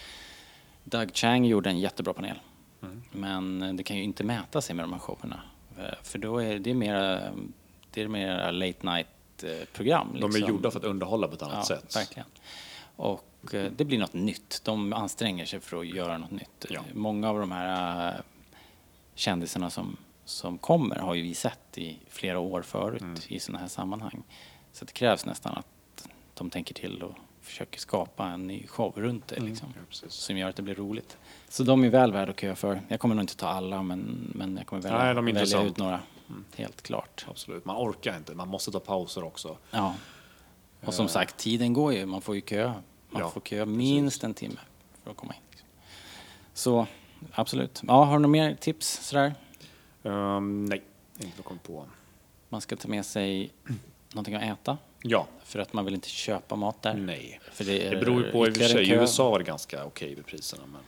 Doug 0.85 1.11
Chang 1.15 1.45
gjorde 1.45 1.71
en 1.71 1.79
jättebra 1.79 2.15
panel. 2.15 2.41
Men 3.11 3.63
eh, 3.63 3.75
det 3.75 3.83
kan 3.83 3.97
ju 3.97 4.03
inte 4.03 4.25
mäta 4.25 4.61
sig 4.61 4.77
med 4.77 4.85
de 4.85 4.93
här 4.93 5.01
showerna. 5.01 5.41
Eh, 5.79 5.85
För 6.03 6.19
då 6.19 6.39
är 6.39 6.59
det 6.59 6.75
mer, 6.75 7.33
det 7.91 8.03
är 8.03 8.09
mer 8.09 8.53
late 8.53 8.87
night 8.87 9.45
eh, 9.45 9.51
program. 9.73 10.09
De 10.13 10.25
är 10.25 10.29
liksom. 10.29 10.49
gjorda 10.49 10.71
för 10.71 10.79
att 10.79 10.85
underhålla 10.85 11.29
på 11.29 11.35
ett 11.35 11.43
annat 11.43 11.67
Ja, 11.71 11.77
sätt. 11.77 11.97
verkligen. 11.97 12.27
Och 12.97 13.55
eh, 13.55 13.73
det 13.77 13.85
blir 13.85 13.99
något 13.99 14.13
nytt. 14.13 14.61
De 14.65 14.93
anstränger 14.93 15.45
sig 15.47 15.61
för 15.61 15.81
att 15.81 15.87
göra 15.87 16.19
något 16.19 16.31
nytt. 16.31 16.67
Ja. 16.69 16.81
Många 16.95 17.31
av 17.31 17.39
de 17.41 17.53
här 17.53 18.09
eh, 18.15 18.21
kändisarna 19.15 19.71
som, 19.71 19.97
som 20.25 20.59
kommer 20.59 20.97
har 20.97 21.15
ju 21.15 21.23
vi 21.23 21.35
sett 21.35 21.79
i 21.79 21.99
flera 22.09 22.39
år 22.39 22.63
förut 22.63 23.03
Mm. 23.03 23.17
i 23.29 23.41
sådana 23.41 23.59
här 23.61 23.69
sammanhang. 23.69 24.23
Så 24.73 24.85
det 24.85 24.93
krävs 24.93 25.27
nästan 25.27 25.55
att 25.57 26.09
de 26.35 26.51
tänker 26.51 26.75
till 26.75 27.03
och 27.03 27.15
försöker 27.45 27.81
skapa 27.81 28.27
en 28.27 28.47
ny 28.47 28.67
show 28.67 28.93
runt 28.97 29.27
det 29.29 29.41
liksom, 29.41 29.67
Mm. 29.69 29.79
Ja, 29.81 29.87
precis. 29.89 30.13
som 30.13 30.37
gör 30.39 30.49
att 30.49 30.57
det 30.57 30.63
blir 30.63 30.75
roligt. 30.75 31.17
Så 31.49 31.63
de 31.63 31.85
är 31.85 31.89
väl 31.89 32.13
värda 32.13 32.31
att 32.33 32.41
köa 32.41 32.55
för. 32.57 32.81
Jag 32.89 33.01
kommer 33.01 33.15
nog 33.15 33.23
inte 33.23 33.37
ta 33.37 33.49
alla 33.49 33.83
men, 33.83 34.31
men 34.35 34.57
jag 34.57 34.67
kommer 34.67 34.83
välja, 34.83 34.99
Nej, 34.99 35.15
välja 35.15 35.29
intressanta. 35.31 35.67
ut 35.67 35.77
några. 35.77 36.01
Helt 36.57 36.83
klart. 36.83 37.27
Absolut, 37.31 37.65
man 37.65 37.77
orkar 37.77 38.17
inte, 38.17 38.35
man 38.35 38.49
måste 38.49 38.71
ta 38.71 38.81
pauser 38.81 39.25
också. 39.25 39.57
Ja. 39.71 39.95
Och 40.85 40.95
som 40.95 41.09
sagt, 41.09 41.37
tiden 41.37 41.73
går 41.73 41.93
ju. 41.95 42.07
Man 42.07 42.21
får 42.21 42.35
ju 42.35 42.41
köa. 42.41 42.75
Man 43.11 43.23
Ja, 43.23 43.31
får 43.31 43.41
köa 43.41 43.65
minst 43.67 44.25
en 44.25 44.35
timme 44.35 44.61
för 45.03 45.11
att 45.11 45.17
komma 45.17 45.35
in. 45.35 45.41
liksom. 45.51 45.69
Så 46.55 46.87
absolut. 47.33 47.83
Ja, 47.87 48.05
har 48.05 48.13
du 48.13 48.19
några 48.23 48.29
mer 48.33 48.55
tips 48.55 49.07
sådär? 49.09 49.35
Ehm, 50.03 50.65
nej, 50.67 50.83
inte 51.17 51.27
vad 51.27 51.39
jag 51.39 51.45
kom 51.45 51.59
på. 51.59 51.87
Man 52.49 52.61
ska 52.61 52.77
ta 52.77 52.89
med 52.89 53.07
sig 53.07 53.51
någonting 54.13 54.35
att 54.35 54.43
äta 54.43 54.79
Ja, 55.07 55.27
för 55.45 55.59
att 55.59 55.73
man 55.73 55.85
vill 55.85 55.95
inte 55.95 56.09
köpa 56.09 56.57
mat 56.57 56.83
där. 56.83 56.95
nej. 56.95 57.41
För 57.53 57.65
det, 57.65 57.87
är 57.87 57.91
Det 57.91 57.97
beror 57.97 58.25
ju 58.25 58.33
på 58.33 58.47
i 58.47 58.51
och 58.51 58.57
för 58.57 58.65
sig. 58.65 58.91
I. 58.91 58.93
USA 58.93 59.31
var 59.31 59.39
det 59.39 59.45
ganska 59.45 59.85
okej 59.85 60.17
med 60.17 60.27
priserna. 60.27 60.63
Men, 60.67 60.81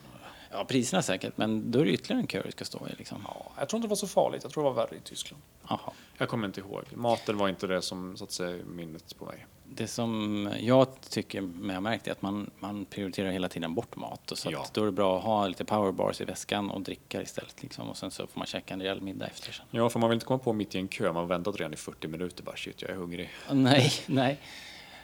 Ja, 0.51 0.65
priserna 0.65 1.03
säkert, 1.03 1.37
men 1.37 1.71
då 1.71 1.79
är 1.79 1.85
det 1.85 1.91
ytterligare 1.91 2.21
en 2.21 2.27
kö 2.27 2.43
du 2.45 2.51
ska 2.51 2.65
stå 2.65 2.89
i 2.89 2.95
liksom. 2.99 3.19
ja, 3.29 3.53
jag 3.59 3.69
tror 3.69 3.79
inte 3.79 3.87
det 3.87 3.91
var 3.91 3.97
så 3.97 4.07
farligt. 4.07 4.43
Jag 4.43 4.53
tror 4.53 4.65
det 4.65 4.71
var 4.71 4.77
värre 4.77 4.97
i 4.97 5.01
Tyskland. 5.01 5.43
Jaha. 5.69 5.93
Jag 6.19 6.29
kommer 6.29 6.47
inte 6.47 6.61
ihåg. 6.61 6.83
Maten 6.95 7.39
var 7.39 7.49
inte 7.49 7.67
det 7.67 7.83
som 7.83 8.17
satte 8.17 8.33
sig 8.33 8.65
minnet 8.65 9.19
på 9.19 9.25
mig. 9.25 9.47
Det 9.75 9.87
som 9.87 10.49
jag 10.61 11.01
tycker 11.11 11.41
med 11.41 11.77
jag 11.77 11.83
märkt 11.83 12.07
är 12.09 12.13
att 12.13 12.23
man, 12.23 12.51
man 12.59 12.85
prioriterar 12.85 13.31
hela 13.31 13.49
tiden 13.49 13.75
bort 13.75 13.97
mat. 13.97 14.31
Och 14.33 14.39
så 14.39 14.51
Ja. 14.53 14.67
då 14.73 14.83
är 14.83 14.87
det 14.87 14.93
bra 14.93 15.19
att 15.19 15.25
ha 15.25 15.47
lite 15.49 15.65
powerbars 15.65 16.21
i 16.21 16.25
väskan 16.25 16.71
och 16.71 16.81
dricka 16.81 17.23
istället. 17.23 17.63
Liksom. 17.63 17.89
Och 17.89 17.97
sen 17.97 18.11
så 18.11 18.27
får 18.27 18.39
man 18.39 18.47
käka 18.47 18.75
en 18.75 18.81
rejäl 18.83 19.01
middag 19.01 19.27
efter 19.27 19.53
sen. 19.53 19.67
Ja, 19.71 19.89
för 19.89 19.99
man 19.99 20.11
vill 20.11 20.17
inte 20.17 20.27
komma 20.27 20.39
på 20.39 20.53
mitt 20.53 20.75
i 20.75 20.79
en 20.79 20.89
kö. 20.89 21.05
Man 21.07 21.17
har 21.17 21.25
väntat 21.27 21.57
redan 21.57 21.73
i 21.73 21.77
40 21.77 22.09
minuter. 22.09 22.43
Bara 22.43 22.57
shit, 22.57 22.83
jag 22.83 22.91
är 22.91 22.95
hungrig. 22.95 23.31
Nej, 23.53 23.93
nej. 24.07 24.39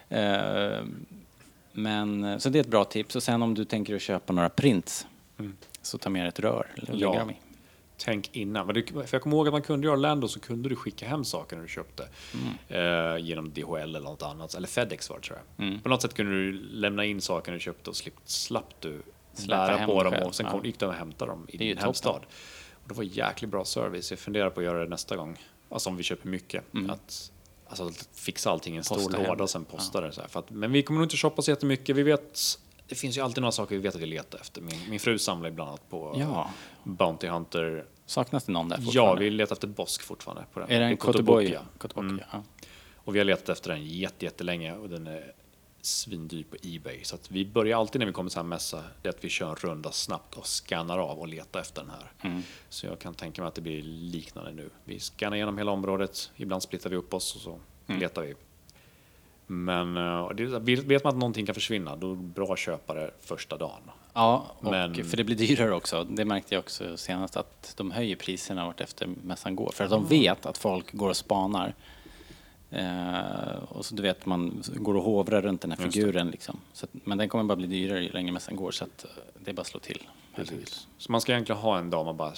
Eh, 0.08 0.82
men, 1.72 2.40
så 2.40 2.48
det 2.48 2.58
är 2.58 2.60
ett 2.60 2.66
bra 2.68 2.84
tips. 2.84 3.16
Och 3.16 3.22
sen 3.22 3.42
om 3.42 3.54
du 3.54 3.64
tänker 3.64 3.94
att 3.96 4.02
köpa 4.02 4.32
några 4.32 4.48
prints 4.48 5.06
så 5.82 5.98
ta 5.98 6.10
med 6.10 6.28
ett 6.28 6.40
rör. 6.40 6.66
Eller 6.76 6.88
Mm. 6.88 7.00
Ja. 7.00 7.28
Tänk 8.04 8.36
innan. 8.36 8.66
Men 8.66 8.74
det- 8.74 8.92
För 8.92 9.08
jag 9.12 9.22
kommer 9.22 9.36
ihåg 9.36 9.46
att 9.48 9.52
man 9.54 9.62
kunde 9.62 9.86
i 9.86 9.90
Orlando 9.90 10.28
så 10.28 10.40
kunde 10.40 10.68
du 10.68 10.76
skicka 10.76 11.06
hem 11.08 11.24
saker 11.24 11.56
när 11.56 11.62
du 11.62 11.68
köpte. 11.68 12.08
Eh, 12.68 13.16
genom 13.26 13.52
DHL 13.52 13.76
eller 13.82 14.00
något 14.00 14.22
annat. 14.22 14.54
Eller 14.54 14.68
Fedex 14.68 15.10
var 15.10 15.16
det 15.16 15.22
tror 15.22 15.38
jag. 15.56 15.82
På 15.82 15.88
något 15.88 16.02
sätt 16.02 16.14
kunde 16.14 16.32
du 16.32 16.52
lämna 16.52 17.04
in 17.04 17.20
saker 17.20 17.50
när 17.50 17.58
du 17.58 17.62
köpte 17.64 17.90
och 17.90 17.96
slipp, 17.96 18.14
slapp 18.24 18.80
du 18.80 19.02
Släppa 19.34 19.66
bära 19.66 19.86
på 19.86 20.02
dem 20.02 20.12
själv. 20.12 20.26
och 20.26 20.34
sen 20.34 20.46
Ja. 20.46 20.52
kom, 20.52 20.64
gick 20.64 20.78
du 20.78 20.86
och 20.86 20.92
hämtade 20.94 21.30
dem 21.30 21.46
i 21.48 21.56
din 21.56 21.78
hemstad. 21.78 22.20
Och 22.82 22.88
det 22.88 22.94
var 22.94 23.04
jäkligt 23.04 23.50
bra 23.50 23.64
service. 23.64 24.10
Jag 24.10 24.18
funderar 24.18 24.50
på 24.50 24.60
att 24.60 24.66
göra 24.66 24.82
det 24.82 24.88
nästa 24.90 25.16
gång. 25.16 25.36
Alltså 25.68 25.90
om 25.90 25.96
vi 25.96 26.02
köper 26.02 26.28
mycket. 26.28 26.64
Att, 26.88 27.32
alltså 27.66 27.86
att 27.86 28.08
fixa 28.14 28.50
allting 28.50 28.74
i 28.74 28.76
en 28.76 28.84
stor 28.84 29.00
Mm. 29.00 29.14
Hem. 29.14 29.24
låda 29.26 29.42
och 29.42 29.50
sen 29.50 29.64
posta 29.64 30.00
det. 30.00 30.12
Så 30.12 30.20
här. 30.20 30.28
För 30.28 30.40
att, 30.40 30.50
men 30.50 30.72
vi 30.72 30.82
kommer 30.82 31.00
nog 31.00 31.04
inte 31.04 31.16
shoppa 31.16 31.42
så 31.42 31.50
jättemycket. 31.50 31.96
Vi 31.96 32.02
vet, 32.02 32.38
det 32.88 32.94
finns 32.94 33.16
ju 33.16 33.20
alltid 33.20 33.40
några 33.42 33.52
saker 33.52 33.76
vi 33.76 33.80
vet 33.82 33.94
att 33.94 34.00
vi 34.00 34.06
letar 34.06 34.38
efter. 34.38 34.60
Min, 34.62 34.90
min 34.90 35.00
fru 35.00 35.18
samlar 35.18 35.48
ju 35.48 35.54
bland 35.54 35.68
annat 35.70 35.90
på 35.90 36.16
Ja. 36.18 36.50
Bounty 36.84 37.26
Hunter 37.26 37.84
Saknas 38.06 38.44
det 38.44 38.52
någon 38.52 38.68
där 38.68 38.78
Ja, 38.80 39.14
vi 39.14 39.30
letar 39.30 39.54
efter 39.54 39.68
Bosk 39.68 40.02
fortfarande. 40.02 40.44
På 40.52 40.60
den. 40.60 40.70
Är 40.70 40.80
det 40.80 40.86
en? 40.86 40.96
Kotobuki, 40.96 41.56
Mm. 41.96 42.20
ja. 42.32 42.42
Och 43.04 43.14
vi 43.14 43.18
har 43.18 43.24
letat 43.24 43.48
efter 43.48 43.70
den 43.70 43.86
jätte, 43.86 44.24
jättelänge 44.24 44.76
och 44.76 44.88
den 44.88 45.06
är 45.06 45.32
svindyr 45.80 46.44
på 46.50 46.56
Ebay. 46.62 47.04
Så 47.04 47.14
att 47.14 47.30
vi 47.30 47.46
börjar 47.46 47.78
alltid 47.78 47.98
när 47.98 48.06
vi 48.06 48.12
kommer 48.12 48.30
till 48.30 48.38
en 48.38 48.48
mässa, 48.48 48.84
det 49.02 49.08
att 49.08 49.24
vi 49.24 49.28
kör 49.28 49.48
en 49.50 49.56
runda 49.56 49.92
snabbt 49.92 50.34
och 50.36 50.46
scannar 50.46 50.98
av 50.98 51.18
och 51.18 51.28
letar 51.28 51.60
efter 51.60 51.82
den 51.82 51.90
här. 51.90 52.30
Mm. 52.30 52.42
Så 52.68 52.86
jag 52.86 52.98
kan 52.98 53.14
tänka 53.14 53.42
mig 53.42 53.48
att 53.48 53.54
det 53.54 53.60
blir 53.60 53.82
liknande 53.82 54.52
nu. 54.52 54.70
Vi 54.84 55.00
scannar 55.00 55.36
igenom 55.36 55.58
hela 55.58 55.72
området, 55.72 56.30
ibland 56.36 56.62
splittar 56.62 56.90
vi 56.90 56.96
upp 56.96 57.14
oss 57.14 57.34
och 57.34 57.40
så 57.40 57.58
Mm. 57.86 58.00
letar 58.00 58.22
vi. 58.22 58.34
Men 59.46 59.96
eh, 59.96 60.28
det, 60.30 60.76
vet 60.76 61.04
man 61.04 61.10
att 61.12 61.18
någonting 61.18 61.46
kan 61.46 61.54
försvinna, 61.54 61.96
då 61.96 62.12
är 62.12 62.16
det 62.16 62.22
bra 62.22 62.52
att 62.52 62.58
köpa 62.58 62.94
det 62.94 63.10
första 63.20 63.56
dagen. 63.56 63.82
Ja, 64.14 64.46
och 64.58 64.70
Men- 64.70 65.04
för 65.04 65.16
det 65.16 65.24
blir 65.24 65.36
dyrare 65.36 65.74
också. 65.74 66.04
Det 66.04 66.24
märkte 66.24 66.54
jag 66.54 66.60
också 66.60 66.96
senast 66.96 67.36
att 67.36 67.74
de 67.76 67.90
höjer 67.90 68.16
priserna 68.16 68.66
vart 68.66 68.80
efter 68.80 69.06
mässan 69.22 69.56
går. 69.56 69.70
För 69.74 69.84
att 69.84 69.90
de 69.90 70.06
vet 70.06 70.46
att 70.46 70.58
folk 70.58 70.92
går 70.92 71.08
och 71.08 71.16
spanar. 71.16 71.74
Eh, 72.70 73.54
och 73.68 73.84
så 73.86 73.94
du 73.94 74.02
vet, 74.02 74.26
man 74.26 74.62
går 74.76 74.94
och 74.96 75.02
hovrar 75.02 75.42
runt 75.42 75.60
den 75.60 75.72
här 75.72 75.78
figuren 75.90 76.30
liksom. 76.30 76.60
Så 76.72 76.84
att, 76.84 76.90
men 77.06 77.18
den 77.18 77.28
kommer 77.28 77.44
bara 77.44 77.56
bli 77.56 77.66
dyrare 77.66 78.02
ju 78.04 78.10
längre 78.10 78.32
mässan 78.32 78.56
går 78.56 78.70
så 78.70 78.84
att 78.84 79.04
eh, 79.04 79.10
det 79.44 79.50
är 79.50 79.54
bara 79.54 79.60
att 79.60 79.66
slå 79.66 79.80
till. 79.80 80.08
enkelt. 80.36 80.86
Så 80.98 81.12
man 81.12 81.20
ska 81.20 81.32
egentligen 81.32 81.60
ha 81.60 81.78
en 81.78 81.90
dag 81.90 82.04
man 82.04 82.16
bara 82.16 82.32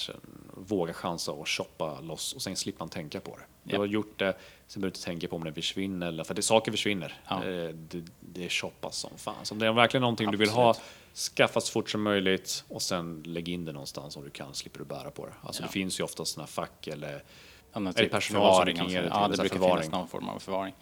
vågar 0.56 0.92
chansa 0.92 1.32
och 1.32 1.48
shoppa 1.48 2.00
loss 2.00 2.32
och 2.32 2.42
sen 2.42 2.56
slipper 2.56 2.78
man 2.78 2.88
tänka 2.88 3.20
på 3.20 3.30
det. 3.36 3.42
Du 3.62 3.74
Ja. 3.74 3.78
har 3.80 3.86
gjort 3.86 4.18
det, 4.18 4.32
sen 4.66 4.80
behöver 4.80 4.92
du 4.92 4.98
inte 4.98 5.04
tänka 5.04 5.28
på 5.28 5.36
om 5.36 5.44
det 5.44 5.52
försvinner, 5.52 6.06
eller, 6.06 6.24
för 6.24 6.34
det, 6.34 6.42
saker 6.42 6.70
försvinner. 6.72 7.14
Ja. 7.28 7.44
Eh, 7.44 7.68
Det, 7.74 8.04
det 8.20 8.48
shoppas 8.52 8.96
som 8.96 9.10
fan. 9.16 9.34
Så 9.42 9.54
om 9.54 9.58
det 9.58 9.66
är 9.66 9.72
verkligen 9.72 10.00
någonting 10.00 10.30
du 10.30 10.36
vill 10.36 10.50
ha, 10.50 10.74
skaffa 11.14 11.60
så 11.60 11.72
fort 11.72 11.90
som 11.90 12.02
möjligt 12.02 12.64
och 12.68 12.82
sen 12.82 13.22
lägg 13.26 13.48
in 13.48 13.64
det 13.64 13.72
någonstans 13.72 14.16
om 14.16 14.24
du 14.24 14.30
kan, 14.30 14.54
slipper 14.54 14.78
du 14.78 14.84
bära 14.84 15.10
på 15.10 15.26
det. 15.26 15.32
Alltså 15.42 15.62
Ja. 15.62 15.66
det 15.66 15.72
finns 15.72 16.00
ju 16.00 16.04
ofta 16.04 16.24
sådana 16.24 16.46
fack 16.46 16.86
eller 16.86 17.22
Ja, 17.72 17.80
men 17.80 17.94
typ 17.94 18.10
personal 18.10 18.42
som 18.42 18.52
förvaring 18.52 18.74
du 18.74 18.78
kan 18.78 18.86
och 18.86 18.92
ge 18.92 18.96
så. 18.98 19.02
det 19.02 19.08
till, 19.10 19.18
Ja, 19.20 19.28
det 19.28 19.36
brukar 19.36 19.54
förvaring? 19.56 19.82
finnas 19.82 19.92
någon 19.92 20.08
form 20.08 20.28
av 20.28 20.38
förvaring. 20.38 20.74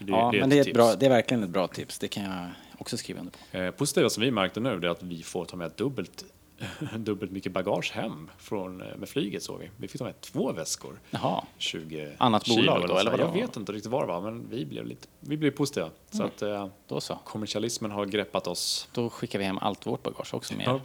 Det- 0.00 0.10
ja, 0.12 0.30
det 0.32 0.40
men 0.40 0.50
det 0.50 0.58
är, 0.58 0.74
bra, 0.74 0.94
det 0.94 1.06
är 1.06 1.10
verkligen 1.10 1.42
ett 1.42 1.48
bra 1.50 1.66
tips. 1.68 1.98
Det 1.98 2.08
kan 2.08 2.24
jag 2.24 2.50
också 2.78 2.96
skriva 2.96 3.20
under 3.20 3.32
på. 3.52 3.58
Eh, 3.58 3.70
positiva 3.70 4.10
som 4.10 4.22
vi 4.22 4.30
märkte 4.30 4.60
nu 4.60 4.68
är 4.70 4.86
att 4.88 5.02
vi 5.02 5.22
får 5.22 5.44
ta 5.44 5.56
med 5.56 5.72
dubbelt 5.76 6.24
dubbelt 6.96 7.32
mycket 7.32 7.52
bagage 7.52 7.92
hem 7.94 8.30
från, 8.38 8.80
eh, 8.80 8.96
med 8.96 9.08
flyget 9.08 9.42
såg 9.42 9.58
vi. 9.60 9.70
Vi 9.76 9.88
fick 9.88 9.98
ta 9.98 10.04
med 10.04 10.20
två 10.20 10.52
väskor. 10.52 11.00
Jaha. 11.10 11.44
20 11.58 12.12
Annat 12.18 12.46
kilo 12.46 12.56
bolag 12.56 12.88
då, 12.88 12.98
eller 12.98 13.10
vadå? 13.10 13.24
Jag 13.24 13.32
vet 13.32 13.56
inte 13.56 13.72
riktigt 13.72 13.90
vad 13.92 14.02
det 14.02 14.06
var, 14.06 14.20
men 14.20 14.50
vi 14.50 14.64
blev, 14.66 14.86
lite, 14.86 15.08
vi 15.20 15.36
blev 15.36 15.50
positiva. 15.50 15.90
Så 16.10 16.22
att 16.24 16.42
eh, 16.42 16.68
Då 16.88 17.00
så. 17.00 17.18
kommersialismen 17.24 17.90
har 17.90 18.06
greppat 18.06 18.46
oss. 18.46 18.88
Då 18.92 19.10
skickar 19.10 19.38
vi 19.38 19.44
hem 19.44 19.58
allt 19.58 19.86
vårt 19.86 20.02
bagage 20.02 20.34
också 20.34 20.54
med. 20.54 20.66
Ja. 20.66 20.80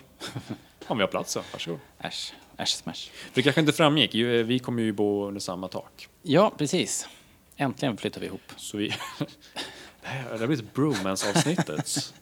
Om 0.87 0.97
vi 0.97 1.03
har 1.03 1.07
plats 1.07 1.31
så, 1.31 1.41
varsågod. 1.51 1.79
Äsch, 1.99 2.33
äsch 2.57 2.69
smash. 2.75 3.09
Det 3.33 3.41
kanske 3.41 3.61
inte 3.61 3.73
framgick, 3.73 4.13
ju- 4.13 4.43
vi 4.43 4.59
kommer 4.59 4.81
ju 4.83 4.91
bo 4.91 5.27
under 5.27 5.41
samma 5.41 5.67
tak. 5.67 6.07
Ja, 6.21 6.51
precis. 6.57 7.07
Äntligen 7.55 7.97
flyttar 7.97 8.21
vi 8.21 8.27
ihop. 8.27 8.41
Så 8.57 8.77
vi... 8.77 8.87
det 10.01 10.07
här 10.07 10.39
har 10.39 10.47
blivit 10.47 10.73
bromance-avsnittet. 10.73 12.13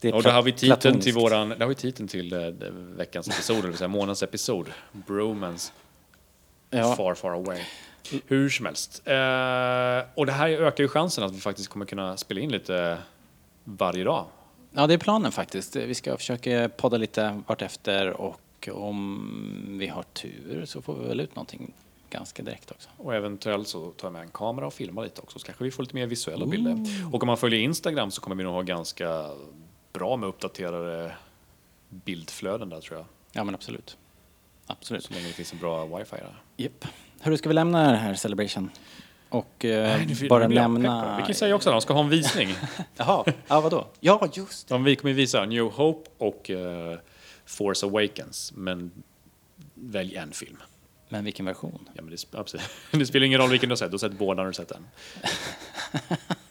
Det 0.00 0.12
Och 0.12 0.22
då 0.22 0.30
har 0.30 0.42
vi 0.42 0.52
titeln 0.52 1.00
till 1.00 1.14
våran, 1.14 1.48
det 1.48 1.60
har 1.60 1.66
vi 1.66 1.74
titeln 1.74 2.08
till 2.08 2.32
eh, 2.32 2.40
veckans 2.96 3.28
episod, 3.28 3.62
det 3.62 3.68
vill 3.68 3.76
säga 3.76 3.88
månadens 3.88 4.22
episod. 4.22 4.68
Bromance, 4.92 5.72
Ja, 6.70 6.96
far 6.96 7.14
far 7.14 7.30
away. 7.30 7.60
Hur 8.26 8.48
som 8.48 8.66
helst. 8.66 9.02
Eh, 9.04 9.14
och 10.14 10.26
det 10.26 10.32
här 10.32 10.48
ökar 10.48 10.84
ju 10.84 10.88
chansen 10.88 11.24
att 11.24 11.32
vi 11.32 11.40
faktiskt 11.40 11.68
kommer 11.68 11.86
kunna 11.86 12.16
spela 12.16 12.40
in 12.40 12.52
lite 12.52 12.98
varje 13.64 14.04
dag. 14.04 14.26
ja, 14.72 14.86
det 14.86 14.94
är 14.94 14.98
planen 14.98 15.32
faktiskt. 15.32 15.76
Vi 15.76 15.94
ska 15.94 16.16
försöka 16.16 16.70
podda 16.76 16.96
lite 16.96 17.42
vartefter 17.46 18.20
och 18.20 18.68
om 18.72 19.76
vi 19.78 19.86
har 19.86 20.02
tur 20.02 20.64
så 20.66 20.82
får 20.82 20.94
vi 20.94 21.08
väl 21.08 21.20
ut 21.20 21.36
någonting 21.36 21.72
ganska 22.10 22.42
direkt 22.42 22.70
också. 22.70 22.88
Och 22.96 23.14
eventuellt 23.14 23.68
så 23.68 23.90
tar 23.90 24.08
jag 24.08 24.12
med 24.12 24.22
en 24.22 24.30
kamera 24.30 24.66
och 24.66 24.74
filmar 24.74 25.02
lite 25.02 25.20
också, 25.20 25.38
så 25.38 25.46
kanske 25.46 25.64
vi 25.64 25.70
får 25.70 25.82
lite 25.82 25.94
mer 25.94 26.06
visuella 26.06 26.46
bilder. 26.46 26.86
Och 27.12 27.22
om 27.22 27.26
man 27.26 27.36
följer 27.36 27.60
Instagram 27.60 28.10
så 28.10 28.20
kommer 28.20 28.36
vi 28.36 28.44
nog 28.44 28.52
ha 28.52 28.62
ganska 28.62 29.30
bra 29.92 30.16
med 30.16 30.28
uppdaterade 30.28 31.12
bildflöden 31.88 32.68
där 32.68 32.80
tror 32.80 32.98
jag. 32.98 33.06
Ja, 33.32 33.44
men 33.44 33.54
absolut. 33.54 33.96
Absolut. 34.66 35.04
Så 35.04 35.14
länge 35.14 35.26
det 35.26 35.32
finns 35.32 35.52
en 35.52 35.58
bra 35.58 35.84
wifi 35.84 36.16
där. 36.16 36.42
Japp. 36.56 36.84
Hur 37.20 37.36
ska 37.36 37.48
vi 37.48 37.54
lämna 37.54 37.90
det 37.90 37.96
här 37.96 38.14
Celebration? 38.14 38.70
Och 39.28 39.64
eh, 39.64 39.98
Nej, 40.06 40.28
bara 40.28 40.48
nämna... 40.48 41.00
peppad. 41.00 41.16
Vi 41.16 41.22
kan 41.22 41.28
ju 41.28 41.34
säga 41.34 41.54
också 41.54 41.70
att 41.70 41.74
de 41.74 41.80
ska 41.80 41.94
ha 41.94 42.00
en 42.00 42.08
visning. 42.08 42.54
Jaha, 42.96 43.24
ja 43.48 43.60
vadå? 43.60 43.86
Ja, 44.00 44.28
just 44.34 44.68
det. 44.68 44.74
De, 44.74 44.84
vi 44.84 44.96
kommer 44.96 45.14
visa 45.14 45.44
New 45.44 45.64
Hope 45.64 46.10
och 46.18 46.50
eh, 46.50 46.98
Force 47.44 47.86
Awakens, 47.86 48.52
men 48.56 48.90
välj 49.74 50.16
en 50.16 50.32
film. 50.32 50.56
Men 51.08 51.24
vilken 51.24 51.46
version? 51.46 51.88
Ja, 51.94 52.02
men 52.02 52.10
det, 52.10 52.58
det 52.98 53.06
spelar 53.06 53.26
ingen 53.26 53.40
roll 53.40 53.50
vilken 53.50 53.68
du 53.68 53.72
har 53.72 53.76
sett, 53.76 53.90
du 53.90 53.94
har 53.94 53.98
sett 53.98 54.18
båda 54.18 54.42
när 54.42 54.48
du 54.48 54.54
sett 54.54 54.70
en. 54.70 54.86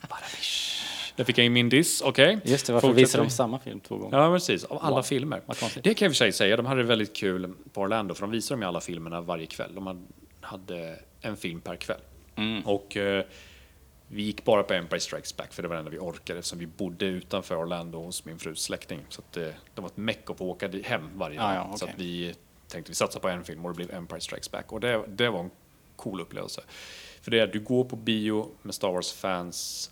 Där 1.20 1.24
fick 1.24 1.38
jag 1.38 1.46
in 1.46 1.52
min 1.52 1.68
diss, 1.68 2.02
okej. 2.02 2.38
Just 2.44 2.66
det, 2.66 2.72
varför 2.72 2.88
Fortsätter 2.88 3.02
visar 3.06 3.18
de 3.24 3.30
samma 3.30 3.58
film 3.58 3.80
två 3.80 3.96
gånger? 3.96 4.18
Ja, 4.18 4.32
precis. 4.34 4.64
Av 4.64 4.78
alla 4.82 4.96
Wow. 4.96 5.02
filmer. 5.02 5.42
Det 5.46 5.54
kan 5.54 5.82
jag 5.84 5.88
i 5.88 5.92
och 5.92 5.96
för 6.10 6.14
sig 6.16 6.32
säga. 6.32 6.56
De 6.56 6.66
hade 6.66 6.82
det 6.82 6.86
väldigt 6.88 7.16
kul 7.16 7.54
på 7.72 7.80
Orlando, 7.80 8.14
för 8.14 8.20
de 8.20 8.30
visade 8.30 8.56
dem 8.56 8.62
i 8.62 8.66
alla 8.66 8.80
filmerna 8.80 9.20
varje 9.20 9.46
kväll. 9.46 9.74
De 9.74 10.06
hade 10.40 10.98
en 11.20 11.36
film 11.36 11.60
per 11.60 11.76
kväll. 11.76 12.00
Mm. 12.36 12.62
Och 12.66 12.96
eh, 12.96 13.24
vi 14.08 14.22
gick 14.22 14.44
bara 14.44 14.62
på 14.62 14.74
Empire 14.74 15.00
Strikes 15.00 15.36
Back, 15.36 15.52
för 15.52 15.62
det 15.62 15.68
var 15.68 15.74
det 15.74 15.78
enda 15.78 15.90
vi 15.90 15.98
orkade, 15.98 16.38
eftersom 16.38 16.58
vi 16.58 16.66
bodde 16.66 17.06
utanför 17.06 17.56
Orlando 17.56 17.98
hos 18.02 18.24
min 18.24 18.38
frus 18.38 18.62
släkting. 18.62 19.00
Så 19.08 19.20
att, 19.28 19.36
eh, 19.36 19.42
det 19.74 19.80
var 19.80 19.86
ett 19.88 19.96
meck 19.96 20.30
att 20.30 20.40
åka 20.40 20.68
hem 20.84 21.10
varje 21.14 21.36
dag. 21.38 21.50
Ah, 21.50 21.54
ja, 21.54 21.76
Så 21.76 21.84
okej. 21.84 21.94
att 21.94 22.00
vi 22.00 22.34
tänkte 22.68 22.90
vi 22.90 22.94
satsar 22.94 23.20
på 23.20 23.28
en 23.28 23.44
film 23.44 23.64
och 23.64 23.70
det 23.72 23.76
blev 23.76 23.94
Empire 23.94 24.20
Strikes 24.20 24.50
Back. 24.50 24.72
Och 24.72 24.80
det, 24.80 25.04
det 25.08 25.28
var 25.28 25.40
en 25.40 25.50
cool 25.96 26.20
upplevelse. 26.20 26.60
För 27.22 27.30
det 27.30 27.38
är, 27.38 27.46
du 27.46 27.60
går 27.60 27.84
på 27.84 27.96
bio 27.96 28.50
med 28.62 28.74
Star 28.74 28.88
Wars-fans 28.92 29.90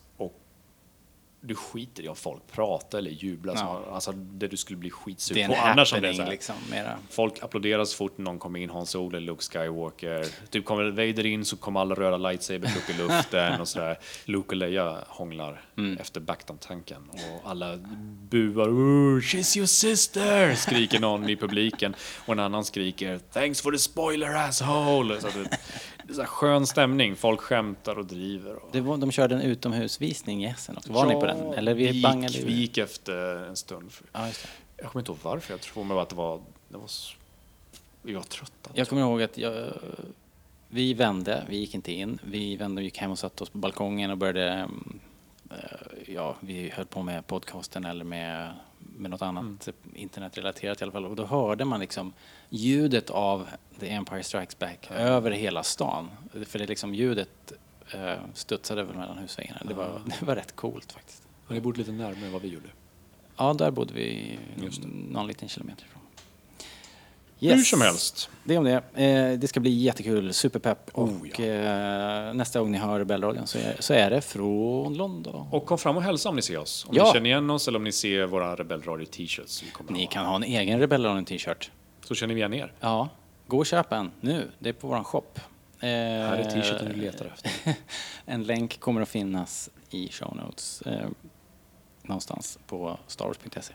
du 1.41 1.55
skiter 1.55 2.03
i 2.03 2.09
om 2.09 2.17
folk 2.17 2.43
pratar 2.53 2.99
eller 2.99 3.11
jublar. 3.11 3.55
Ja. 3.55 3.83
Alltså 3.93 4.13
det 4.13 4.49
du 4.49 4.57
skulle 4.57 4.77
bli 4.77 4.91
skitsur 4.91 5.47
på 5.49 5.55
annars. 5.55 5.93
Det 5.93 6.09
är 6.09 6.13
så 6.13 6.23
här. 6.23 6.31
liksom. 6.31 6.55
Folk 7.11 7.43
applåderar 7.43 7.85
så 7.85 7.97
fort 7.97 8.19
någon 8.19 8.39
kommer 8.39 8.59
in, 8.61 8.71
Hans 8.71 8.95
eller 8.95 9.21
Luke 9.21 9.43
Skywalker. 9.43 10.27
Typ 10.51 10.65
kommer 10.65 10.85
Vader 10.91 11.27
in 11.27 11.45
så 11.45 11.57
kommer 11.57 11.81
alla 11.81 11.95
röda 11.95 12.17
lightsabers 12.17 12.77
upp 12.77 12.91
i 12.91 12.93
luften 12.93 13.61
och 13.61 13.69
sådär. 13.69 13.99
Luke 14.25 14.49
och 14.49 14.57
Leia 14.57 15.05
hånglar 15.09 15.65
Mm. 15.77 15.99
efter 15.99 16.21
Bactan-tanken 16.21 17.11
och 17.11 17.51
alla 17.51 17.77
buar 18.31 18.69
"Ooh, 18.69 19.21
“She's 19.21 19.57
your 19.59 19.67
sister” 19.67 20.55
skriker 20.55 20.99
någon 21.01 21.29
i 21.31 21.37
publiken 21.37 21.95
och 22.27 22.33
en 22.33 22.39
annan 22.39 22.65
skriker 22.65 23.19
“Thanks 23.33 23.61
for 23.63 23.73
the 23.73 23.79
spoiler 23.79 24.35
asshole”. 24.35 25.21
Så 25.21 25.27
det, 25.29 25.59
det 26.09 26.13
är 26.13 26.15
så 26.15 26.21
här 26.21 26.29
skön 26.29 26.67
stämning, 26.67 27.17
folk 27.17 27.41
skämtar 27.41 27.99
och 27.99 28.07
driver. 28.07 28.55
Och, 28.55 28.69
Det 28.73 28.81
var, 28.81 28.97
de 28.97 29.11
körde 29.13 29.35
en 29.35 29.41
utomhusvisning 29.43 30.45
i 30.45 30.47
Essen 30.47 30.77
också. 30.77 30.93
Var 30.93 31.07
ni 31.07 31.13
på 31.15 31.27
den? 31.27 31.53
Eller 31.53 31.75
vi, 31.75 32.03
bangade 32.03 32.33
gick, 32.35 32.47
vi 32.47 32.53
gick 32.53 32.79
efter 32.79 33.37
en 33.49 33.57
stund. 33.57 33.91
Ja, 34.13 34.27
just 34.27 34.43
det. 34.43 34.49
Jag 34.83 34.91
kommer 34.93 35.01
inte 35.03 35.11
ihåg 35.13 35.19
varför, 35.23 35.53
jag 35.53 35.61
tror 35.61 36.03
att 36.03 36.09
det 36.09 36.17
var, 36.17 36.41
det 36.69 36.77
var 36.79 36.85
s- 36.85 37.13
vi 38.03 38.15
var 38.15 38.23
trötta. 38.23 38.71
Jag 38.75 38.89
kommer 38.89 39.03
ihåg 39.03 39.23
att 39.23 39.39
jag, 39.39 39.73
vi 40.69 40.95
vände, 40.95 41.45
vi 41.49 41.57
gick 41.57 41.75
inte 41.75 41.93
in. 41.93 42.19
Vi 42.25 42.57
vände 42.57 42.81
och 42.81 42.85
gick 42.85 42.99
hem 42.99 43.11
och 43.11 43.19
satte 43.19 43.43
oss 43.43 43.51
på 43.51 43.59
balkongen 43.59 44.11
och 44.11 44.19
började, 44.19 44.51
mm, 44.51 44.99
eh, 45.51 46.15
ja, 46.15 46.37
vi 46.41 46.71
höll 46.75 46.87
på 46.87 47.03
med 47.03 47.27
podcasten 47.27 47.85
eller 47.85 48.05
med, 48.05 48.53
med 48.99 49.11
något 49.11 49.23
annat 49.23 49.69
internetrelaterat 49.95 50.81
i 50.81 50.85
alla 50.85 50.93
fall. 50.93 51.07
Och 51.07 51.17
då 51.17 51.25
hörde 51.25 51.65
man 51.65 51.81
liksom 51.81 52.13
ljudet 52.49 53.11
av 53.11 53.49
The 53.81 53.89
Empire 53.89 54.23
Strikes 54.23 54.59
Back 54.59 54.91
över 54.91 55.31
hela 55.31 55.63
stan. 55.63 56.09
För 56.47 56.59
det 56.59 56.67
liksom 56.67 56.95
ljudet 56.95 57.53
eh, 57.95 58.19
studsade 58.35 58.81
över 58.81 58.95
mellan 58.95 59.19
husväggarna. 59.19 59.61
Det 59.69 59.75
var, 59.75 60.01
det 60.21 60.27
var 60.27 60.37
rätt 60.37 60.57
coolt 60.57 60.93
faktiskt. 60.93 61.23
Och 61.47 61.55
ni 61.55 61.61
bodde 61.61 61.79
lite 61.79 61.93
närmare 61.93 62.31
vad 62.31 62.43
vi 62.43 62.49
gjorde. 62.49 62.69
Ja, 63.37 63.55
där 63.55 63.71
bodde 63.71 63.95
vi 63.95 64.39
någon 65.11 65.27
liten 65.27 65.49
kilometer 65.49 65.85
ifrån. 65.85 65.98
Hur 67.41 67.57
som 67.65 67.81
helst. 67.81 68.31
Det 68.45 68.59
om 68.59 68.65
det. 68.65 68.75
Eh, 69.05 69.39
det 69.39 69.49
ska 69.49 69.61
bli 69.61 69.71
jättekul, 69.71 70.33
superpepp. 70.33 70.91
Oh, 70.95 71.21
och 71.21 71.41
eh, 71.41 72.35
nästa 72.35 72.61
gång 72.61 72.71
ni 72.73 72.79
hör 72.79 72.99
Rebellradion 72.99 73.47
så 73.47 73.59
är, 73.59 73.77
så 73.79 73.95
är 73.95 74.11
det 74.11 74.21
från 74.21 74.95
London. 74.95 75.49
Och 75.51 75.67
kom 75.67 75.79
fram 75.79 75.97
och 75.97 76.03
hälsa 76.03 76.29
om 76.29 76.37
ni 76.37 76.43
ser 76.43 76.59
oss. 76.59 76.85
Om 76.89 76.97
Ja. 76.97 77.05
ni 77.05 77.13
känner 77.13 77.27
igen 77.31 77.51
oss 77.51 77.69
eller 77.69 77.79
om 77.79 77.85
ni 77.85 77.93
ser 77.93 78.27
våra 78.27 78.55
Rebellradio 78.57 79.07
t-shirts. 79.07 79.63
vi 79.63 79.71
kommer 79.71 79.93
Ni 79.93 80.05
ha. 80.05 80.11
kan 80.11 80.27
ha 80.27 80.37
en 80.37 80.43
egen 80.45 80.81
Rebellradion 80.81 81.25
t-shirt. 81.25 81.71
Så 82.05 82.15
känner 82.15 82.35
vi 82.35 82.41
igen 82.41 82.55
er. 82.55 82.73
Ja, 82.81 83.09
gå 83.47 83.59
och 83.59 83.67
köp 83.67 83.93
en 83.93 84.11
nu. 84.21 84.51
Det 84.59 84.69
är 84.69 84.73
på 84.73 84.87
våran 84.89 85.05
shop. 85.05 85.23
Eh, 85.81 85.87
Här 85.89 86.37
är 86.37 86.51
t-shirten 86.51 86.89
du 86.89 87.01
letar 87.01 87.25
efter. 87.35 87.53
en 88.27 88.45
länk 88.45 88.81
kommer 88.81 89.01
att 89.01 89.09
finnas 89.09 89.71
i 89.91 90.09
show 90.13 90.37
notes 90.37 90.83
eh, 90.83 91.07
någonstans 92.03 92.59
på 92.67 92.99
starwars.se. 93.07 93.75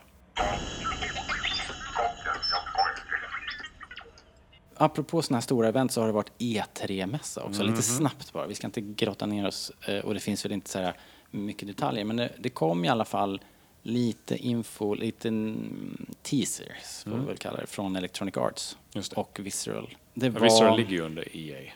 Apropå 4.76 5.22
sådana 5.22 5.36
här 5.36 5.42
stora 5.42 5.68
event 5.68 5.92
så 5.92 6.00
har 6.00 6.06
det 6.06 6.12
varit 6.12 6.32
E3-mässa 6.38 7.40
också, 7.42 7.62
lite 7.62 7.82
snabbt 7.82 8.32
bara. 8.32 8.46
Vi 8.46 8.54
ska 8.54 8.66
inte 8.66 8.80
grotta 8.80 9.26
ner 9.26 9.46
oss 9.46 9.72
eh, 9.88 9.98
och 9.98 10.14
det 10.14 10.20
finns 10.20 10.44
väl 10.44 10.52
inte 10.52 10.70
så 10.70 10.78
här 10.78 10.94
mycket 11.30 11.68
detaljer 11.68 12.04
men 12.04 12.16
det, 12.16 12.32
det 12.38 12.48
kom 12.50 12.84
i 12.84 12.88
alla 12.88 13.04
fall 13.04 13.40
lite 13.82 14.36
info, 14.36 14.94
lite 14.94 15.28
mm, 15.28 16.06
teasers 16.22 17.02
får 17.04 17.10
vi 17.18 17.24
väl 17.26 17.36
kalla 17.36 17.60
det, 17.60 17.66
från 17.66 17.96
Electronic 17.96 18.36
Arts 18.36 18.76
det. 18.92 19.12
och 19.12 19.38
Visceral. 19.42 19.96
Det 20.14 20.26
Ja, 20.26 20.32
Visceral 20.38 20.76
ligger 20.76 20.90
ju 20.92 21.00
under 21.00 21.36
EA. 21.36 21.72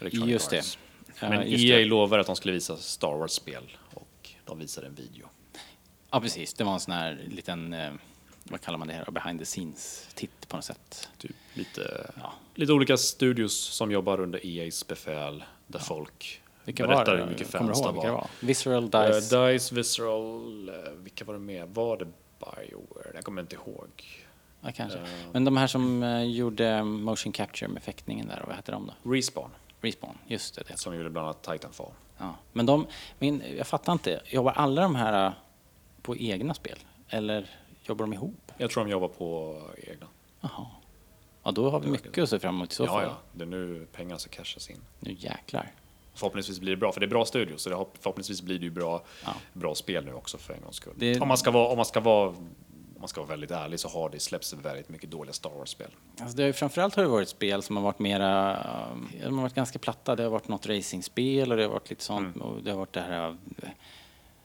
Electronic 0.00 0.30
Just 0.32 0.50
det. 0.50 0.58
Arts. 0.58 0.78
Ja, 1.20 1.28
Men 1.28 1.50
just 1.50 1.64
EA 1.64 1.76
det. 1.76 1.84
lovade 1.84 2.20
att 2.20 2.26
de 2.26 2.36
skulle 2.36 2.54
visa 2.54 2.76
Star 2.76 3.16
Wars-spel 3.18 3.76
och 3.94 4.30
de 4.44 4.58
visade 4.58 4.86
en 4.86 4.94
video. 4.94 5.26
Ja, 6.10 6.20
precis. 6.20 6.54
Det 6.54 6.64
var 6.64 6.72
en 6.72 6.80
sån 6.80 6.94
här 6.94 7.20
liten, 7.28 7.72
eh, 7.72 7.92
vad 8.44 8.60
kallar 8.60 8.78
man 8.78 8.88
det 8.88 8.94
här, 8.94 9.10
behind 9.10 9.38
the 9.38 9.44
scenes-titt 9.44 10.48
på 10.48 10.56
något 10.56 10.64
sätt. 10.64 11.08
Typ 11.18 11.36
lite, 11.54 12.10
Ja. 12.20 12.32
lite 12.54 12.72
olika 12.72 12.96
studios 12.96 13.54
som 13.60 13.90
jobbar 13.90 14.20
under 14.20 14.46
EAs 14.46 14.86
befäl 14.86 15.44
där 15.66 15.78
folk 15.78 16.42
Vilka 16.64 16.86
berättar 16.86 17.04
var 17.06 17.14
det? 17.16 17.22
hur 17.22 17.30
mycket 17.30 17.48
fans 17.50 17.82
det 17.82 17.86
var. 17.92 18.10
var? 18.10 18.26
Visceral, 18.40 18.90
Dice. 18.90 19.46
Dice, 19.52 19.74
Visceral, 19.74 20.68
eh, 20.68 20.74
vilka 20.92 21.24
var 21.24 21.34
det 21.34 21.40
mer? 21.40 21.66
Var 21.66 21.96
det 21.96 22.04
Bioware? 22.38 23.10
Jag 23.14 23.24
kommer 23.24 23.42
inte 23.42 23.54
ihåg. 23.56 23.88
ja, 24.60 24.72
kanske. 24.76 24.98
eh, 24.98 25.04
Men 25.32 25.44
de 25.44 25.56
här 25.56 25.66
som 25.66 26.02
gjorde 26.34 26.82
motion 26.84 27.32
capture 27.32 27.68
med 27.68 27.82
fäktningen 27.82 28.26
där, 28.28 28.42
vad 28.46 28.56
hette 28.56 28.72
de 28.72 28.86
då? 29.02 29.10
Respawn, 29.12 29.50
Respawn, 29.80 30.18
just 30.26 30.54
det. 30.54 30.62
det. 30.68 30.76
som 30.78 30.96
gjorde 30.96 31.10
bland 31.10 31.26
annat 31.28 31.42
Titanfall. 31.42 31.90
Ja. 32.18 32.34
Men 32.52 32.66
de, 32.66 32.86
min, 33.18 33.42
jag 33.56 33.66
fattar 33.66 33.92
inte, 33.92 34.20
jobbar 34.26 34.52
alla 34.52 34.82
de 34.82 34.94
här 34.94 35.34
på 36.02 36.16
egna 36.16 36.54
spel? 36.54 36.78
Eller 37.08 37.50
jobbar 37.84 38.04
de 38.04 38.12
ihop? 38.12 38.52
Jag 38.58 38.70
tror 38.70 38.84
de 38.84 38.90
jobbar 38.90 39.08
på 39.08 39.60
egna. 39.76 40.06
Jaha. 40.40 40.66
Ja, 41.42 41.50
då 41.50 41.70
har 41.70 41.80
vi 41.80 41.88
mycket 41.88 42.18
att 42.22 42.28
se 42.30 42.38
fram 42.38 42.54
emot 42.54 42.72
i 42.72 42.74
så 42.74 42.84
Ja, 42.84 42.88
fall. 42.92 43.02
ja. 43.02 43.16
Det 43.32 43.42
är 43.44 43.46
nu 43.46 43.86
pengarna 43.92 44.18
ska 44.18 44.30
cashas 44.30 44.70
in. 44.70 44.80
Nu 45.00 45.12
jäklar. 45.18 45.72
Förhoppningsvis 46.14 46.60
blir 46.60 46.70
det 46.72 46.76
bra, 46.76 46.92
för 46.92 47.00
det 47.00 47.06
är 47.06 47.10
bra 47.10 47.24
studio, 47.24 47.56
så 47.56 47.70
det, 47.70 47.76
hopp- 47.76 47.96
förhoppningsvis 48.00 48.42
blir 48.42 48.58
det 48.58 48.64
ju 48.64 48.70
bra, 48.70 49.02
Ja. 49.24 49.34
bra 49.52 49.74
spel 49.74 50.04
nu 50.04 50.12
också 50.12 50.38
för 50.38 50.54
en 50.54 50.60
gångs 50.60 50.76
skull. 50.76 50.92
Det- 50.96 51.20
Om, 51.20 51.28
man 51.28 51.38
ska 51.38 51.50
vara, 51.50 51.68
om, 51.68 51.76
man 51.76 51.84
ska 51.86 52.00
vara, 52.00 52.28
om 52.28 52.48
man 52.98 53.08
ska 53.08 53.20
vara 53.20 53.30
väldigt 53.30 53.50
ärlig 53.50 53.80
så 53.80 53.88
har 53.88 54.10
det 54.10 54.20
släppts 54.20 54.52
väldigt 54.52 54.88
mycket 54.88 55.10
dåliga 55.10 55.32
Star 55.32 55.50
Wars-spel. 55.50 55.90
Alltså 56.20 56.36
det 56.36 56.42
har 56.42 56.46
ju 56.46 56.52
framförallt 56.52 56.94
har 56.94 57.02
det 57.02 57.08
varit 57.08 57.28
spel 57.28 57.62
som 57.62 57.76
har 57.76 57.82
varit 57.84 57.98
mera, 57.98 58.52
eh, 58.56 59.24
de 59.24 59.34
har 59.34 59.42
varit 59.42 59.54
ganska 59.54 59.78
platta. 59.78 60.16
Det 60.16 60.22
har 60.22 60.30
varit 60.30 60.48
något 60.48 60.66
racingspel 60.66 61.50
och 61.50 61.56
det 61.56 61.62
har 61.62 61.70
varit 61.70 61.90
lite 61.90 62.04
sånt 62.04 62.36
Mm. 62.36 62.48
och 62.48 62.62
det 62.62 62.70
har 62.70 62.78
varit 62.78 62.92
det 62.92 63.00
här, 63.00 63.36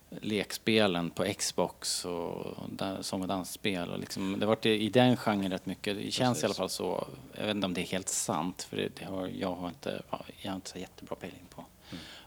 lekspelen 0.10 1.10
på 1.10 1.34
Xbox 1.38 2.06
och 2.06 2.58
sång 3.02 3.22
och 3.22 3.28
dansspel. 3.28 3.90
Och 3.90 4.00
liksom, 4.00 4.40
det 4.40 4.46
har 4.46 4.56
varit 4.56 4.66
i 4.66 4.90
den 4.90 5.18
genren 5.18 5.52
rätt 5.52 5.66
mycket. 5.66 5.98
Det 5.98 6.12
känns 6.12 6.44
i 6.44 6.46
alla 6.46 6.56
fall 6.56 6.70
så. 6.70 7.08
Jag 7.34 7.46
vet 7.46 7.56
inte 7.56 7.66
om 7.66 7.74
det 7.74 7.82
är 7.82 7.86
helt 7.86 8.10
sant, 8.10 8.64
för 8.70 8.78
det, 8.78 8.90
det 9.00 9.06
har, 9.06 9.28
jag, 9.28 9.56
har 9.56 9.68
inte, 9.68 10.02
ja, 10.10 10.26
jag 10.42 10.52
har 10.52 10.56
inte 10.56 10.70
så 10.70 10.80
jättebra 10.80 11.16
pejling 11.16 11.46
på 11.50 11.66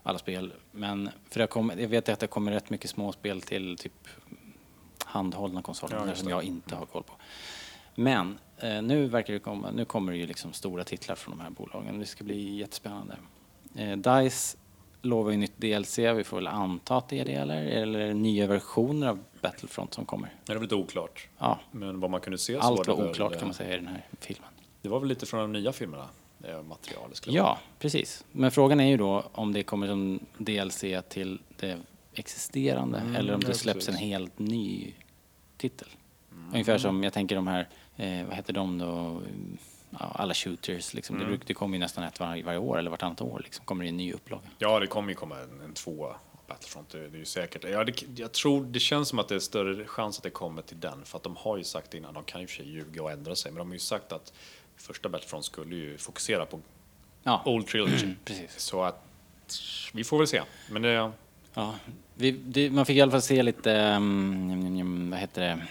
alla 0.03 0.18
spel. 0.18 0.53
Men 0.70 1.11
för 1.30 1.41
har 1.41 1.47
kommit, 1.47 1.78
jag 1.78 1.89
vet 1.89 2.09
att 2.09 2.20
det 2.20 2.26
kommer 2.26 2.53
rätt 2.53 2.70
mycket 2.70 2.91
små 2.91 3.12
spel 3.12 3.43
till 3.43 3.76
typ 3.76 4.09
handhållna 5.05 5.62
konsoler 5.62 6.05
Ja, 6.07 6.14
som 6.14 6.28
jag 6.28 6.43
inte 6.43 6.74
har 6.74 6.87
koll 6.87 7.03
på. 7.03 7.12
Men 7.95 8.39
eh, 8.59 8.83
nu 8.83 9.07
verkar 9.07 9.33
det 9.33 9.39
komma, 9.39 9.70
nu 9.70 9.85
kommer 9.85 10.12
det 10.12 10.18
ju 10.18 10.26
liksom 10.26 10.53
stora 10.53 10.85
titlar 10.85 11.16
från 11.16 11.39
de 11.39 11.43
här 11.43 11.51
bolagen. 11.51 11.99
Det 11.99 12.07
ska 12.07 12.24
bli 12.24 12.57
jättespännande. 12.57 13.16
Eh, 13.74 13.97
DICE 13.97 14.59
lovar 15.03 15.30
ju 15.30 15.36
nytt 15.36 15.57
DLC, 15.57 15.98
vi 15.98 16.24
får 16.24 16.36
väl 16.36 16.46
anta 16.46 16.96
att 16.96 17.09
det 17.09 17.18
är 17.18 17.24
det 17.24 17.32
eller? 17.32 17.62
Eller 17.62 18.14
nya 18.14 18.46
versioner 18.46 19.09
av 19.09 19.18
Battlefront 19.40 19.94
som 19.94 20.05
kommer. 20.05 20.34
Det 20.44 20.53
är 20.53 20.55
väl 20.55 20.62
lite 20.62 20.74
oklart. 20.74 21.28
Ja, 21.38 21.61
Men 21.70 22.00
vad 22.00 22.11
man 22.11 22.20
kunde 22.20 22.38
se 22.38 22.53
så 22.55 22.61
allt 22.61 22.88
var 22.88 22.96
var 22.96 23.03
väl, 23.03 23.11
oklart 23.11 23.32
eh, 23.32 23.38
kan 23.38 23.48
man 23.48 23.55
säga 23.55 23.74
i 23.74 23.76
den 23.76 23.86
här 23.86 24.07
filmen. 24.20 24.48
Det 24.82 24.88
var 24.88 25.00
väl 25.00 25.09
lite 25.09 25.26
från 25.26 25.40
de 25.40 25.53
nya 25.53 25.72
filmerna, 25.72 26.09
eh, 26.44 26.62
materialet 26.62 27.16
skulle 27.16 27.36
Ja, 27.36 27.59
precis. 27.78 28.24
Men 28.32 28.50
frågan 28.50 28.80
är 28.80 28.88
ju 28.88 28.96
då 28.96 29.24
om 29.32 29.53
det 29.53 29.62
kommer 29.62 29.86
som 29.86 30.20
DLC 30.38 30.84
till 31.09 31.38
det 31.57 31.78
existerande 32.14 33.03
eller 33.16 33.34
om 33.34 33.40
det 33.40 33.55
släpps 33.55 33.88
en 33.88 33.94
precis. 33.94 34.09
helt 34.09 34.38
ny 34.38 34.92
titel. 35.57 35.88
Ungefär 36.53 36.78
som, 36.78 37.03
jag 37.05 37.12
tänker 37.12 37.34
de 37.36 37.46
här, 37.46 37.68
eh, 37.96 38.26
vad 38.26 38.36
heter 38.36 38.53
de 38.53 38.78
då, 38.78 39.20
alla 39.99 40.34
shooters 40.34 40.95
liksom. 40.95 41.18
Det, 41.18 41.24
bruk- 41.24 41.43
det 41.47 41.55
kommer 41.55 41.76
ju 41.76 41.80
nästan 41.80 42.05
ett 42.05 42.20
varje, 42.20 42.43
varje 42.45 42.59
år 42.59 42.78
eller 42.78 42.90
vartannat 42.90 43.20
år 43.20 43.40
liksom, 43.45 43.64
kommer 43.64 43.84
det 43.84 43.88
en 43.90 43.97
ny 43.97 44.12
upplaga. 44.12 44.43
Ja, 44.59 44.80
det 44.80 44.86
kommer 44.86 45.09
ju 45.09 45.14
komma 45.14 45.38
en, 45.38 45.61
en 45.64 45.72
tvåa 45.74 46.16
Battlefront, 46.47 46.88
det, 46.90 46.99
det 47.09 47.16
är 47.16 47.18
ju 47.18 47.24
säkert. 47.24 47.64
Ja, 47.64 47.84
det, 47.84 48.03
jag 48.18 48.32
tror, 48.32 48.64
det 48.64 48.80
känns 48.80 49.09
som 49.09 49.18
att 49.18 49.28
det 49.28 49.34
är 49.34 49.38
större 49.38 49.86
chans 49.86 50.16
att 50.18 50.22
det 50.22 50.30
kommer 50.30 50.62
till 50.62 50.80
den, 50.80 51.05
för 51.05 51.16
att 51.18 51.22
de 51.24 51.36
har 51.36 51.57
ju 51.57 51.64
sagt 51.64 51.95
innan, 51.95 52.14
de 52.14 52.24
kan 52.24 52.40
ju 52.40 52.47
för 52.47 52.55
sig 52.55 52.68
ljuga 52.68 53.03
och 53.03 53.11
ändra 53.11 53.36
sig, 53.36 53.53
men 53.53 53.59
de 53.59 53.66
har 53.68 53.74
ju 53.74 53.78
sagt 53.78 54.12
att 54.12 54.32
första 54.76 55.09
Battlefront 55.09 55.45
skulle 55.45 55.76
ju 55.76 55.99
fokusera 55.99 56.47
på 56.47 56.61
Ja, 57.22 57.43
Old 57.47 57.66
Trilogy. 57.66 58.14
precis. 58.24 58.59
Så 58.59 58.82
att 58.82 59.05
vi 59.93 60.05
får 60.05 60.18
väl 60.18 60.26
se. 60.26 60.43
Men 60.70 60.82
det, 60.82 61.12
Ja, 61.55 61.74
vi, 62.14 62.30
det, 62.30 62.70
man 62.70 62.86
fick 62.86 62.97
i 62.97 63.01
alla 63.01 63.11
fall 63.11 63.22
se 63.22 63.43
lite, 63.43 63.70
um, 63.97 65.11
vad 65.11 65.20
heter 65.20 65.40
det, 65.43 65.66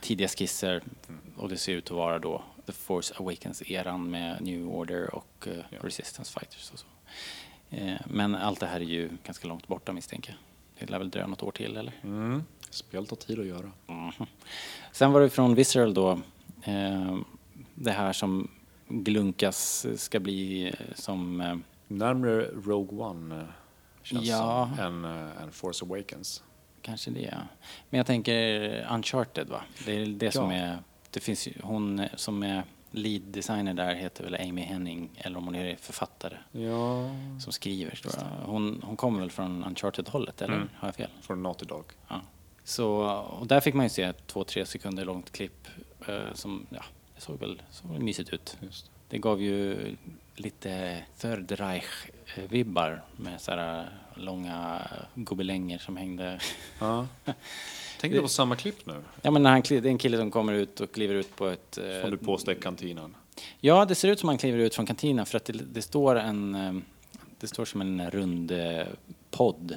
tidiga 0.00 0.28
skisser 0.28 0.82
och 1.36 1.48
det 1.48 1.56
ser 1.56 1.72
ut 1.72 1.84
att 1.84 1.96
vara 1.96 2.18
då 2.18 2.42
The 2.66 2.72
Force 2.72 3.14
Awakens-eran 3.16 4.10
med 4.10 4.40
New 4.42 4.68
Order 4.68 5.14
och 5.14 5.46
eh, 5.48 5.56
Ja. 5.70 5.78
Resistance 5.82 6.32
Fighters 6.40 6.70
och 6.72 6.78
så. 6.78 6.86
Eh, 7.70 7.96
men 8.06 8.34
allt 8.34 8.60
det 8.60 8.66
här 8.66 8.80
är 8.80 8.84
ju 8.84 9.10
ganska 9.24 9.48
långt 9.48 9.66
borta 9.68 9.92
misstänker 9.92 10.30
jag. 10.32 10.38
Det 10.86 10.90
lär 10.92 10.98
väl 10.98 11.10
dröja 11.10 11.26
något 11.26 11.42
år 11.42 11.50
till 11.52 11.76
eller? 11.76 11.92
mm, 12.02 12.44
spel 12.70 13.06
tar 13.06 13.16
tid 13.16 13.40
att 13.40 13.46
göra. 13.46 13.70
Mhm. 13.86 14.12
Sen 14.92 15.12
var 15.12 15.20
det 15.20 15.30
från 15.30 15.54
Visceral 15.54 15.94
då, 15.94 16.10
eh, 16.64 17.18
det 17.74 17.90
här 17.92 18.12
som 18.12 18.50
glunkas 18.88 19.86
ska 19.96 20.20
bli 20.20 20.66
eh, 20.68 20.74
som 20.94 21.40
eh, 21.40 21.56
Närmare 21.88 22.42
Rogue 22.64 22.98
One 22.98 23.36
eh, 23.40 23.44
känns 24.02 24.24
Ja. 24.26 24.70
som, 24.76 25.04
än, 25.04 25.04
eh, 25.26 25.42
än 25.42 25.52
Force 25.52 25.84
Awakens. 25.84 26.42
Kanske 26.82 27.10
det, 27.10 27.20
ja. 27.20 27.38
Men 27.90 27.98
jag 27.98 28.06
tänker 28.06 28.86
Uncharted, 28.92 29.48
va? 29.48 29.62
Det 29.86 29.92
är 29.92 30.06
det 30.06 30.30
som 30.32 30.50
Ja. 30.50 30.56
är... 30.56 30.78
Det 31.12 31.20
finns 31.20 31.46
ju, 31.48 31.52
hon 31.62 32.04
som 32.16 32.42
är 32.42 32.62
lead 32.90 33.22
designer 33.22 33.74
där 33.74 33.94
heter 33.94 34.24
väl 34.24 34.34
Amy 34.34 34.62
Henning, 34.62 35.10
eller 35.16 35.38
om 35.38 35.44
hon 35.44 35.54
är 35.54 35.76
författare 35.76 36.36
Ja, 36.52 37.10
som 37.40 37.52
skriver. 37.52 37.94
Tror 37.96 38.14
jag. 38.16 38.46
Hon, 38.46 38.82
hon 38.86 38.96
kommer 38.96 39.20
väl 39.20 39.30
från 39.30 39.64
Uncharted-hållet, 39.64 40.42
eller? 40.42 40.54
Mm. 40.54 40.68
Har 40.74 40.88
jag 40.88 40.94
fel? 40.94 41.10
från 41.22 41.42
Naughty 41.42 41.66
Dog. 41.66 41.84
Ja. 42.08 42.20
Så, 42.64 42.88
och 43.40 43.46
där 43.46 43.60
fick 43.60 43.74
man 43.74 43.86
ju 43.86 43.90
se 43.90 44.02
ett 44.02 44.26
två, 44.26 44.44
tre 44.44 44.66
sekunder 44.66 45.04
långt 45.04 45.32
klipp 45.32 45.68
eh, 46.08 46.32
som, 46.34 46.66
ja, 46.70 46.82
det 47.14 47.20
såg 47.20 47.38
väl, 47.40 47.62
såg 47.70 47.90
väl 47.90 48.02
mysigt 48.02 48.30
ut. 48.30 48.56
Just. 48.60 48.90
Det 49.08 49.18
gav 49.18 49.42
ju 49.42 49.76
lite 50.36 51.02
Third 51.18 51.52
Reich-vibbar 51.52 53.00
med 53.16 53.40
sådana 53.40 53.84
långa 54.14 54.88
gobelänger 55.14 55.78
som 55.78 55.96
hängde 55.96 56.40
Ja. 56.80 57.06
Tänkte 58.02 58.20
på 58.22 58.28
samma 58.28 58.56
klipp 58.56 58.86
nu, 58.86 59.02
Ja 59.22 59.30
men 59.30 59.42
när 59.42 59.50
han, 59.50 59.62
det 59.68 59.76
är 59.76 59.86
en 59.86 59.98
kille 59.98 60.16
som 60.18 60.30
kommer 60.30 60.52
ut 60.52 60.80
och 60.80 60.92
kliver 60.92 61.14
ut 61.14 61.36
på 61.36 61.46
ett... 61.48 61.78
eh, 61.78 62.00
som 62.00 62.10
du 62.10 62.16
påstår 62.16 62.54
i 62.54 62.60
kantinen. 62.60 63.16
Ja, 63.60 63.84
det 63.84 63.94
ser 63.94 64.08
ut 64.08 64.20
som 64.20 64.28
han 64.28 64.38
kliver 64.38 64.58
ut 64.58 64.74
från 64.74 64.86
kantinen 64.86 65.26
för 65.26 65.36
att 65.36 65.44
det, 65.44 65.52
det 65.52 65.82
står 65.82 66.16
en... 66.16 66.54
eh, 66.54 66.72
Det 67.40 67.46
står 67.46 67.64
som 67.64 67.80
en 67.80 68.10
rund 68.10 68.50
eh, 68.52 68.86
podd 69.30 69.76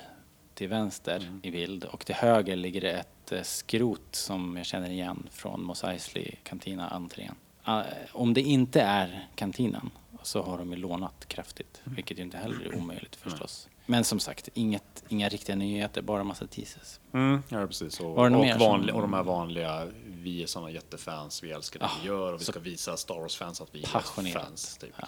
till 0.54 0.68
vänster 0.68 1.18
Mm. 1.18 1.40
i 1.44 1.52
bild 1.52 1.84
och 1.84 2.06
till 2.06 2.16
höger 2.16 2.56
ligger 2.56 2.82
det 2.82 2.92
ett 2.92 3.48
skrot 3.48 4.02
som 4.12 4.58
jag 4.58 4.66
känner 4.66 4.90
igen 4.90 5.28
från 5.32 5.64
Mos 5.64 5.84
Eisley 5.84 6.32
kantina 6.44 6.90
entrén. 6.90 7.36
Ah, 7.64 7.84
Om 8.12 8.34
det 8.34 8.42
inte 8.42 8.82
är 8.82 9.28
kantinen 9.36 9.90
så 10.24 10.42
har 10.44 10.58
de 10.58 10.72
ju 10.72 10.76
lånat 10.78 11.26
kraftigt, 11.28 11.82
vilket 11.84 12.20
ju 12.20 12.24
inte 12.24 12.38
heller 12.38 12.66
är 12.66 12.76
omöjligt 12.78 13.16
förstås. 13.16 13.70
Men 13.86 14.04
som 14.04 14.20
sagt, 14.20 14.50
inget, 14.54 15.04
inga 15.10 15.30
riktiga 15.30 15.56
nyheter, 15.56 16.02
bara 16.02 16.24
massa 16.24 16.48
teasers. 16.48 17.00
Mm, 17.14 17.44
ja, 17.50 17.68
precis. 17.68 18.00
Och, 18.00 18.16
Var 18.16 18.24
det 18.24 18.30
något 18.30 18.40
och, 18.40 18.46
mer 18.46 18.54
som- 18.60 18.96
och 18.96 19.02
de 19.02 19.14
här 19.14 19.24
vanliga, 19.24 19.88
vi 20.08 20.44
är 20.44 20.48
såna 20.48 20.72
jättefans, 20.72 21.44
vi 21.44 21.52
älskar 21.52 21.80
det 21.80 21.86
Ah, 21.86 21.92
vi 22.02 22.08
gör 22.08 22.34
och 22.34 22.42
vi 22.42 22.46
ska 22.46 22.60
visa 22.60 22.98
Star 22.98 23.16
Wars-fans 23.16 23.62
att 23.62 23.70
vi 23.76 23.84
är 23.84 24.32
fans. 24.32 24.78
Typ. 24.82 24.90
Ja. 25.02 25.08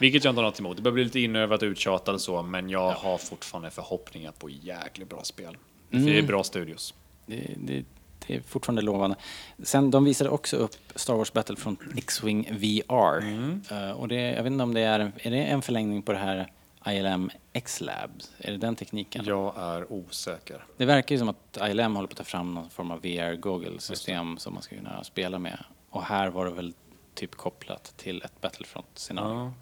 Vilket 0.00 0.24
jag 0.24 0.32
inte 0.32 0.40
har 0.40 0.46
något 0.46 0.60
emot. 0.60 0.76
Det 0.76 0.82
börjar 0.82 0.94
bli 0.94 1.04
lite 1.04 1.20
inövat 1.20 1.62
och 1.62 1.66
uttjatat 1.66 2.14
och 2.14 2.20
så, 2.20 2.42
men 2.42 2.70
jag 2.70 2.90
har 2.92 3.18
fortfarande 3.18 3.70
förhoppningar 3.70 4.32
på 4.32 4.50
jäkligt 4.50 5.08
bra 5.08 5.24
spel. 5.24 5.56
För 5.90 5.96
Mm. 5.96 6.06
det 6.06 6.18
är 6.18 6.22
bra 6.22 6.44
studios. 6.44 6.94
Det, 7.26 7.54
det, 7.56 7.84
det 8.26 8.36
är 8.36 8.40
fortfarande 8.40 8.82
lovande. 8.82 9.16
Sen, 9.62 9.90
de 9.90 10.04
visade 10.04 10.30
också 10.30 10.56
upp 10.56 10.74
Star 10.94 11.14
Wars 11.14 11.32
Battlefront 11.32 11.80
X-Wing 11.96 12.48
VR. 12.50 13.24
Eh, 13.70 13.90
och 13.90 14.08
det, 14.08 14.14
jag 14.20 14.42
vet 14.42 14.52
inte 14.52 14.62
om 14.62 14.74
det 14.74 14.80
är, 14.80 15.12
är 15.22 15.30
det 15.30 15.44
en 15.44 15.62
förlängning 15.62 16.02
på 16.02 16.12
det 16.12 16.18
här 16.18 16.52
ILM 16.92 17.30
X-Lab? 17.52 18.10
Är 18.38 18.50
det 18.52 18.58
den 18.58 18.76
tekniken? 18.76 19.24
Jag 19.24 19.54
är 19.58 19.92
osäker. 19.92 20.64
Det 20.76 20.84
verkar 20.84 21.14
ju 21.14 21.18
som 21.18 21.28
att 21.28 21.58
ILM 21.70 21.96
håller 21.96 22.08
på 22.08 22.12
att 22.12 22.18
ta 22.18 22.24
fram 22.24 22.54
någon 22.54 22.70
form 22.70 22.90
av 22.90 23.00
VR-Google-system 23.00 24.38
som 24.38 24.54
man 24.54 24.62
ska 24.62 24.76
kunna 24.76 25.04
spela 25.04 25.38
med. 25.38 25.64
Och 25.90 26.02
här 26.02 26.28
var 26.28 26.44
det 26.44 26.50
väl 26.50 26.74
typ 27.14 27.34
kopplat 27.34 27.92
till 27.96 28.22
ett 28.22 28.40
Battlefront-scenario. 28.40 29.52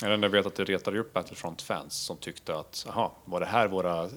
Ja. 0.00 0.08
Jag 0.08 0.28
vet 0.28 0.46
att 0.46 0.54
det 0.54 0.64
retade 0.64 0.98
upp 0.98 1.12
Battlefront-fans 1.12 1.94
som 1.94 2.16
tyckte 2.16 2.56
att, 2.58 2.86
aha, 2.88 3.12
var 3.24 3.40
det 3.40 3.46
här 3.46 3.68
våra 3.68 4.08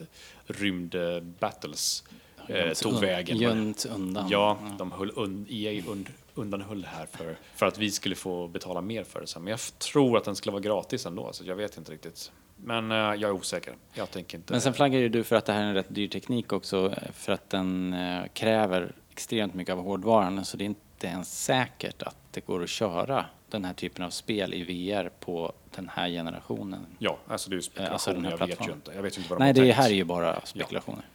rymd-battles 0.48 2.04
eh, 2.48 2.74
tog 2.74 2.94
un- 2.94 3.02
vägen? 3.02 3.38
Gömt 3.38 3.86
undan. 3.86 4.30
Ja, 4.30 4.58
de 4.78 4.92
höll 4.92 5.12
un, 5.16 5.46
EA 5.50 5.84
und, 5.88 6.10
undanhöll 6.36 6.82
det 6.82 6.88
här 6.88 7.06
för, 7.06 7.38
för 7.56 7.66
att 7.66 7.78
vi 7.78 7.92
skulle 7.92 8.16
få 8.16 8.48
betala 8.48 8.82
mer 8.82 9.04
för 9.04 9.22
det 9.22 9.28
sen. 9.28 9.44
Men 9.44 9.52
jag 9.52 9.60
tror 9.80 10.18
att 10.18 10.24
den 10.24 10.36
skulle 10.36 10.52
vara 10.52 10.62
gratis 10.62 11.06
ändå, 11.06 11.34
så 11.34 11.44
jag 11.46 11.56
vet 11.56 11.78
inte 11.78 11.92
riktigt. 11.92 12.32
Men 12.64 12.92
eh, 12.92 12.98
jag 12.98 13.24
är 13.24 13.32
osäker. 13.32 13.74
Jag 13.94 14.12
tänker 14.12 14.38
inte... 14.38 14.54
Men 14.54 14.62
sen 14.62 14.74
flaggar 14.74 15.00
ju 15.00 15.10
du 15.10 15.24
för 15.24 15.36
att 15.36 15.46
det 15.46 15.54
här 15.54 15.62
är 15.62 15.66
en 15.68 15.74
rätt 15.74 15.96
dyr 15.96 16.08
teknik 16.08 16.54
också 16.54 16.92
eh, 16.92 17.12
för 17.14 17.34
att 17.34 17.50
den 17.50 17.94
eh, 17.94 18.24
kräver 18.34 18.92
extremt 19.12 19.54
mycket 19.54 19.74
av 19.74 19.84
hårdvaran 19.84 20.46
så 20.46 20.58
det 20.58 20.64
är 20.64 20.66
inte 20.66 21.08
ens 21.08 21.44
säkert 21.44 22.02
att 22.04 22.16
det 22.32 22.46
går 22.46 22.64
att 22.64 22.70
köra 22.70 23.26
den 23.50 23.66
här 23.66 23.74
typen 23.74 24.06
av 24.06 24.10
spel 24.10 24.54
i 24.54 24.64
VR 24.64 25.10
på 25.20 25.54
den 25.76 25.90
här 25.90 26.10
generationen. 26.10 26.86
Ja, 27.00 27.18
alltså 27.28 27.50
det 27.50 27.54
är 27.54 27.58
ju 27.58 27.62
spekulation. 27.62 27.94
alltså 27.94 28.14
den 28.14 28.26
här 28.26 28.32
jag 28.40 28.48
vet 28.48 28.68
ju 28.68 28.72
inte. 28.72 28.92
Jag 28.96 29.02
vet 29.02 29.18
inte 29.18 29.30
vad 29.30 29.40
de 29.40 29.44
Nej, 29.44 29.54
det 29.54 29.62
tänkt. 29.62 29.76
här 29.76 29.90
är 29.90 29.94
ju 29.94 30.04
bara 30.04 30.42
spekulationer. 30.46 31.06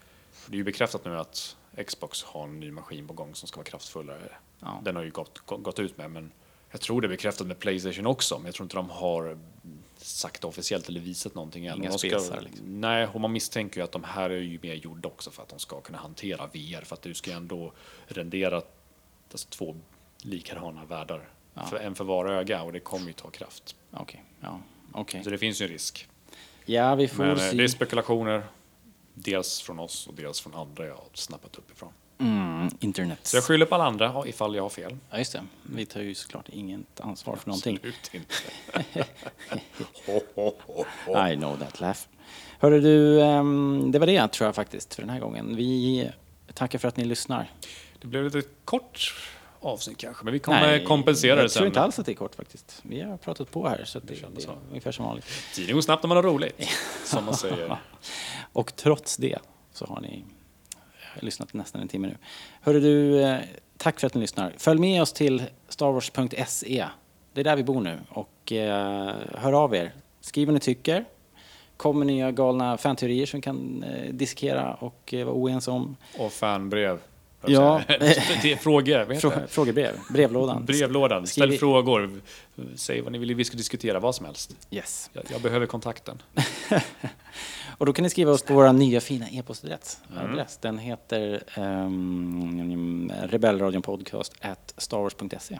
Det 0.46 0.54
är 0.54 0.58
ju 0.58 0.64
bekräftat 0.64 1.04
nu 1.04 1.18
att 1.18 1.56
Xbox 1.86 2.22
har 2.22 2.44
en 2.44 2.60
ny 2.60 2.70
maskin 2.70 3.06
på 3.06 3.14
gång 3.14 3.34
som 3.34 3.48
ska 3.48 3.56
vara 3.56 3.64
kraftfullare. 3.66 4.18
Ja. 4.60 4.80
Den 4.84 4.96
har 4.96 5.02
ju 5.02 5.10
gått, 5.10 5.38
gå- 5.46 5.56
gått 5.56 5.78
ut 5.78 5.98
med, 5.98 6.10
men 6.10 6.30
jag 6.70 6.80
tror 6.80 7.00
det 7.00 7.06
är 7.06 7.08
bekräftat 7.08 7.46
med 7.46 7.58
Playstation 7.58 8.06
också, 8.06 8.38
men 8.38 8.46
jag 8.46 8.54
tror 8.54 8.64
inte 8.64 8.76
de 8.76 8.90
har 8.90 9.38
sagt 9.96 10.44
officiellt 10.44 10.88
eller 10.88 11.00
visat 11.00 11.34
någonting 11.34 11.66
än. 11.66 11.78
Inga 11.78 11.90
ska, 11.90 12.08
spesar, 12.08 12.40
liksom. 12.40 12.80
Nej, 12.80 13.06
och 13.06 13.20
man 13.20 13.32
misstänker 13.32 13.80
ju 13.80 13.84
att 13.84 13.92
de 13.92 14.04
här 14.04 14.30
är 14.30 14.40
ju 14.40 14.58
mer 14.62 14.74
gjorda 14.74 15.08
också 15.08 15.30
för 15.30 15.42
att 15.42 15.48
de 15.48 15.58
ska 15.58 15.80
kunna 15.80 15.98
hantera 15.98 16.46
VR, 16.46 16.84
för 16.84 16.94
att 16.94 17.02
du 17.02 17.14
ska 17.14 17.32
ändå 17.32 17.72
rendera 18.06 18.62
alltså, 19.32 19.48
två 19.48 19.76
likadana 20.22 20.84
världar. 20.84 21.28
Ja. 21.54 21.66
För, 21.66 21.76
en 21.76 21.94
för 21.94 22.04
var 22.04 22.26
öga 22.26 22.62
och 22.62 22.72
det 22.72 22.80
kommer 22.80 23.06
ju 23.06 23.12
ta 23.12 23.30
kraft. 23.30 23.76
Okej, 23.90 24.24
ja, 24.40 24.60
okej. 24.92 25.24
Så 25.24 25.30
det 25.30 25.38
finns 25.38 25.60
ju 25.60 25.64
en 25.64 25.72
risk. 25.72 26.08
Ja, 26.64 26.94
vi 26.94 27.08
får 27.08 27.24
Men 27.24 27.32
eh, 27.32 27.38
se. 27.38 27.56
det 27.56 27.64
är 27.64 27.68
spekulationer, 27.68 28.42
dels 29.14 29.60
från 29.60 29.78
oss 29.78 30.06
och 30.06 30.14
dels 30.14 30.40
från 30.40 30.54
andra 30.54 30.86
jag 30.86 30.94
har 30.94 31.08
snappat 31.12 31.56
upp 31.56 31.70
ifrån. 31.70 31.92
Mm, 32.18 32.70
internet. 32.80 33.18
Så 33.22 33.36
jag 33.36 33.44
skyller 33.44 33.66
på 33.66 33.74
alla 33.74 33.84
andra 33.84 34.22
ifall 34.26 34.54
jag 34.54 34.62
har 34.62 34.70
fel. 34.70 34.96
Ja, 35.10 35.18
just 35.18 35.32
det. 35.32 35.44
Vi 35.62 35.86
tar 35.86 36.00
ju 36.00 36.14
såklart 36.14 36.48
inget 36.48 37.00
ansvar 37.00 37.36
för 37.36 37.48
någonting. 37.48 37.76
Absolut 37.76 38.10
inte. 38.12 39.04
ho, 40.06 40.20
ho, 40.34 40.52
ho, 40.66 40.84
ho. 41.06 41.28
I 41.28 41.36
know 41.36 41.58
that 41.58 41.80
laugh. 41.80 42.00
Hörru 42.58 42.80
du, 42.80 43.22
ehm, 43.22 43.92
det 43.92 43.98
var 43.98 44.06
det 44.06 44.28
tror 44.28 44.46
jag 44.46 44.54
faktiskt 44.54 44.94
för 44.94 45.02
den 45.02 45.10
här 45.10 45.20
gången. 45.20 45.56
Vi 45.56 46.10
tackar 46.54 46.78
för 46.78 46.88
att 46.88 46.96
ni 46.96 47.04
lyssnar. 47.04 47.50
Det 48.00 48.06
blev 48.06 48.24
lite 48.24 48.42
kort 48.64 49.14
avsnitt 49.60 49.98
kanske, 49.98 50.24
men 50.24 50.32
vi 50.32 50.38
kommer 50.38 50.84
kompensera 50.84 51.34
det 51.36 51.42
jag 51.42 51.50
sen. 51.50 51.60
tror 51.60 51.66
inte 51.66 51.80
alls 51.80 51.98
att 51.98 52.06
det 52.06 52.12
är 52.12 52.16
kort 52.16 52.34
faktiskt. 52.34 52.80
Vi 52.82 53.00
har 53.00 53.16
pratat 53.16 53.50
på 53.50 53.68
här 53.68 53.84
så 53.84 53.98
det, 53.98 54.06
det, 54.06 54.20
kändes 54.20 54.44
är 54.44 54.48
så. 54.48 54.58
ungefär 54.68 54.92
som 54.92 55.04
vanligt. 55.04 55.26
Tiden 55.54 55.74
går 55.74 55.82
snabbt 55.82 56.02
när 56.02 56.08
man 56.08 56.16
har 56.16 56.22
roligt, 56.24 56.68
som 57.04 57.24
man 57.24 57.34
säger. 57.36 57.78
Och 58.52 58.76
trots 58.76 59.16
det 59.16 59.38
så 59.72 59.86
har 59.86 60.00
ni 60.00 60.24
Jag 60.28 60.35
har 61.20 61.24
lyssnat 61.24 61.54
nästan 61.54 61.80
en 61.80 61.88
timme 61.88 62.08
nu. 62.08 62.16
Hörru 62.60 62.80
du, 62.80 63.22
eh, 63.22 63.38
tack 63.76 64.00
för 64.00 64.06
att 64.06 64.14
ni 64.14 64.20
lyssnar. 64.20 64.54
Följ 64.58 64.80
med 64.80 65.02
oss 65.02 65.12
till 65.12 65.42
starwars.se. 65.68 66.86
Det 67.32 67.40
är 67.40 67.44
där 67.44 67.56
vi 67.56 67.64
bor 67.64 67.80
nu. 67.80 67.98
Och 68.08 68.52
eh, 68.52 69.14
hör 69.34 69.52
av 69.52 69.74
er. 69.74 69.92
Skriv 70.20 70.46
vad 70.48 70.54
ni 70.54 70.60
tycker. 70.60 71.04
Kom 71.76 71.98
med 71.98 72.06
nya 72.06 72.30
galna 72.30 72.76
fanteorier 72.76 73.26
som 73.26 73.38
vi 73.38 73.42
kan 73.42 73.82
eh, 73.82 74.12
diskera 74.14 74.74
och 74.74 75.14
eh, 75.14 75.24
vara 75.24 75.36
oense 75.36 75.70
om. 75.70 75.96
Och 76.18 76.32
fanbrev. 76.32 76.98
Ja. 77.46 77.82
det 77.88 78.52
är 78.52 78.56
frågor. 78.56 79.14
Frå-? 79.14 79.46
Frågebrev, 79.46 79.92
brevlådan. 80.10 80.64
Brevlådan. 80.64 81.26
Ställ 81.26 81.48
Skriv 81.48 81.58
frågor. 81.58 82.20
Säg 82.74 83.00
vad 83.00 83.12
ni 83.12 83.18
vill 83.18 83.34
vi 83.34 83.44
ska 83.44 83.56
diskutera, 83.56 84.00
vad 84.00 84.14
som 84.14 84.26
helst. 84.26 84.56
Yes. 84.70 85.10
Jag, 85.12 85.24
jag 85.32 85.40
behöver 85.40 85.66
kontakten. 85.66 86.22
Och 87.78 87.86
då 87.86 87.92
kan 87.92 88.02
ni 88.02 88.10
skriva 88.10 88.32
oss 88.32 88.42
på 88.42 88.54
vår 88.54 88.72
nya 88.72 89.00
fina 89.00 89.28
e-postadress. 89.28 90.00
Adress. 90.16 90.58
Den 90.58 90.78
heter 90.78 91.42
um, 91.58 93.12
at 94.40 94.74
starwars.se. 94.76 95.58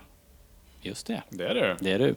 Just 0.82 1.06
det, 1.06 1.22
Det 1.30 1.44
är 1.44 1.54
det. 1.54 1.76
det 1.80 1.92
är 1.92 1.98
du. 1.98 2.14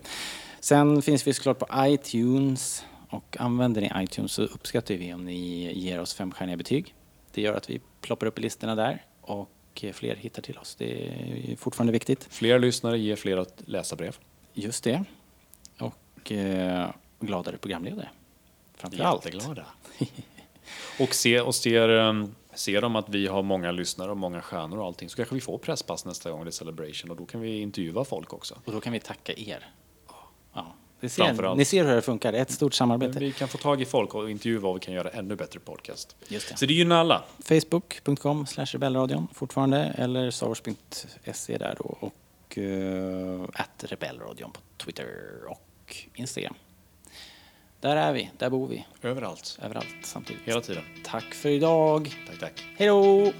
Sen 0.59 1.01
finns 1.01 1.27
vi 1.27 1.33
såklart 1.33 1.59
på 1.59 1.67
iTunes 1.77 2.85
och 3.09 3.37
använder 3.39 3.81
ni 3.81 3.91
iTunes 4.03 4.31
så 4.31 4.43
uppskattar 4.43 4.95
vi 4.95 5.13
om 5.13 5.25
ni 5.25 5.73
ger 5.73 5.99
oss 5.99 6.13
femstjärniga 6.13 6.57
betyg. 6.57 6.95
Det 7.33 7.41
gör 7.41 7.53
att 7.53 7.69
vi 7.69 7.81
ploppar 8.01 8.27
upp 8.27 8.39
i 8.39 8.41
listorna 8.41 8.75
där 8.75 9.03
och 9.29 9.49
fler 9.93 10.15
hittar 10.15 10.41
till 10.41 10.57
oss. 10.57 10.75
Det 10.75 11.07
är 11.07 11.55
fortfarande 11.55 11.93
viktigt. 11.93 12.27
Fler 12.29 12.59
lyssnare 12.59 12.99
ger 12.99 13.15
fler 13.15 13.45
läsarbrev. 13.57 14.17
Just 14.53 14.83
det. 14.83 15.03
Och 15.79 16.31
eh, 16.31 16.89
gladare 17.19 17.57
programledare. 17.57 18.09
Framför 18.75 19.03
allt. 19.03 19.25
Jätteglada. 19.25 19.65
och 20.99 21.13
se, 21.13 21.41
och 21.41 21.55
ser, 21.55 21.89
um, 21.89 22.35
ser 22.53 22.81
de 22.81 22.95
att 22.95 23.09
vi 23.09 23.27
har 23.27 23.43
många 23.43 23.71
lyssnare 23.71 24.11
och 24.11 24.17
många 24.17 24.41
stjärnor 24.41 24.77
och 24.77 24.85
allting 24.85 25.09
så 25.09 25.15
kanske 25.15 25.35
vi 25.35 25.41
får 25.41 25.57
presspass 25.57 26.05
nästa 26.05 26.31
gång 26.31 26.43
det 26.43 26.49
är 26.49 26.51
Celebration 26.51 27.11
och 27.11 27.17
då 27.17 27.25
kan 27.25 27.41
vi 27.41 27.59
intervjua 27.61 28.03
folk 28.03 28.33
också. 28.33 28.55
Och 28.65 28.71
då 28.71 28.81
kan 28.81 28.93
vi 28.93 28.99
tacka 28.99 29.33
er. 29.33 29.69
Ja, 30.53 30.75
Framför 31.01 31.43
ser, 31.43 31.55
ni 31.55 31.65
ser 31.65 31.85
hur 31.85 31.95
det 31.95 32.01
funkar. 32.01 32.33
Ett 32.33 32.51
stort 32.51 32.73
samarbete. 32.73 33.19
Vi 33.19 33.31
kan 33.31 33.47
få 33.47 33.57
tag 33.57 33.81
i 33.81 33.85
folk 33.85 34.15
och 34.15 34.31
intervjua 34.31 34.59
vad 34.61 34.73
vi 34.73 34.79
kan 34.79 34.93
göra 34.93 35.09
ännu 35.09 35.35
bättre 35.35 35.59
podcast. 35.59 36.15
Just 36.27 36.49
det. 36.49 36.57
Så 36.57 36.65
det 36.65 36.73
gynnar 36.73 36.99
alla. 36.99 37.23
Facebook.com 37.39 38.45
slash 38.47 38.65
rebellradion 38.65 39.27
fortfarande 39.33 39.93
eller 39.97 40.31
starwars.se 40.31 41.57
där 41.57 41.75
då 41.79 41.97
och 41.99 42.57
uh, 42.57 43.43
at 43.53 43.83
rebellradion 43.87 44.51
på 44.51 44.59
Twitter 44.77 45.07
och 45.47 45.95
Instagram. 46.15 46.53
Där 47.81 47.95
är 47.95 48.13
vi, 48.13 48.29
där 48.37 48.49
bor 48.49 48.67
vi, 48.67 48.85
Överallt. 49.01 49.59
överallt 49.61 49.87
samtidigt. 50.03 50.41
Hela 50.45 50.61
tiden. 50.61 50.83
Tack 51.05 51.33
för 51.33 51.49
idag. 51.49 52.15
Tack, 52.27 52.39
tack. 52.39 52.65
Hej 52.77 52.87
då! 52.87 53.31